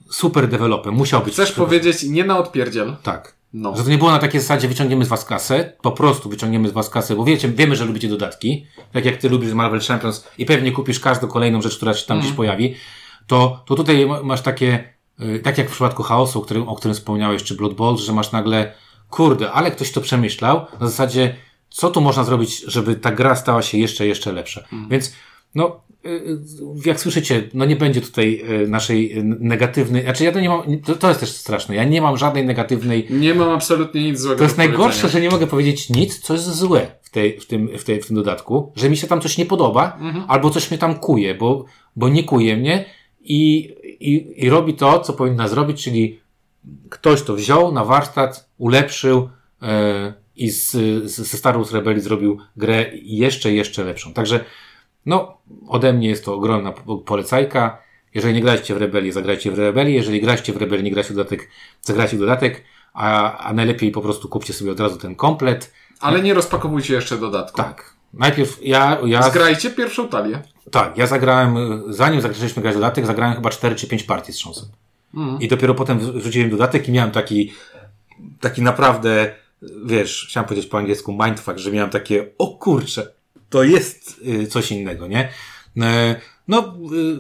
super 0.10 0.48
developem. 0.48 0.94
Musiał 0.94 1.22
być. 1.22 1.34
Chcesz 1.34 1.52
powiedzieć 1.52 2.04
nie 2.04 2.24
na 2.24 2.38
odpierdziel? 2.38 2.96
Tak. 3.04 3.36
No. 3.54 3.78
Że 3.78 3.84
to 3.84 3.90
nie 3.90 3.98
było 3.98 4.12
na 4.12 4.20
takiej 4.20 4.42
zasadzie, 4.42 4.68
wyciągniemy 4.68 5.06
z 5.06 5.08
was 5.08 5.26
kasę, 5.26 5.74
po 5.82 5.92
prostu 5.92 6.30
wyciągniemy 6.30 6.70
z 6.70 6.72
was 6.72 6.90
kasę, 6.90 7.16
bo 7.16 7.24
wiecie, 7.26 7.50
wiemy, 7.50 7.76
że 7.76 7.86
lubicie 7.86 8.08
dodatki, 8.10 8.66
tak 8.92 9.06
jak 9.06 9.18
ty 9.18 9.30
lubisz 9.30 9.54
Marvel 9.54 9.80
Champions 9.82 10.28
i 10.38 10.46
pewnie 10.46 10.72
kupisz 10.72 11.00
każdą 11.00 11.28
kolejną 11.28 11.62
rzecz, 11.62 11.78
która 11.78 11.94
się 11.94 12.06
tam 12.08 12.20
gdzieś 12.20 12.32
pojawi, 12.32 12.76
to, 13.28 13.64
to 13.66 13.76
tutaj 13.76 14.06
ma- 14.06 14.24
masz 14.24 14.42
takie, 14.42 14.94
y, 15.20 15.40
tak 15.40 15.58
jak 15.58 15.70
w 15.70 15.72
przypadku 15.72 16.04
chaosu, 16.04 16.40
o 16.40 16.42
którym, 16.42 16.70
o 16.70 16.76
którym 16.76 16.96
wspomniałeś, 16.96 17.44
czy 17.44 17.56
Blood 17.56 17.74
Bowl, 17.74 17.98
że 17.98 18.14
masz 18.14 18.32
nagle, 18.32 18.74
kurde, 19.10 19.52
ale 19.52 19.72
ktoś 19.72 19.92
to 19.92 20.02
przemyślał, 20.02 20.66
na 20.80 20.88
zasadzie, 20.88 21.36
co 21.70 21.92
tu 21.92 22.02
można 22.02 22.24
zrobić, 22.24 22.64
żeby 22.68 22.96
ta 22.96 23.12
gra 23.12 23.36
stała 23.36 23.62
się 23.62 23.78
jeszcze, 23.78 24.08
jeszcze 24.08 24.32
lepsza. 24.32 24.64
Więc, 24.90 25.14
no, 25.56 25.82
jak 26.86 27.00
słyszycie, 27.00 27.50
no 27.54 27.66
nie 27.66 27.76
będzie 27.76 28.02
tutaj 28.02 28.44
y, 28.64 28.68
naszej 28.68 29.20
y, 29.20 29.24
negatywnej, 29.24 30.04
znaczy 30.04 30.24
ja 30.24 30.32
to 30.32 30.40
nie 30.40 30.50
mam, 30.50 30.82
to, 30.86 30.96
to 30.96 31.08
jest 31.08 31.20
też 31.20 31.30
straszne, 31.30 31.76
ja 31.76 31.84
nie 31.84 32.02
mam 32.02 32.18
żadnej 32.18 32.46
negatywnej 32.46 33.08
Nie 33.10 33.34
mam 33.34 33.50
absolutnie 33.50 34.04
nic 34.04 34.20
złego 34.20 34.38
to 34.38 34.44
jest 34.44 34.58
najgorsze, 34.58 35.10
że 35.10 35.22
nie 35.22 35.30
mogę 35.30 35.48
powiedzieć 35.48 35.90
nic, 35.90 36.20
co 36.20 36.34
jest 36.34 36.56
złe 36.56 36.88
w, 37.02 37.10
tej, 37.10 37.40
w, 37.40 37.48
tym, 37.48 37.78
w, 37.78 37.84
tej, 37.84 38.02
w 38.02 38.08
tym 38.08 38.16
dodatku, 38.16 38.72
że 38.76 38.90
mi 38.90 38.98
się 38.98 39.08
tam 39.08 39.22
coś 39.22 39.38
nie 39.38 39.46
podoba, 39.46 40.00
albo 40.28 40.50
coś 40.50 40.72
mnie 40.72 40.78
tam 40.78 41.00
kuje, 41.00 41.36
bo, 41.36 41.66
bo 41.96 42.10
nie 42.10 42.24
kuje 42.24 42.58
mnie 42.58 42.86
i, 43.22 43.74
i, 44.00 44.34
i 44.46 44.50
robi 44.50 44.74
to, 44.74 45.00
co 45.00 45.14
powinna 45.14 45.48
zrobić, 45.48 45.84
czyli 45.84 46.20
ktoś 46.90 47.22
to 47.22 47.36
wziął 47.36 47.72
na 47.72 47.86
warsztat, 47.86 48.50
ulepszył 48.58 49.30
e, 49.62 50.14
i 50.36 50.50
z, 50.50 50.72
z, 50.72 51.16
ze 51.16 51.38
Star 51.38 51.56
Wars 51.56 51.72
Rebelli 51.72 52.02
zrobił 52.02 52.38
grę 52.58 52.86
jeszcze, 52.94 53.54
jeszcze 53.54 53.84
lepszą. 53.84 54.14
Także, 54.14 54.46
no, 55.06 55.38
ode 55.68 55.94
mnie 55.94 56.08
jest 56.10 56.26
to 56.26 56.34
ogromna 56.36 56.72
po- 56.72 56.98
polecajka. 56.98 57.78
Jeżeli 58.14 58.34
nie 58.34 58.42
graliście 58.42 58.76
w 58.76 58.78
Rebelii, 58.78 59.12
zagrajcie 59.12 59.52
w 59.52 59.60
Rebelii. 59.60 59.94
Jeżeli 59.96 60.22
graliście 60.22 60.54
w 60.54 60.58
Rebelii, 60.58 60.84
nie 60.86 60.92
graliście 60.92 61.14
w 61.14 61.18
dodatek, 61.18 61.50
zagrajcie 61.82 62.18
w 62.18 62.20
dodatek, 62.20 62.64
a, 62.94 63.38
a 63.38 63.54
najlepiej 63.54 63.92
po 63.92 64.02
prostu 64.02 64.30
kupcie 64.30 64.54
sobie 64.54 64.72
od 64.72 64.80
razu 64.80 64.98
ten 64.98 65.16
komplet. 65.16 65.74
Ale 66.00 66.22
nie 66.22 66.34
rozpakowujcie 66.34 66.94
jeszcze 66.94 67.18
dodatku. 67.18 67.58
Tak. 67.58 67.96
Najpierw 68.14 68.60
ja, 68.66 68.98
ja, 69.06 69.22
Zgrajcie 69.22 69.70
pierwszą 69.70 70.08
talię. 70.08 70.42
tak, 70.72 70.98
ja 70.98 71.08
zagrałem, 71.08 71.84
zanim 71.88 72.22
zaczęliśmy 72.22 72.62
grać 72.62 72.76
dodatek, 72.76 73.06
zagrałem 73.06 73.36
chyba 73.36 73.50
4 73.50 73.76
czy 73.76 73.88
5 73.88 74.04
partii 74.04 74.34
z 74.34 74.36
Trząsem. 74.36 74.66
I 75.40 75.48
dopiero 75.48 75.76
potem 75.76 76.00
wrzuciłem 76.00 76.50
dodatek 76.50 76.88
i 76.90 76.92
miałem 76.92 77.12
taki, 77.12 77.54
taki 78.40 78.62
naprawdę, 78.62 79.36
wiesz, 79.86 80.26
chciałem 80.30 80.48
powiedzieć 80.48 80.70
po 80.70 80.78
angielsku 80.78 81.18
mindfuck, 81.26 81.58
że 81.58 81.72
miałem 81.72 81.90
takie, 81.90 82.28
o 82.38 82.48
kurczę, 82.48 83.08
to 83.56 83.64
jest 83.64 84.22
y, 84.28 84.48
coś 84.48 84.72
innego, 84.72 85.08
nie? 85.08 85.30
E, 85.82 86.16
No, 86.48 86.78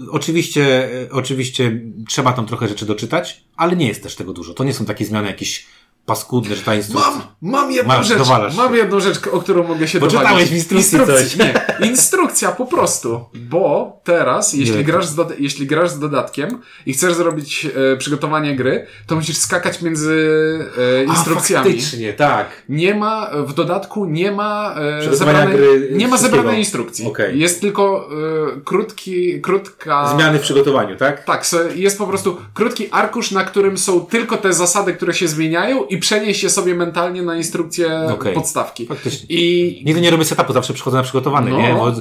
y, 0.08 0.12
oczywiście, 0.12 0.90
oczywiście 1.12 1.82
trzeba 2.08 2.34
tam 2.34 2.46
trochę 2.46 2.68
rzeczy 2.68 2.86
doczytać, 2.86 3.44
ale 3.56 3.76
nie 3.76 3.88
jest 3.88 4.04
też 4.04 4.16
tego 4.16 4.34
dużo. 4.34 4.54
To 4.54 4.64
nie 4.64 4.74
są 4.74 4.86
takie 4.86 5.06
zmiany 5.06 5.28
jakieś 5.28 5.66
paskudne, 6.06 6.56
że 6.56 6.62
ta 6.64 6.76
instrukcja... 6.76 7.12
Mam, 7.12 7.22
mam 7.42 7.72
jedną 7.72 7.94
Masz, 7.94 8.08
rzecz, 8.08 8.28
mam 8.58 8.76
jedną 8.76 9.00
rzecz, 9.00 9.28
o 9.32 9.40
którą 9.40 9.68
mogę 9.68 9.88
się 9.88 10.00
Poczytałeś 10.00 10.30
dowalić. 10.30 10.50
w 10.50 10.54
instrukcji 10.54 11.00
coś. 11.06 11.36
Nie, 11.36 11.54
instrukcja 11.90 12.52
po 12.52 12.66
prostu, 12.66 13.26
bo 13.34 14.00
teraz, 14.04 14.54
jeśli 14.54 14.76
Nie. 14.76 14.84
grasz, 14.84 15.06
z 15.08 15.16
jeśli 15.40 15.68
grasz 15.68 15.90
z 15.90 16.00
dodatkiem 16.00 16.62
i 16.86 16.94
chcesz 16.94 17.14
zrobić 17.14 17.68
e, 17.94 17.98
przygotowanie 17.98 18.56
gry, 18.56 18.88
to 19.08 19.16
musisz 19.16 19.38
skakać 19.38 19.82
między 19.82 20.40
e, 21.00 21.04
instrukcjami. 21.04 21.70
A, 21.70 21.74
faktycznie, 21.74 22.14
tak. 22.14 22.48
Nie 22.70 22.96
ma, 22.96 23.32
w 23.48 23.54
dodatku 23.54 24.06
nie 24.06 24.32
ma 24.32 24.76
e, 25.10 25.16
zebranej, 25.16 25.56
gry 25.56 25.90
nie 25.92 26.08
ma 26.08 26.18
zebranej 26.18 26.60
instrukcji. 26.60 27.06
Okej. 27.08 27.40
Jest 27.40 27.62
tylko 27.62 28.10
e, 28.58 28.62
krótki, 28.62 29.42
krótka... 29.42 30.14
Zmiany 30.16 30.40
w 30.40 30.42
przygotowaniu, 30.42 30.96
tak? 30.96 31.24
Tak, 31.24 31.46
jest 31.76 31.98
po 31.98 32.08
prostu 32.08 32.38
krótki 32.54 32.88
arkusz, 32.92 33.32
na 33.32 33.44
którym 33.44 33.78
są 33.78 34.06
tylko 34.06 34.38
te 34.38 34.54
zasady, 34.54 34.94
które 34.94 35.14
się 35.14 35.28
zmieniają 35.28 35.84
i 35.86 35.95
przenieść 35.98 36.44
je 36.44 36.50
sobie 36.50 36.76
mentalnie 36.76 37.22
na 37.22 37.36
instrukcję 37.36 38.08
Okej. 38.14 38.34
podstawki. 38.34 38.86
Faktycznie. 38.86 39.26
I 39.30 39.84
Nigdy 39.86 40.02
nie 40.02 40.12
robię 40.12 40.26
setupu, 40.26 40.54
zawsze 40.54 40.74
przychodzę 40.74 40.98
na 40.98 41.04
przygotowany, 41.04 41.52
No. 41.52 41.58
nie? 41.58 41.74
Bo 41.74 41.94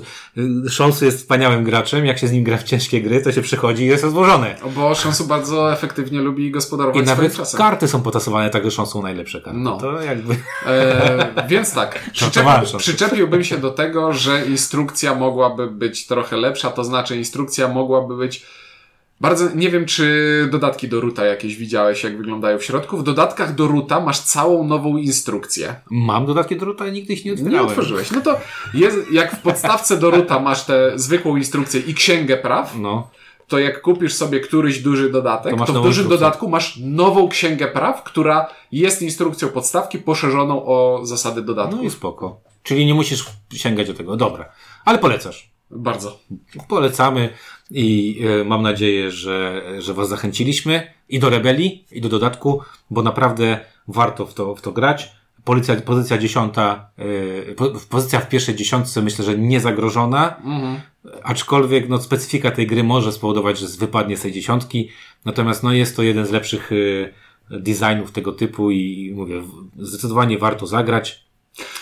Szonsu 0.71 1.05
jest 1.05 1.19
wspaniałym 1.19 1.65
graczem, 1.65 2.07
jak 2.07 2.19
się 2.19 2.29
z 2.29 2.33
nim 2.33 2.45
gra 2.45 2.57
w 2.57 2.63
ciężkie 2.63 3.03
gry, 3.03 3.23
to 3.23 3.33
się 3.33 3.43
przychodzi 3.43 3.83
i 3.83 3.87
jest 3.87 4.05
rozłożone. 4.05 4.57
bo 4.75 4.95
Szonsu 4.95 5.27
bardzo 5.27 5.73
efektywnie 5.73 6.21
lubi 6.21 6.47
I 6.47 6.51
gospodarować 6.51 7.05
swoim 7.07 7.19
nawet 7.19 7.37
czasem. 7.37 7.59
karty 7.59 7.89
są 7.89 8.03
potasowane 8.03 8.51
tak, 8.51 8.65
że 8.65 8.71
Szonsu 8.71 8.93
są 8.93 9.03
najlepsze 9.03 9.41
karty. 9.41 9.59
No. 9.61 9.77
To 9.79 10.03
jakby... 10.03 10.37
E, 10.67 11.45
więc 11.49 11.73
tak, 11.75 12.11
przyczepiłbym 12.79 13.45
się 13.45 13.59
do 13.59 13.71
tego, 13.71 14.13
że 14.13 14.47
instrukcja 14.47 15.15
mogłaby 15.15 15.71
być 15.71 16.07
trochę 16.07 16.37
lepsza, 16.37 16.71
to 16.71 16.85
znaczy 16.85 17.17
instrukcja 17.17 17.69
mogłaby 17.69 18.17
być 18.17 18.43
bardzo, 19.29 19.55
nie 19.55 19.71
wiem 19.71 19.87
czy 19.87 20.49
dodatki 20.53 20.89
do 20.89 21.01
Ruta 21.01 21.25
jakieś 21.25 21.57
widziałeś, 21.57 22.05
jak 22.05 22.17
wyglądają 22.17 22.59
w 22.59 22.65
środku. 22.65 22.97
W 22.97 23.03
dodatkach 23.03 23.55
do 23.55 23.67
Ruta 23.67 24.01
masz 24.01 24.21
całą 24.21 24.65
nową 24.65 24.97
instrukcję. 24.97 25.75
Mam 25.91 26.27
dodatki 26.27 26.57
do 26.57 26.65
Ruta, 26.67 26.89
nigdy 26.89 27.13
ich 27.13 27.25
nie 27.25 27.31
Nie 27.33 27.37
otwierałem. 27.43 27.67
otworzyłeś. 27.69 28.11
No 28.11 28.21
to 28.21 28.41
jest, 28.75 29.13
jak 29.13 29.37
w 29.37 29.43
podstawce 29.43 29.97
do 29.99 30.11
Ruta 30.11 30.39
masz 30.41 30.65
tę 30.65 30.93
zwykłą 30.95 31.37
instrukcję 31.37 31.81
i 31.81 31.95
księgę 31.95 32.37
praw, 32.37 32.75
No. 32.79 33.11
to 33.49 33.59
jak 33.59 33.81
kupisz 33.83 34.15
sobie 34.15 34.41
któryś 34.41 34.79
duży 34.83 35.11
dodatek, 35.11 35.53
To 35.59 35.65
to, 35.65 35.65
w 35.65 35.67
dużym 35.67 35.87
instrukcję. 35.89 36.09
dodatku 36.19 36.49
masz 36.49 36.77
nową 36.81 37.29
księgę 37.29 37.69
praw, 37.69 38.03
która 38.03 38.49
jest 38.73 39.03
instrukcją 39.03 39.49
podstawki 39.49 39.99
poszerzoną 39.99 40.65
o 40.67 41.01
zasady 41.07 41.43
dodatku. 41.43 41.77
No 41.77 41.83
i 41.83 41.91
spoko. 41.91 42.41
Czyli 42.63 42.87
nie 42.87 42.95
musisz 42.95 43.25
sięgać 43.55 43.87
do 43.87 43.95
tego. 43.95 44.17
Dobra. 44.17 44.49
Ale 44.85 44.99
polecasz. 44.99 45.51
Bardzo. 45.71 46.19
Polecamy 46.69 47.29
i 47.71 48.21
e, 48.41 48.45
mam 48.45 48.63
nadzieję, 48.63 49.11
że, 49.11 49.63
że 49.79 49.95
Was 49.95 50.09
zachęciliśmy 50.09 50.87
i 51.09 51.19
do 51.19 51.31
rebelii, 51.31 51.85
i 51.93 52.01
do 52.01 52.09
dodatku, 52.09 52.61
bo 52.91 53.03
naprawdę 53.03 53.61
warto 53.89 54.27
w 54.27 54.35
to, 54.35 54.55
w 54.55 54.61
to 54.61 54.73
grać. 54.73 55.13
Policja, 55.45 55.77
pozycja 55.77 56.19
dziesiąta, 56.19 56.91
e, 57.49 57.55
po, 57.55 57.71
pozycja 57.91 58.21
w 58.21 58.29
pierwszej 58.29 58.55
dziesiątce 58.55 59.03
myślę, 59.03 59.25
że 59.25 59.39
nie 59.39 59.61
zagrożona, 59.61 60.37
Mhm. 60.45 60.81
aczkolwiek 61.23 61.89
no, 61.89 62.01
specyfika 62.01 62.51
tej 62.51 62.67
gry 62.67 62.85
może 62.85 63.13
spowodować, 63.13 63.59
że 63.59 63.67
wypadnie 63.79 64.17
z 64.17 64.23
tej 64.23 64.33
dziesiątki. 64.33 64.89
Natomiast 65.25 65.63
no, 65.63 65.73
jest 65.73 65.97
to 65.97 66.03
jeden 66.03 66.27
z 66.27 66.31
lepszych 66.31 66.71
e, 66.73 67.61
designów 67.61 68.13
tego 68.13 68.33
typu 68.33 68.71
i, 68.71 69.07
i 69.07 69.15
mówię, 69.15 69.43
zdecydowanie 69.79 70.39
warto 70.39 70.67
zagrać. 70.67 71.24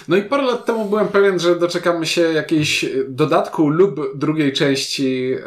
No 0.08 0.16
i 0.16 0.22
parę 0.22 0.42
lat 0.42 0.64
temu 0.64 0.84
byłem 0.84 1.08
pewien, 1.08 1.38
że 1.38 1.56
doczekamy 1.58 2.06
się 2.06 2.20
jakiejś 2.20 2.84
dodatku 3.08 3.68
lub 3.68 4.00
drugiej 4.18 4.52
części 4.52 5.32
e, 5.32 5.42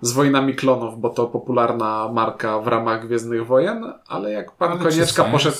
z 0.00 0.12
Wojnami 0.12 0.54
Klonów, 0.54 1.00
bo 1.00 1.10
to 1.10 1.26
popularna 1.26 2.10
marka 2.12 2.60
w 2.60 2.66
ramach 2.66 3.06
Gwiezdnych 3.06 3.46
Wojen, 3.46 3.84
ale 4.08 4.32
jak 4.32 4.52
pan 4.52 4.70
Ale 4.72 4.80
Konieczka 4.80 5.24
poszedł... 5.24 5.56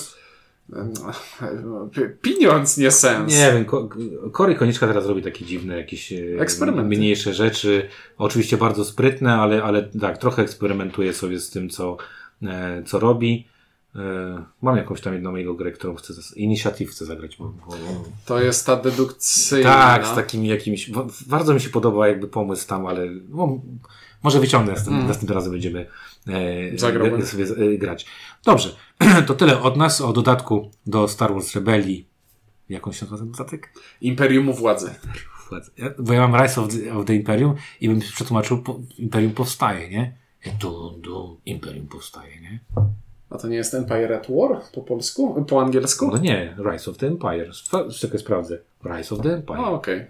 e, 0.73 2.09
Pieniądz, 2.21 2.77
nie 2.77 2.91
sens. 2.91 3.33
Nie 3.33 3.51
wiem, 3.53 3.65
Ko- 3.65 3.89
Kory 4.31 4.55
Konieczka 4.55 4.87
teraz 4.87 5.05
robi 5.05 5.21
takie 5.21 5.45
dziwne 5.45 5.77
jakieś 5.77 6.13
e, 6.13 6.15
Eksperymenty. 6.39 6.97
mniejsze 6.97 7.33
rzeczy. 7.33 7.87
Oczywiście 8.17 8.57
bardzo 8.57 8.85
sprytne, 8.85 9.33
ale, 9.35 9.63
ale 9.63 9.83
tak, 9.83 10.17
trochę 10.17 10.41
eksperymentuje 10.41 11.13
sobie 11.13 11.39
z 11.39 11.49
tym, 11.49 11.69
co, 11.69 11.97
e, 12.43 12.83
co 12.85 12.99
robi. 12.99 13.47
E, 13.95 14.43
mam 14.61 14.77
jakąś 14.77 15.01
tam 15.01 15.13
jedną 15.13 15.35
jego 15.35 15.53
grę, 15.53 15.71
którą 15.71 15.95
chcę, 15.95 16.13
Initiative 16.35 16.89
chcę 16.91 17.05
zagrać. 17.05 17.37
Bo, 17.37 17.45
bo, 17.67 17.73
To 18.25 18.41
jest 18.41 18.65
ta 18.65 18.75
dedukcyjna. 18.75 19.69
tak, 19.69 20.07
z 20.07 20.15
takimi 20.15 20.47
jakimiś, 20.47 20.91
bardzo 21.27 21.53
mi 21.53 21.61
się 21.61 21.69
podoba 21.69 22.07
jakby 22.07 22.27
pomysł 22.27 22.67
tam, 22.67 22.85
ale 22.85 23.05
no, 23.29 23.61
może 24.23 24.39
wyciągnę, 24.39 24.71
następnym, 24.71 24.95
Mm. 24.97 25.07
następnym 25.07 25.35
razem 25.37 25.51
będziemy 25.51 25.87
e, 26.27 26.71
g- 26.71 27.25
sobie 27.25 27.45
e, 27.45 27.77
grać. 27.77 28.05
Dobrze, 28.45 28.75
to 29.27 29.33
tyle 29.33 29.61
od 29.61 29.77
nas 29.77 30.01
o 30.01 30.13
dodatku 30.13 30.71
do 30.87 31.07
Star 31.07 31.33
Wars 31.33 31.55
Rebelii. 31.55 32.07
Jakąś 32.69 32.99
się 32.99 33.05
nazywa 33.05 33.17
ten 33.19 33.31
dodatek? 33.31 33.73
Imperiumu 34.01 34.53
Władzy. 34.53 34.95
Władzy. 35.49 35.71
Ja- 35.77 35.89
Bo 35.99 36.13
ja 36.13 36.27
mam 36.27 36.41
Rise 36.41 36.61
of 36.61 36.67
the, 36.73 36.93
of 36.97 37.05
the 37.05 37.15
Imperium 37.15 37.55
i 37.81 37.89
bym 37.89 37.99
przetłumaczył, 37.99 38.63
po, 38.63 38.79
Imperium 38.97 39.31
powstaje, 39.33 39.89
nie? 39.89 40.17
Tu, 40.59 40.99
tu, 41.03 41.39
Imperium 41.45 41.87
powstaje, 41.87 42.41
nie? 42.41 42.59
A 43.29 43.37
to 43.37 43.47
nie 43.47 43.55
jest 43.55 43.73
Empire 43.73 44.13
at 44.15 44.27
War 44.29 44.61
po 44.73 44.81
polsku? 44.81 45.45
Po 45.49 45.61
angielsku? 45.61 46.07
No 46.11 46.17
nie, 46.17 46.55
Rise 46.71 46.91
of 46.91 46.97
the 46.97 47.07
Empire. 47.07 47.51
Czekaj, 47.99 48.19
sprawdzę. 48.19 48.57
Rise 48.85 49.15
of 49.15 49.21
the 49.21 49.33
Empire. 49.33 49.59
O, 49.59 49.71
okej. 49.71 50.05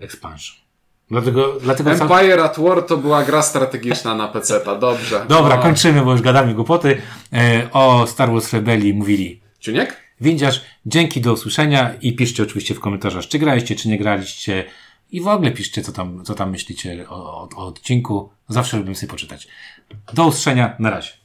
Expansion. 0.00 0.64
Dlatego, 1.10 1.52
dlatego 1.60 1.96
sam... 1.96 2.12
Empire 2.12 2.40
at 2.40 2.58
War 2.58 2.82
to 2.82 2.96
była 2.96 3.24
gra 3.24 3.42
strategiczna 3.42 4.14
na 4.14 4.28
PC-ta. 4.28 4.78
Dobrze. 4.78 5.26
Dobra, 5.28 5.58
O. 5.58 5.62
kończymy, 5.62 6.04
bo 6.04 6.12
już 6.12 6.22
gadamy 6.22 6.54
głupoty. 6.54 6.96
E, 7.32 7.68
o 7.72 8.06
Star 8.06 8.32
Wars 8.32 8.52
Rebelii 8.52 8.94
mówili 8.94 9.40
Ciuniek? 9.60 9.96
Windziarz. 10.20 10.64
Dzięki, 10.86 11.20
do 11.20 11.32
usłyszenia 11.32 11.94
i 12.00 12.16
piszcie 12.16 12.42
oczywiście 12.42 12.74
w 12.74 12.80
komentarzach, 12.80 13.26
czy 13.26 13.38
graliście, 13.38 13.76
czy 13.76 13.88
nie 13.88 13.98
graliście. 13.98 14.64
I 15.10 15.20
w 15.20 15.28
ogóle 15.28 15.50
piszcie, 15.50 15.82
co 15.82 15.92
tam, 15.92 16.24
co 16.24 16.34
tam 16.34 16.50
myślicie 16.50 17.06
o, 17.08 17.14
o, 17.14 17.48
o 17.56 17.66
odcinku. 17.66 18.30
Zawsze 18.48 18.76
lubię 18.76 18.94
sobie 18.94 19.10
poczytać. 19.10 19.48
Do 20.14 20.26
usłyszenia, 20.26 20.76
na 20.78 20.90
razie. 20.90 21.10